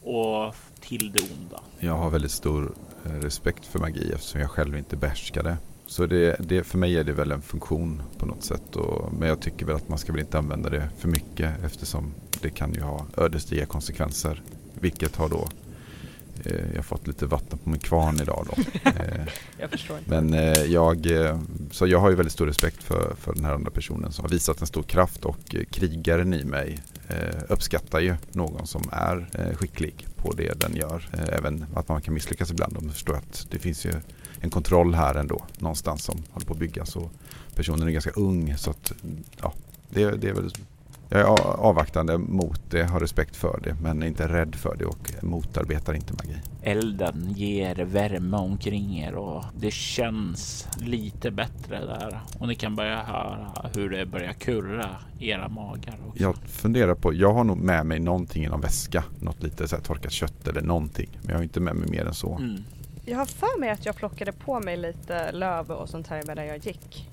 och 0.02 0.54
till 0.80 1.12
det 1.12 1.22
onda. 1.22 1.60
Jag 1.80 1.96
har 1.96 2.10
väldigt 2.10 2.30
stor 2.30 2.74
eh, 3.04 3.12
respekt 3.12 3.66
för 3.66 3.78
magi 3.78 4.12
eftersom 4.14 4.40
jag 4.40 4.50
själv 4.50 4.76
inte 4.76 4.96
behärskar 4.96 5.42
det. 5.42 5.56
Så 5.86 6.06
det, 6.06 6.36
det, 6.38 6.64
för 6.64 6.78
mig 6.78 6.98
är 6.98 7.04
det 7.04 7.12
väl 7.12 7.32
en 7.32 7.42
funktion 7.42 8.02
på 8.18 8.26
något 8.26 8.42
sätt. 8.42 8.76
Och, 8.76 9.12
men 9.12 9.28
jag 9.28 9.40
tycker 9.40 9.66
väl 9.66 9.76
att 9.76 9.88
man 9.88 9.98
ska 9.98 10.12
väl 10.12 10.20
inte 10.20 10.38
använda 10.38 10.70
det 10.70 10.88
för 10.98 11.08
mycket 11.08 11.64
eftersom 11.64 12.14
det 12.42 12.50
kan 12.50 12.74
ju 12.74 12.80
ha 12.80 13.06
ödesdigra 13.16 13.66
konsekvenser. 13.66 14.42
Vilket 14.74 15.16
har 15.16 15.28
då 15.28 15.48
jag 16.44 16.76
har 16.76 16.82
fått 16.82 17.06
lite 17.06 17.26
vatten 17.26 17.58
på 17.58 17.70
min 17.70 17.78
kvarn 17.78 18.20
idag 18.20 18.46
då. 18.50 18.62
Eh, 18.96 19.26
jag 19.58 19.70
förstår. 19.70 19.98
Men 20.04 20.34
eh, 20.34 20.64
jag, 20.64 21.06
så 21.70 21.86
jag 21.86 21.98
har 21.98 22.10
ju 22.10 22.16
väldigt 22.16 22.32
stor 22.32 22.46
respekt 22.46 22.82
för, 22.82 23.14
för 23.20 23.34
den 23.34 23.44
här 23.44 23.52
andra 23.52 23.70
personen 23.70 24.12
som 24.12 24.24
har 24.24 24.30
visat 24.30 24.60
en 24.60 24.66
stor 24.66 24.82
kraft 24.82 25.24
och 25.24 25.56
krigaren 25.70 26.34
i 26.34 26.44
mig 26.44 26.78
uppskattar 27.48 28.00
ju 28.00 28.14
någon 28.32 28.66
som 28.66 28.82
är 28.92 29.28
skicklig 29.54 30.06
på 30.16 30.32
det 30.32 30.60
den 30.60 30.76
gör. 30.76 31.08
Även 31.32 31.66
att 31.74 31.88
man 31.88 32.02
kan 32.02 32.14
misslyckas 32.14 32.50
ibland. 32.50 32.74
De 32.74 32.90
förstår 32.90 33.14
att 33.14 33.46
det 33.50 33.58
finns 33.58 33.84
ju 33.84 33.92
en 34.40 34.50
kontroll 34.50 34.94
här 34.94 35.14
ändå 35.14 35.44
någonstans 35.58 36.04
som 36.04 36.22
håller 36.30 36.46
på 36.46 36.52
att 36.52 36.58
byggas. 36.58 36.96
Och 36.96 37.10
personen 37.54 37.88
är 37.88 37.92
ganska 37.92 38.10
ung 38.10 38.56
så 38.56 38.70
att 38.70 38.92
ja, 39.40 39.52
det, 39.90 40.10
det 40.10 40.28
är 40.28 40.34
väl 40.34 40.50
jag 41.08 41.20
är 41.20 41.26
avvaktande 41.60 42.18
mot 42.18 42.60
det, 42.70 42.82
har 42.82 43.00
respekt 43.00 43.36
för 43.36 43.60
det 43.62 43.76
men 43.82 44.02
är 44.02 44.06
inte 44.06 44.28
rädd 44.28 44.54
för 44.54 44.76
det 44.76 44.84
och 44.84 45.12
motarbetar 45.22 45.94
inte 45.94 46.12
magi. 46.12 46.36
Elden 46.62 47.32
ger 47.36 47.74
värme 47.74 48.36
omkring 48.36 48.98
er 48.98 49.14
och 49.14 49.44
det 49.56 49.72
känns 49.72 50.68
lite 50.80 51.30
bättre 51.30 51.86
där 51.86 52.20
och 52.38 52.48
ni 52.48 52.54
kan 52.54 52.76
börja 52.76 53.02
höra 53.02 53.70
hur 53.74 53.90
det 53.90 54.06
börjar 54.06 54.32
kurra 54.32 54.96
i 55.18 55.28
era 55.28 55.48
magar. 55.48 55.98
Också. 56.08 56.22
Jag 56.22 56.36
funderar 56.36 56.94
på, 56.94 57.14
jag 57.14 57.32
har 57.32 57.44
nog 57.44 57.58
med 57.58 57.86
mig 57.86 57.98
någonting 57.98 58.44
i 58.44 58.48
någon 58.48 58.60
väska, 58.60 59.04
något 59.20 59.42
lite 59.42 59.68
så 59.68 59.76
här 59.76 59.82
torkat 59.82 60.12
kött 60.12 60.48
eller 60.48 60.62
någonting, 60.62 61.08
men 61.22 61.28
jag 61.28 61.36
har 61.36 61.42
inte 61.42 61.60
med 61.60 61.76
mig 61.76 61.88
mer 61.90 62.04
än 62.04 62.14
så. 62.14 62.36
Mm. 62.36 62.64
Jag 63.04 63.18
har 63.18 63.26
för 63.26 63.60
mig 63.60 63.70
att 63.70 63.86
jag 63.86 63.96
plockade 63.96 64.32
på 64.32 64.60
mig 64.60 64.76
lite 64.76 65.32
löv 65.32 65.70
och 65.70 65.88
sånt 65.88 66.06
här 66.06 66.22
medan 66.26 66.46
jag 66.46 66.66
gick. 66.66 67.10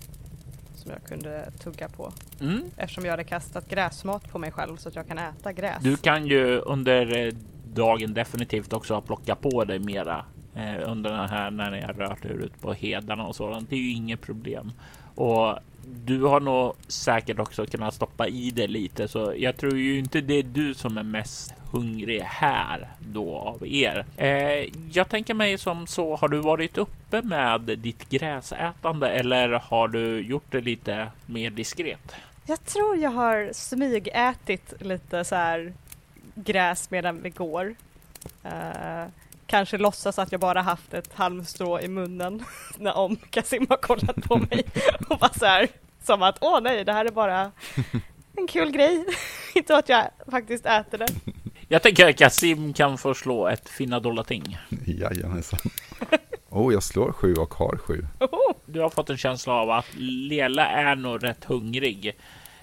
Som 0.83 0.91
jag 0.91 1.03
kunde 1.03 1.51
tugga 1.63 1.89
på. 1.89 2.11
Mm. 2.41 2.63
Eftersom 2.77 3.05
jag 3.05 3.11
hade 3.11 3.23
kastat 3.23 3.69
gräsmat 3.69 4.31
på 4.31 4.39
mig 4.39 4.51
själv 4.51 4.77
så 4.77 4.89
att 4.89 4.95
jag 4.95 5.07
kan 5.07 5.17
äta 5.17 5.53
gräs. 5.53 5.83
Du 5.83 5.97
kan 5.97 6.27
ju 6.27 6.59
under 6.59 7.25
eh, 7.27 7.33
dagen 7.73 8.13
definitivt 8.13 8.73
också 8.73 9.01
plocka 9.01 9.35
på 9.35 9.63
dig 9.63 9.79
mera 9.79 10.25
eh, 10.55 10.89
under 10.91 11.11
den 11.11 11.29
här 11.29 11.51
när 11.51 11.71
ni 11.71 11.81
har 11.81 11.93
rört 11.93 12.25
er 12.25 12.29
ut 12.29 12.61
på 12.61 12.73
hedarna 12.73 13.25
och 13.25 13.35
sådant. 13.35 13.69
Det 13.69 13.75
är 13.75 13.79
ju 13.79 13.91
inget 13.91 14.21
problem. 14.21 14.71
Och 15.15 15.59
du 16.05 16.21
har 16.23 16.39
nog 16.39 16.73
säkert 16.87 17.39
också 17.39 17.65
kunnat 17.65 17.93
stoppa 17.93 18.27
i 18.27 18.51
det 18.51 18.67
lite, 18.67 19.07
så 19.07 19.33
jag 19.37 19.57
tror 19.57 19.77
ju 19.77 19.99
inte 19.99 20.21
det 20.21 20.33
är 20.33 20.43
du 20.43 20.73
som 20.73 20.97
är 20.97 21.03
mest 21.03 21.53
hungrig 21.73 22.21
här 22.21 22.87
då 22.99 23.37
av 23.37 23.67
er. 23.67 24.05
Eh, 24.17 24.69
jag 24.91 25.09
tänker 25.09 25.33
mig 25.33 25.57
som 25.57 25.87
så. 25.87 26.15
Har 26.15 26.27
du 26.27 26.37
varit 26.37 26.77
uppe 26.77 27.21
med 27.21 27.61
ditt 27.61 28.09
gräsätande 28.09 29.09
eller 29.09 29.49
har 29.49 29.87
du 29.87 30.21
gjort 30.21 30.51
det 30.51 30.61
lite 30.61 31.07
mer 31.25 31.49
diskret? 31.49 32.15
Jag 32.45 32.65
tror 32.65 32.97
jag 32.97 33.11
har 33.11 33.49
smygätit 33.53 34.73
lite 34.79 35.23
så 35.23 35.35
här 35.35 35.73
gräs 36.35 36.91
medan 36.91 37.21
vi 37.21 37.29
går. 37.29 37.75
Uh, 38.45 39.07
kanske 39.45 39.77
låtsas 39.77 40.19
att 40.19 40.31
jag 40.31 40.41
bara 40.41 40.61
haft 40.61 40.93
ett 40.93 41.13
halmstrå 41.13 41.79
i 41.79 41.87
munnen 41.87 42.45
när 42.77 42.97
om 42.97 43.15
Kasim 43.15 43.65
har 43.69 43.77
kollat 43.77 44.15
på 44.15 44.37
mig 44.37 44.65
och 45.09 45.17
bara 45.17 45.33
så 45.33 45.45
här 45.45 45.67
som 46.03 46.21
att 46.21 46.37
åh 46.41 46.61
nej, 46.61 46.83
det 46.83 46.93
här 46.93 47.05
är 47.05 47.11
bara 47.11 47.51
en 48.37 48.47
kul 48.47 48.71
grej. 48.71 49.05
Inte 49.53 49.77
att 49.77 49.89
jag 49.89 50.07
faktiskt 50.31 50.65
äter 50.65 50.97
det. 50.97 51.07
Jag 51.73 51.81
tänker 51.81 52.09
att 52.09 52.17
Kasim 52.17 52.73
kan 52.73 52.97
få 52.97 53.13
slå 53.13 53.47
ett 53.47 53.69
finna 53.69 53.99
dolda 53.99 54.23
ting. 54.23 54.57
Jajamensan. 54.85 55.59
Oh, 56.49 56.73
jag 56.73 56.83
slår 56.83 57.11
sju 57.11 57.33
och 57.33 57.53
har 57.53 57.77
sju. 57.77 58.07
Du 58.65 58.79
har 58.79 58.89
fått 58.89 59.09
en 59.09 59.17
känsla 59.17 59.53
av 59.53 59.69
att 59.69 59.85
Lela 59.97 60.67
är 60.67 60.95
nog 60.95 61.23
rätt 61.23 61.43
hungrig 61.43 62.15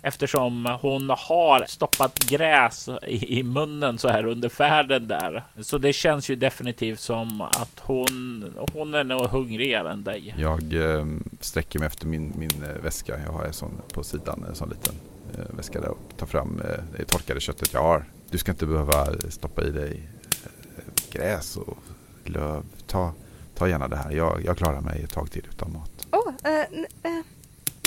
eftersom 0.02 0.78
hon 0.82 1.10
har 1.10 1.64
stoppat 1.68 2.18
gräs 2.18 2.88
i, 3.06 3.38
i, 3.38 3.42
munnen 3.42 3.98
så 3.98 4.08
här 4.08 4.26
under 4.26 4.48
färden 4.48 5.08
där. 5.08 5.44
Så 5.60 5.78
det 5.78 5.92
känns 5.92 6.30
ju 6.30 6.36
definitivt 6.36 7.00
som 7.00 7.40
att 7.40 7.80
hon, 7.80 8.44
hon 8.72 8.94
är 8.94 9.04
nog 9.04 9.26
hungrigare 9.26 9.92
än 9.92 10.04
dig. 10.04 10.34
Jag 10.38 10.74
eh, 10.74 11.06
sträcker 11.40 11.78
mig 11.78 11.86
efter 11.86 12.06
min, 12.06 12.32
min 12.36 12.62
eh, 12.62 12.82
väska. 12.82 13.20
Jag 13.26 13.32
har 13.32 13.44
en 13.44 13.52
sån 13.52 13.82
på 13.94 14.02
sidan, 14.02 14.44
en 14.48 14.54
sån 14.54 14.68
liten 14.68 14.94
väska 15.50 15.80
där 15.80 15.88
och 15.88 16.16
tar 16.16 16.26
fram 16.26 16.60
eh, 16.60 16.84
det 16.98 17.04
torkade 17.04 17.40
köttet 17.40 17.72
jag 17.72 17.82
har. 17.82 18.04
Du 18.30 18.38
ska 18.38 18.50
inte 18.50 18.66
behöva 18.66 19.06
stoppa 19.28 19.62
i 19.62 19.70
dig 19.70 20.08
eh, 20.44 20.82
gräs 21.10 21.56
och 21.56 21.78
löv. 22.24 22.64
Ta, 22.86 23.12
ta 23.54 23.68
gärna 23.68 23.88
det 23.88 23.96
här. 23.96 24.10
Jag, 24.10 24.44
jag 24.44 24.56
klarar 24.56 24.80
mig 24.80 25.02
ett 25.02 25.10
tag 25.12 25.30
till 25.30 25.46
utan 25.50 25.72
mat. 25.72 26.06
Oh, 26.12 26.32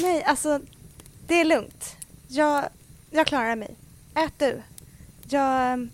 nej, 0.02 0.24
alltså 0.24 0.60
det 1.28 1.42
är 1.42 1.46
lugnt. 1.46 1.96
Jag, 2.28 2.64
jag 3.12 3.28
klarar 3.28 3.56
mig. 3.56 3.76
Ät 4.14 4.34
du. 4.38 4.62
Jag, 5.28 5.90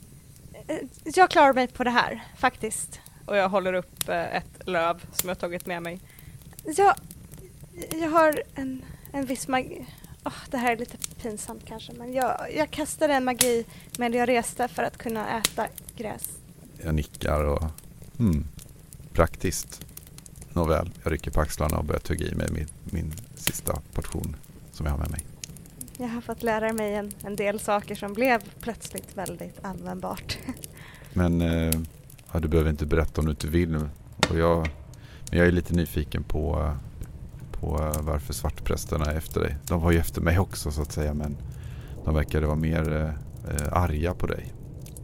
jag 1.03 1.29
klarar 1.29 1.53
mig 1.53 1.67
på 1.67 1.83
det 1.83 1.89
här, 1.89 2.23
faktiskt. 2.37 2.99
Och 3.25 3.37
jag 3.37 3.49
håller 3.49 3.73
upp 3.73 4.09
ett 4.09 4.67
löv 4.67 5.05
som 5.13 5.29
jag 5.29 5.39
tagit 5.39 5.65
med 5.65 5.83
mig. 5.83 5.99
Jag, 6.77 6.95
jag 7.91 8.09
har 8.09 8.43
en, 8.55 8.85
en 9.11 9.25
viss 9.25 9.47
magi. 9.47 9.85
Oh, 10.23 10.33
det 10.49 10.57
här 10.57 10.71
är 10.71 10.77
lite 10.77 10.97
pinsamt 11.21 11.65
kanske, 11.65 11.93
men 11.93 12.13
jag, 12.13 12.55
jag 12.55 12.71
kastade 12.71 13.13
en 13.13 13.25
magi 13.25 13.65
medan 13.97 14.19
jag 14.19 14.29
reste 14.29 14.67
för 14.67 14.83
att 14.83 14.97
kunna 14.97 15.39
äta 15.39 15.67
gräs. 15.97 16.29
Jag 16.83 16.95
nickar 16.95 17.43
och 17.43 17.63
hmm, 18.17 18.45
praktiskt. 19.13 19.85
Nåväl, 20.53 20.91
jag 21.03 21.11
rycker 21.11 21.31
på 21.31 21.41
axlarna 21.41 21.77
och 21.77 21.85
börjar 21.85 21.99
tugga 21.99 22.27
i 22.27 22.35
mig 22.35 22.47
min, 22.51 22.67
min 22.83 23.13
sista 23.35 23.81
portion 23.93 24.35
som 24.71 24.85
jag 24.85 24.93
har 24.93 24.99
med 24.99 25.11
mig. 25.11 25.25
Jag 25.97 26.07
har 26.07 26.21
fått 26.21 26.43
lära 26.43 26.73
mig 26.73 26.95
en, 26.95 27.11
en 27.23 27.35
del 27.35 27.59
saker 27.59 27.95
som 27.95 28.13
blev 28.13 28.41
plötsligt 28.59 29.17
väldigt 29.17 29.65
användbart. 29.65 30.37
Men 31.13 31.41
eh, 31.41 31.73
ja, 32.31 32.39
du 32.39 32.47
behöver 32.47 32.69
inte 32.69 32.85
berätta 32.85 33.21
om 33.21 33.25
du 33.25 33.31
inte 33.31 33.47
vill. 33.47 33.75
Och 34.29 34.37
jag, 34.37 34.69
men 35.29 35.39
jag 35.39 35.47
är 35.47 35.51
lite 35.51 35.73
nyfiken 35.73 36.23
på, 36.23 36.75
på 37.59 37.67
eh, 37.67 38.01
varför 38.01 38.33
svartprästerna 38.33 39.05
är 39.05 39.17
efter 39.17 39.41
dig. 39.41 39.55
De 39.67 39.81
var 39.81 39.91
ju 39.91 39.99
efter 39.99 40.21
mig 40.21 40.39
också 40.39 40.71
så 40.71 40.81
att 40.81 40.91
säga 40.91 41.13
men 41.13 41.37
de 42.05 42.15
verkade 42.15 42.47
vara 42.47 42.57
mer 42.57 42.95
eh, 42.95 43.09
eh 43.55 43.73
arga 43.73 44.13
på 44.13 44.27
dig. 44.27 44.53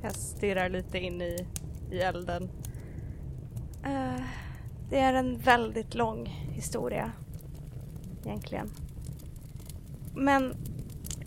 Jag 0.01 0.15
stirrar 0.15 0.69
lite 0.69 0.99
in 0.99 1.21
i, 1.21 1.47
i 1.91 1.99
elden. 1.99 2.43
Uh, 3.85 4.25
det 4.89 4.99
är 4.99 5.13
en 5.13 5.37
väldigt 5.37 5.95
lång 5.95 6.25
historia 6.53 7.11
egentligen. 8.25 8.71
Men 10.15 10.55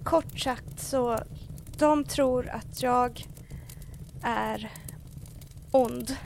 kort 0.05 0.39
sagt 0.39 0.81
så 0.81 1.19
de 1.79 2.05
tror 2.05 2.49
att 2.49 2.83
jag 2.83 3.27
är 4.23 4.73
ond. 5.71 6.17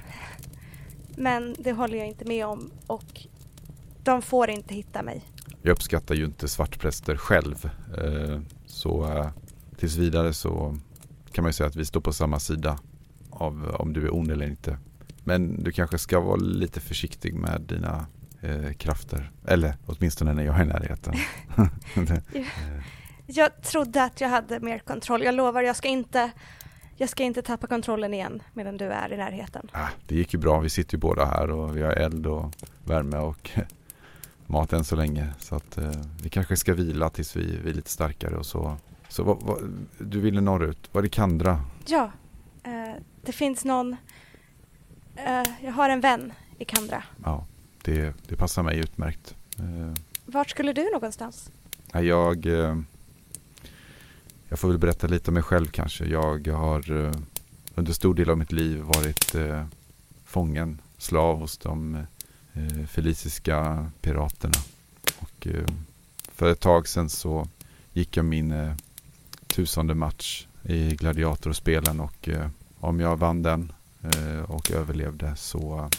Men 1.17 1.57
det 1.59 1.73
håller 1.73 1.99
jag 1.99 2.09
inte 2.09 2.25
med 2.25 2.47
om 2.47 2.71
och 2.87 3.27
de 4.03 4.23
får 4.23 4.51
inte 4.51 4.75
hitta 4.75 5.03
mig. 5.03 5.25
Jag 5.63 5.73
uppskattar 5.73 6.15
ju 6.15 6.25
inte 6.25 6.49
svartpräster 6.49 7.17
själv. 7.17 7.71
Eh, 7.99 8.41
så 8.67 9.05
eh, 9.05 9.29
tills 9.77 9.97
vidare 9.97 10.33
så 10.33 10.77
kan 11.33 11.43
man 11.43 11.49
ju 11.49 11.53
säga 11.53 11.69
att 11.69 11.77
vi 11.77 11.85
står 11.85 12.01
på 12.01 12.13
samma 12.13 12.41
sida 12.41 12.79
av 13.31 13.77
om 13.79 13.93
du 13.93 14.05
är 14.07 14.15
ond 14.15 14.31
eller 14.31 14.47
inte. 14.47 14.79
Men 15.25 15.63
du 15.63 15.73
kanske 15.73 15.99
ska 15.99 16.21
vara 16.21 16.37
lite 16.37 16.81
försiktig 16.81 17.35
med 17.35 17.61
dina 17.61 18.07
eh, 18.41 18.73
krafter. 18.73 19.31
Eller 19.47 19.77
åtminstone 19.87 20.35
när 20.35 20.45
jag 20.45 20.59
är 20.59 20.63
i 20.63 20.67
närheten. 20.67 21.15
jag 23.27 23.63
trodde 23.63 24.05
att 24.05 24.21
jag 24.21 24.29
hade 24.29 24.61
mer 24.61 24.79
kontroll. 24.79 25.23
Jag 25.23 25.35
lovar, 25.35 25.63
jag 25.63 25.77
ska 25.77 25.89
inte 25.89 26.31
jag 26.97 27.09
ska 27.09 27.23
inte 27.23 27.43
tappa 27.43 27.67
kontrollen 27.67 28.15
igen 28.15 28.43
medan 28.53 28.77
du 28.77 28.85
är 28.85 29.13
i 29.13 29.17
närheten. 29.17 29.69
Ah, 29.73 29.89
det 30.07 30.15
gick 30.15 30.33
ju 30.33 30.39
bra. 30.39 30.61
Vi 30.61 30.71
sitter 30.71 30.95
ju 30.95 31.01
båda 31.01 31.25
här 31.25 31.51
och 31.51 31.77
vi 31.77 31.83
har 31.83 31.93
eld 31.93 32.27
och 32.27 32.55
värme 32.85 33.17
och 33.17 33.51
mat 34.53 34.73
än 34.73 34.85
så 34.85 34.97
länge. 34.97 35.29
Så 35.39 35.55
att 35.55 35.79
eh, 35.79 35.91
vi 36.23 36.31
kanske 36.31 36.57
ska 36.57 36.75
vila 36.75 37.11
tills 37.11 37.37
vi, 37.37 37.59
vi 37.65 37.71
är 37.71 37.75
lite 37.75 37.91
starkare 37.91 38.37
och 38.37 38.47
så. 38.47 38.77
Så 39.09 39.23
vad, 39.23 39.43
vad, 39.43 39.87
du 39.99 40.21
ville 40.21 40.41
norrut. 40.41 40.89
Var 40.93 41.03
det 41.03 41.09
Kandra? 41.09 41.65
Ja, 41.87 42.11
eh, 42.63 42.95
det 43.23 43.33
finns 43.33 43.65
någon. 43.65 43.97
Eh, 45.17 45.43
jag 45.63 45.73
har 45.73 45.89
en 45.89 46.01
vän 46.01 46.33
i 46.59 46.65
Kandra. 46.65 47.03
Ja, 47.25 47.47
det, 47.83 48.15
det 48.29 48.37
passar 48.37 48.63
mig 48.63 48.79
utmärkt. 48.79 49.35
Eh, 49.59 49.95
Vart 50.25 50.51
skulle 50.51 50.73
du 50.73 50.91
någonstans? 50.93 51.51
Jag, 51.93 52.47
eh, 52.47 52.77
jag 54.49 54.59
får 54.59 54.69
väl 54.69 54.79
berätta 54.79 55.07
lite 55.07 55.31
om 55.31 55.35
mig 55.35 55.43
själv 55.43 55.67
kanske. 55.67 56.05
Jag 56.05 56.49
har 56.49 57.05
eh, 57.05 57.13
under 57.75 57.93
stor 57.93 58.15
del 58.15 58.31
av 58.31 58.39
mitt 58.39 58.53
liv 58.53 58.81
varit 58.81 59.35
eh, 59.35 59.65
fången, 60.25 60.81
slav 60.99 61.39
hos 61.39 61.59
de 61.59 62.07
eh, 62.55 62.87
feliciska 62.87 63.91
piraterna. 64.01 64.59
Och, 65.19 65.47
eh, 65.47 65.67
för 66.35 66.53
ett 66.53 66.61
tag 66.61 66.89
sedan 66.89 67.09
så 67.09 67.49
gick 67.93 68.17
jag 68.17 68.25
min 68.25 68.53
eh, 68.53 68.75
tusende 69.47 69.95
match 69.95 70.47
i 70.63 70.97
gladiatorspelen 70.97 72.01
och 72.01 72.29
eh, 72.29 72.49
om 72.79 73.01
jag 73.01 73.17
vann 73.17 73.43
den 73.43 73.73
eh, 74.03 74.51
och 74.51 74.71
överlevde 74.71 75.37
så 75.37 75.91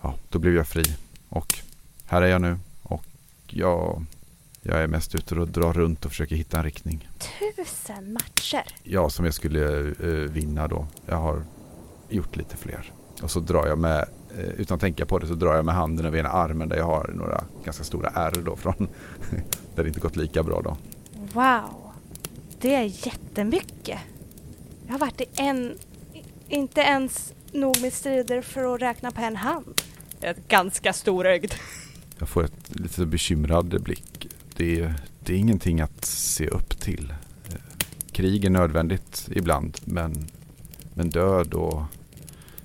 ja, 0.00 0.14
då 0.28 0.38
blev 0.38 0.54
jag 0.54 0.68
fri. 0.68 0.84
Och 1.28 1.58
här 2.04 2.22
är 2.22 2.26
jag 2.26 2.40
nu 2.40 2.58
och 2.82 3.04
jag 3.46 4.06
jag 4.66 4.82
är 4.82 4.86
mest 4.86 5.14
ute 5.14 5.34
och 5.34 5.48
drar 5.48 5.72
runt 5.72 6.04
och 6.04 6.10
försöker 6.10 6.36
hitta 6.36 6.58
en 6.58 6.64
riktning. 6.64 7.08
Tusen 7.56 8.12
matcher? 8.12 8.64
Ja, 8.82 9.10
som 9.10 9.24
jag 9.24 9.34
skulle 9.34 9.60
uh, 9.60 10.30
vinna 10.30 10.68
då. 10.68 10.86
Jag 11.06 11.16
har 11.16 11.44
gjort 12.08 12.36
lite 12.36 12.56
fler. 12.56 12.92
Och 13.22 13.30
så 13.30 13.40
drar 13.40 13.66
jag 13.66 13.78
med, 13.78 14.08
utan 14.56 14.74
att 14.74 14.80
tänka 14.80 15.06
på 15.06 15.18
det, 15.18 15.26
så 15.26 15.34
drar 15.34 15.54
jag 15.54 15.64
med 15.64 15.74
handen 15.74 16.06
över 16.06 16.18
ena 16.18 16.28
armen 16.28 16.68
där 16.68 16.76
jag 16.76 16.84
har 16.84 17.10
några 17.14 17.44
ganska 17.64 17.84
stora 17.84 18.08
ärr 18.08 18.42
då 18.44 18.56
från 18.56 18.74
där 19.74 19.82
det 19.82 19.88
inte 19.88 20.00
gått 20.00 20.16
lika 20.16 20.42
bra 20.42 20.62
då. 20.62 20.76
Wow, 21.32 21.92
det 22.60 22.74
är 22.74 23.06
jättemycket. 23.06 23.98
Jag 24.86 24.92
har 24.92 24.98
varit 24.98 25.20
i 25.20 25.24
en, 25.36 25.74
inte 26.48 26.80
ens 26.80 27.32
nog 27.52 27.80
med 27.80 27.92
strider 27.92 28.42
för 28.42 28.74
att 28.74 28.82
räkna 28.82 29.10
på 29.10 29.20
en 29.20 29.36
hand. 29.36 29.82
Ett 30.20 30.48
ganska 30.48 30.92
storögd. 30.92 31.54
Jag 32.18 32.28
får 32.28 32.44
ett 32.44 32.76
lite 32.76 33.06
bekymrad 33.06 33.82
blick 33.82 34.14
det, 34.56 34.92
det 35.20 35.34
är 35.34 35.38
ingenting 35.38 35.80
att 35.80 36.04
se 36.04 36.48
upp 36.48 36.80
till. 36.80 37.14
Krig 38.12 38.44
är 38.44 38.50
nödvändigt 38.50 39.28
ibland 39.30 39.78
men, 39.84 40.26
men 40.94 41.10
död 41.10 41.54
och 41.54 41.82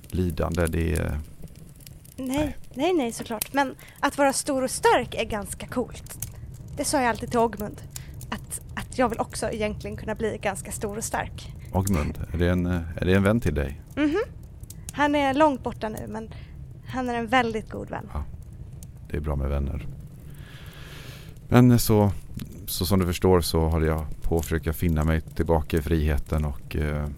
lidande 0.08 0.66
det 0.66 0.92
är... 0.92 1.20
Nej, 2.20 2.56
nej, 2.74 2.92
nej 2.92 3.12
såklart. 3.12 3.52
Men 3.52 3.74
att 4.00 4.18
vara 4.18 4.32
stor 4.32 4.62
och 4.62 4.70
stark 4.70 5.14
är 5.14 5.24
ganska 5.24 5.66
coolt. 5.66 6.28
Det 6.76 6.84
sa 6.84 7.00
jag 7.00 7.08
alltid 7.08 7.30
till 7.30 7.38
Ogmund. 7.38 7.82
Att, 8.30 8.60
att 8.74 8.98
jag 8.98 9.08
vill 9.08 9.20
också 9.20 9.50
egentligen 9.50 9.96
kunna 9.96 10.14
bli 10.14 10.38
ganska 10.42 10.72
stor 10.72 10.96
och 10.96 11.04
stark. 11.04 11.52
Ogmund, 11.72 12.18
är 12.32 12.38
det 12.38 12.48
en, 12.48 12.66
är 12.66 13.04
det 13.04 13.14
en 13.14 13.22
vän 13.22 13.40
till 13.40 13.54
dig? 13.54 13.80
Mhm. 13.96 14.04
Mm 14.04 14.22
han 14.92 15.14
är 15.14 15.34
långt 15.34 15.62
borta 15.62 15.88
nu 15.88 16.06
men 16.08 16.28
Han 16.86 17.08
är 17.08 17.14
en 17.14 17.26
väldigt 17.26 17.70
god 17.70 17.90
vän. 17.90 18.10
Ja, 18.12 18.24
det 19.10 19.16
är 19.16 19.20
bra 19.20 19.36
med 19.36 19.48
vänner. 19.48 19.86
Men 21.48 21.78
så, 21.78 22.12
så 22.66 22.86
som 22.86 22.98
du 23.00 23.06
förstår 23.06 23.40
så 23.40 23.68
håller 23.68 23.86
jag 23.86 24.06
på 24.22 24.38
att 24.38 24.44
försöka 24.44 24.72
finna 24.72 25.04
mig 25.04 25.20
tillbaka 25.20 25.76
i 25.76 25.82
friheten 25.82 26.44
och 26.44 26.76
eh, 26.76 27.08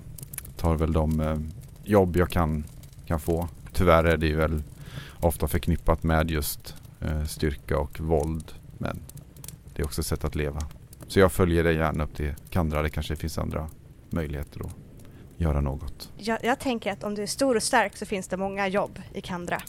tar 0.56 0.76
väl 0.76 0.92
de 0.92 1.20
eh, 1.20 1.38
jobb 1.84 2.16
jag 2.16 2.30
kan, 2.30 2.64
kan 3.06 3.20
få. 3.20 3.48
Tyvärr 3.72 4.04
är 4.04 4.16
det 4.16 4.26
ju 4.26 4.36
väl 4.36 4.62
ofta 5.20 5.48
förknippat 5.48 6.02
med 6.02 6.30
just 6.30 6.74
eh, 7.00 7.24
styrka 7.24 7.78
och 7.78 8.00
våld. 8.00 8.52
Men 8.78 9.00
det 9.74 9.82
är 9.82 9.86
också 9.86 10.00
ett 10.00 10.06
sätt 10.06 10.24
att 10.24 10.34
leva. 10.34 10.60
Så 11.08 11.20
jag 11.20 11.32
följer 11.32 11.64
dig 11.64 11.76
gärna 11.76 12.04
upp 12.04 12.16
till 12.16 12.34
Kandra. 12.50 12.82
Det 12.82 12.90
kanske 12.90 13.16
finns 13.16 13.38
andra 13.38 13.68
möjligheter 14.10 14.60
att 14.60 14.72
göra 15.36 15.60
något. 15.60 16.12
Jag, 16.16 16.38
jag 16.44 16.58
tänker 16.58 16.92
att 16.92 17.04
om 17.04 17.14
du 17.14 17.22
är 17.22 17.26
stor 17.26 17.56
och 17.56 17.62
stark 17.62 17.96
så 17.96 18.06
finns 18.06 18.28
det 18.28 18.36
många 18.36 18.68
jobb 18.68 18.98
i 19.12 19.20
Kandra. 19.20 19.62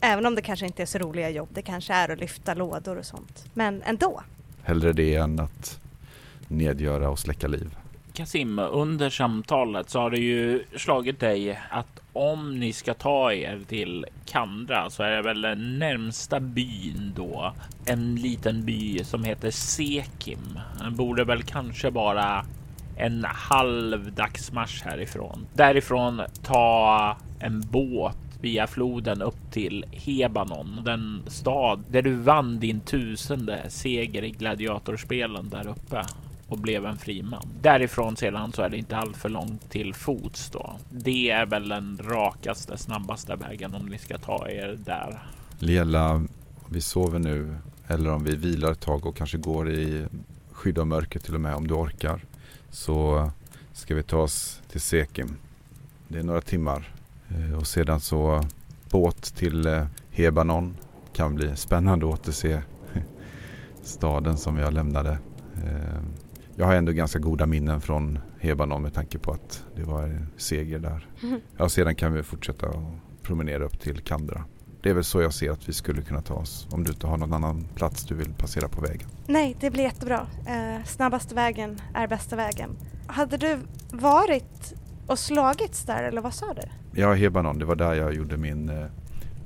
Även 0.00 0.26
om 0.26 0.34
det 0.34 0.42
kanske 0.42 0.66
inte 0.66 0.82
är 0.82 0.86
så 0.86 0.98
roliga 0.98 1.30
jobb. 1.30 1.48
Det 1.54 1.62
kanske 1.62 1.92
är 1.94 2.08
att 2.08 2.18
lyfta 2.20 2.54
lådor 2.54 2.98
och 2.98 3.06
sånt. 3.06 3.44
Men 3.54 3.82
ändå. 3.82 4.22
Hellre 4.62 4.92
det 4.92 5.14
än 5.14 5.40
att 5.40 5.80
nedgöra 6.48 7.10
och 7.10 7.18
släcka 7.18 7.48
liv. 7.48 7.76
Kasim, 8.20 8.58
under 8.58 9.10
samtalet 9.10 9.90
så 9.90 10.00
har 10.00 10.10
det 10.10 10.18
ju 10.18 10.64
slagit 10.76 11.20
dig 11.20 11.58
att 11.70 12.00
om 12.12 12.60
ni 12.60 12.72
ska 12.72 12.94
ta 12.94 13.32
er 13.32 13.60
till 13.68 14.06
Kandra 14.26 14.90
så 14.90 15.02
är 15.02 15.10
det 15.10 15.22
väl 15.22 15.40
den 15.40 15.78
närmsta 15.78 16.40
byn 16.40 17.12
då. 17.16 17.52
En 17.86 18.16
liten 18.16 18.64
by 18.64 19.04
som 19.04 19.24
heter 19.24 19.50
Sekim. 19.50 20.58
Den 20.78 20.96
borde 20.96 21.24
väl 21.24 21.42
kanske 21.42 21.90
vara 21.90 22.44
en 22.96 23.24
halv 23.24 24.12
dagsmarsch 24.12 24.82
härifrån. 24.84 25.46
Därifrån 25.54 26.22
ta 26.42 27.16
en 27.38 27.60
båt 27.60 28.16
via 28.40 28.66
floden 28.66 29.22
upp 29.22 29.50
till 29.50 29.84
Hebanon, 29.92 30.80
den 30.84 31.22
stad 31.26 31.84
där 31.90 32.02
du 32.02 32.14
vann 32.14 32.60
din 32.60 32.80
tusende 32.80 33.64
seger 33.68 34.24
i 34.24 34.30
gladiatorspelen 34.30 35.48
där 35.48 35.68
uppe 35.68 36.04
och 36.50 36.58
blev 36.58 36.86
en 36.86 36.98
fri 36.98 37.22
man. 37.22 37.48
Därifrån 37.60 38.16
sedan 38.16 38.52
så 38.52 38.62
är 38.62 38.68
det 38.68 38.76
inte 38.76 38.96
alltför 38.96 39.28
långt 39.28 39.70
till 39.70 39.94
fots 39.94 40.50
då. 40.50 40.76
Det 40.90 41.30
är 41.30 41.46
väl 41.46 41.68
den 41.68 42.00
rakaste, 42.02 42.78
snabbaste 42.78 43.36
vägen 43.36 43.74
om 43.74 43.86
ni 43.86 43.98
ska 43.98 44.18
ta 44.18 44.48
er 44.48 44.78
där. 44.84 45.22
Lela, 45.58 46.26
vi 46.68 46.80
sover 46.80 47.18
nu 47.18 47.56
eller 47.86 48.10
om 48.10 48.24
vi 48.24 48.36
vilar 48.36 48.72
ett 48.72 48.80
tag 48.80 49.06
och 49.06 49.16
kanske 49.16 49.38
går 49.38 49.70
i 49.70 50.06
skydd 50.52 50.78
av 50.78 50.86
mörker 50.86 51.20
till 51.20 51.34
och 51.34 51.40
med 51.40 51.54
om 51.54 51.66
du 51.66 51.74
orkar. 51.74 52.24
Så 52.70 53.30
ska 53.72 53.94
vi 53.94 54.02
ta 54.02 54.18
oss 54.18 54.62
till 54.70 54.80
Sekim. 54.80 55.36
Det 56.08 56.18
är 56.18 56.22
några 56.22 56.40
timmar 56.40 56.92
eh, 57.28 57.58
och 57.58 57.66
sedan 57.66 58.00
så 58.00 58.44
båt 58.90 59.22
till 59.22 59.66
eh, 59.66 59.86
Hebanon. 60.10 60.76
Kan 61.12 61.34
bli 61.34 61.56
spännande 61.56 62.06
att 62.06 62.12
återse 62.12 62.62
staden 63.82 64.36
som 64.36 64.56
jag 64.56 64.72
lämnade. 64.72 65.18
Eh, 65.64 66.00
jag 66.60 66.66
har 66.66 66.74
ändå 66.74 66.92
ganska 66.92 67.18
goda 67.18 67.46
minnen 67.46 67.80
från 67.80 68.18
Hebanon 68.38 68.82
med 68.82 68.94
tanke 68.94 69.18
på 69.18 69.32
att 69.32 69.64
det 69.76 69.82
var 69.82 70.02
en 70.02 70.28
seger 70.36 70.78
där. 70.78 71.06
Ja, 71.56 71.68
sedan 71.68 71.94
kan 71.94 72.12
vi 72.12 72.22
fortsätta 72.22 72.68
och 72.68 72.82
promenera 73.22 73.64
upp 73.64 73.80
till 73.80 74.00
Kandra. 74.00 74.44
Det 74.82 74.90
är 74.90 74.94
väl 74.94 75.04
så 75.04 75.20
jag 75.22 75.34
ser 75.34 75.50
att 75.50 75.68
vi 75.68 75.72
skulle 75.72 76.02
kunna 76.02 76.22
ta 76.22 76.34
oss 76.34 76.68
om 76.70 76.84
du 76.84 76.90
inte 76.90 77.06
har 77.06 77.16
någon 77.16 77.32
annan 77.32 77.64
plats 77.74 78.04
du 78.04 78.14
vill 78.14 78.34
passera 78.34 78.68
på 78.68 78.80
vägen. 78.80 79.08
Nej, 79.26 79.56
det 79.60 79.70
blir 79.70 79.82
jättebra. 79.82 80.26
Eh, 80.46 80.84
snabbaste 80.86 81.34
vägen 81.34 81.80
är 81.94 82.06
bästa 82.06 82.36
vägen. 82.36 82.70
Hade 83.06 83.36
du 83.36 83.58
varit 83.92 84.74
och 85.06 85.18
slagits 85.18 85.84
där 85.84 86.02
eller 86.02 86.20
vad 86.20 86.34
sa 86.34 86.54
du? 86.54 86.62
Ja, 87.00 87.14
Hebanon, 87.14 87.58
det 87.58 87.64
var 87.64 87.76
där 87.76 87.94
jag 87.94 88.14
gjorde 88.14 88.36
min, 88.36 88.68
eh, 88.68 88.86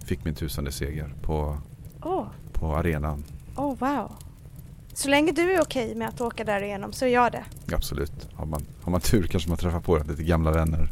fick 0.04 0.24
min 0.24 0.34
tusende 0.34 0.72
seger 0.72 1.14
på, 1.22 1.58
Åh, 2.02 2.26
på 2.52 2.76
arenan. 2.76 3.24
oh, 3.56 3.78
wow. 3.78 4.12
Så 4.94 5.08
länge 5.08 5.32
du 5.32 5.52
är 5.52 5.62
okej 5.62 5.94
med 5.94 6.08
att 6.08 6.20
åka 6.20 6.44
där 6.44 6.62
igenom 6.62 6.92
så 6.92 7.04
är 7.04 7.08
jag 7.08 7.32
det. 7.32 7.44
Absolut. 7.74 8.28
Har 8.34 8.46
man, 8.46 8.62
har 8.82 8.92
man 8.92 9.00
tur 9.00 9.26
kanske 9.26 9.48
man 9.48 9.58
träffar 9.58 9.80
på 9.80 9.98
lite 9.98 10.22
gamla 10.22 10.50
vänner. 10.50 10.88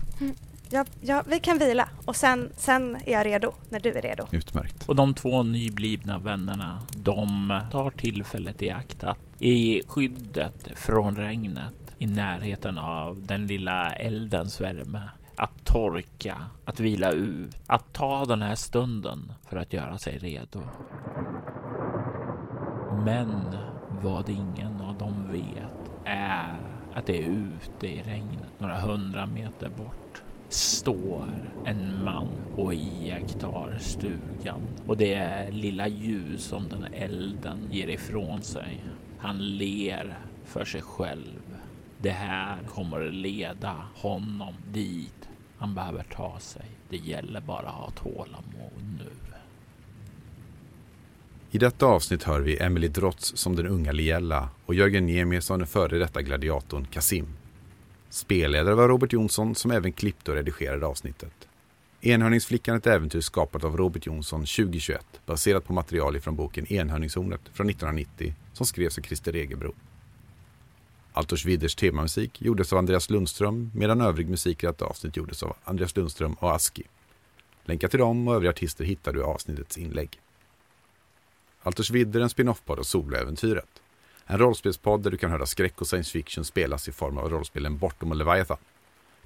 Ja, 0.70 0.84
ja, 1.00 1.22
vi 1.26 1.40
kan 1.40 1.58
vila 1.58 1.88
och 2.04 2.16
sen, 2.16 2.52
sen 2.56 2.96
är 3.04 3.12
jag 3.12 3.26
redo 3.26 3.52
när 3.68 3.80
du 3.80 3.92
är 3.92 4.02
redo. 4.02 4.26
Utmärkt. 4.30 4.88
Och 4.88 4.96
de 4.96 5.14
två 5.14 5.42
nyblivna 5.42 6.18
vännerna, 6.18 6.82
de 6.96 7.60
tar 7.72 7.90
tillfället 7.90 8.62
i 8.62 8.70
akt 8.70 9.04
att 9.04 9.18
i 9.38 9.82
skyddet 9.88 10.68
från 10.74 11.16
regnet 11.16 11.74
i 11.98 12.06
närheten 12.06 12.78
av 12.78 13.22
den 13.26 13.46
lilla 13.46 13.92
eldens 13.92 14.60
värme 14.60 15.02
att 15.36 15.64
torka, 15.64 16.36
att 16.64 16.80
vila 16.80 17.10
ut, 17.10 17.56
att 17.66 17.92
ta 17.92 18.24
den 18.24 18.42
här 18.42 18.54
stunden 18.54 19.32
för 19.48 19.56
att 19.56 19.72
göra 19.72 19.98
sig 19.98 20.18
redo. 20.18 20.60
Men 23.04 23.56
vad 24.02 24.28
ingen 24.28 24.80
av 24.80 24.98
dem 24.98 25.28
vet 25.32 25.92
är 26.04 26.56
att 26.94 27.06
det 27.06 27.18
är 27.18 27.28
ute 27.28 27.86
i 27.86 28.02
regnet 28.02 28.60
några 28.60 28.80
hundra 28.80 29.26
meter 29.26 29.68
bort 29.68 30.22
står 30.48 31.28
en 31.64 32.04
man 32.04 32.28
och 32.56 32.74
iakttar 32.74 33.78
stugan 33.80 34.60
och 34.86 34.96
det 34.96 35.14
är 35.14 35.52
lilla 35.52 35.88
ljus 35.88 36.44
som 36.44 36.68
den 36.68 36.84
elden 36.94 37.68
ger 37.70 37.88
ifrån 37.88 38.42
sig. 38.42 38.84
Han 39.18 39.38
ler 39.38 40.18
för 40.44 40.64
sig 40.64 40.82
själv. 40.82 41.56
Det 41.98 42.10
här 42.10 42.58
kommer 42.68 43.06
att 43.06 43.14
leda 43.14 43.76
honom 43.94 44.54
dit 44.72 45.28
han 45.58 45.74
behöver 45.74 46.02
ta 46.02 46.38
sig. 46.38 46.66
Det 46.88 46.96
gäller 46.96 47.40
bara 47.40 47.68
att 47.68 47.74
ha 47.74 47.90
tålamod 47.90 48.98
nu. 48.98 49.31
I 51.54 51.58
detta 51.58 51.86
avsnitt 51.86 52.22
hör 52.22 52.40
vi 52.40 52.58
Emily 52.58 52.88
Drotz 52.88 53.36
som 53.36 53.56
den 53.56 53.66
unga 53.66 53.92
Liella 53.92 54.48
och 54.66 54.74
Jörgen 54.74 55.06
Niemi 55.06 55.40
som 55.40 55.58
den 55.58 55.68
före 55.68 55.98
detta 55.98 56.22
gladiatorn 56.22 56.86
Kasim. 56.90 57.26
Spelledare 58.10 58.74
var 58.74 58.88
Robert 58.88 59.12
Jonsson 59.12 59.54
som 59.54 59.70
även 59.70 59.92
klippte 59.92 60.30
och 60.30 60.36
redigerade 60.36 60.86
avsnittet. 60.86 61.48
Enhörningsflickan 62.00 62.76
ett 62.76 62.86
äventyr 62.86 63.20
skapat 63.20 63.64
av 63.64 63.76
Robert 63.76 64.06
Jonsson 64.06 64.40
2021 64.40 65.06
baserat 65.26 65.64
på 65.64 65.72
material 65.72 66.20
från 66.20 66.36
boken 66.36 66.72
Enhörningshornet 66.72 67.40
från 67.52 67.70
1990 67.70 68.34
som 68.52 68.66
skrevs 68.66 68.98
av 68.98 69.02
Christer 69.02 69.36
Egebro. 69.36 69.74
Altors 71.12 71.44
Widders 71.44 71.74
temamusik 71.74 72.42
gjordes 72.42 72.72
av 72.72 72.78
Andreas 72.78 73.10
Lundström 73.10 73.70
medan 73.74 74.00
övrig 74.00 74.28
musik 74.28 74.62
i 74.62 74.66
detta 74.66 74.84
avsnitt 74.84 75.16
gjordes 75.16 75.42
av 75.42 75.56
Andreas 75.64 75.96
Lundström 75.96 76.34
och 76.34 76.54
Aski. 76.54 76.82
Länkar 77.64 77.88
till 77.88 77.98
dem 77.98 78.28
och 78.28 78.34
övriga 78.34 78.50
artister 78.50 78.84
hittar 78.84 79.12
du 79.12 79.20
i 79.20 79.22
avsnittets 79.22 79.78
inlägg. 79.78 80.20
Altors 81.62 81.90
Vidder 81.90 82.20
är 82.20 82.24
en 82.24 82.30
spin-off-podd 82.30 82.78
av 82.78 82.82
Soloäventyret. 82.82 83.82
En 84.26 84.38
rollspelspodd 84.38 85.02
där 85.02 85.10
du 85.10 85.16
kan 85.16 85.30
höra 85.30 85.46
skräck 85.46 85.80
och 85.80 85.86
science 85.86 86.10
fiction 86.10 86.44
spelas 86.44 86.88
i 86.88 86.92
form 86.92 87.18
av 87.18 87.30
rollspelen 87.30 87.78
Bortom 87.78 88.10
och 88.10 88.16
Leviathan. 88.16 88.56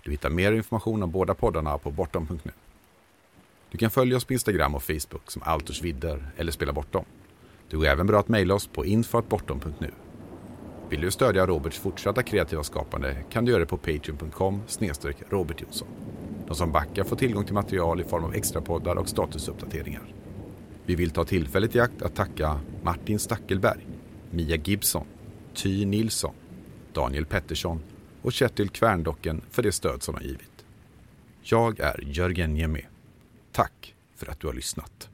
Du 0.04 0.10
hittar 0.10 0.30
mer 0.30 0.52
information 0.52 1.02
om 1.02 1.10
båda 1.10 1.34
poddarna 1.34 1.78
på 1.78 1.90
bortom.nu. 1.90 2.52
Du 3.70 3.78
kan 3.78 3.90
följa 3.90 4.16
oss 4.16 4.24
på 4.24 4.32
Instagram 4.32 4.74
och 4.74 4.82
Facebook 4.82 5.30
som 5.30 5.42
Altors 5.42 5.82
Vidder 5.82 6.26
eller 6.36 6.52
Spela 6.52 6.72
Bortom. 6.72 7.04
Det 7.70 7.76
går 7.76 7.86
även 7.86 8.06
bra 8.06 8.20
att 8.20 8.28
mejla 8.28 8.54
oss 8.54 8.66
på 8.66 8.84
info.bortom.nu. 8.84 9.90
Vill 10.88 11.00
du 11.00 11.10
stödja 11.10 11.46
Roberts 11.46 11.78
fortsatta 11.78 12.22
kreativa 12.22 12.62
skapande 12.62 13.16
kan 13.30 13.44
du 13.44 13.50
göra 13.50 13.60
det 13.60 13.66
på 13.66 13.76
patreon.com 13.76 14.62
robertjonsson. 15.28 15.88
De 16.46 16.54
som 16.54 16.72
backar 16.72 17.04
får 17.04 17.16
tillgång 17.16 17.44
till 17.44 17.54
material 17.54 18.00
i 18.00 18.04
form 18.04 18.24
av 18.24 18.34
extra 18.34 18.60
poddar 18.60 18.96
och 18.96 19.08
statusuppdateringar. 19.08 20.02
Vi 20.86 20.94
vill 20.94 21.10
ta 21.10 21.24
tillfället 21.24 21.76
i 21.76 21.80
akt 21.80 22.02
att 22.02 22.14
tacka 22.14 22.60
Martin 22.82 23.18
Stackelberg, 23.18 23.86
Mia 24.30 24.56
Gibson, 24.56 25.06
Ty 25.54 25.86
Nilsson, 25.86 26.34
Daniel 26.92 27.26
Pettersson 27.26 27.82
och 28.22 28.32
Kjetil 28.32 28.68
Kvärndocken 28.68 29.42
för 29.50 29.62
det 29.62 29.72
stöd 29.72 30.02
som 30.02 30.14
de 30.14 30.24
givit. 30.24 30.64
Jag 31.42 31.80
är 31.80 32.00
Jörgen 32.06 32.54
Niemi. 32.54 32.86
Tack 33.52 33.94
för 34.16 34.30
att 34.30 34.40
du 34.40 34.46
har 34.46 34.54
lyssnat. 34.54 35.08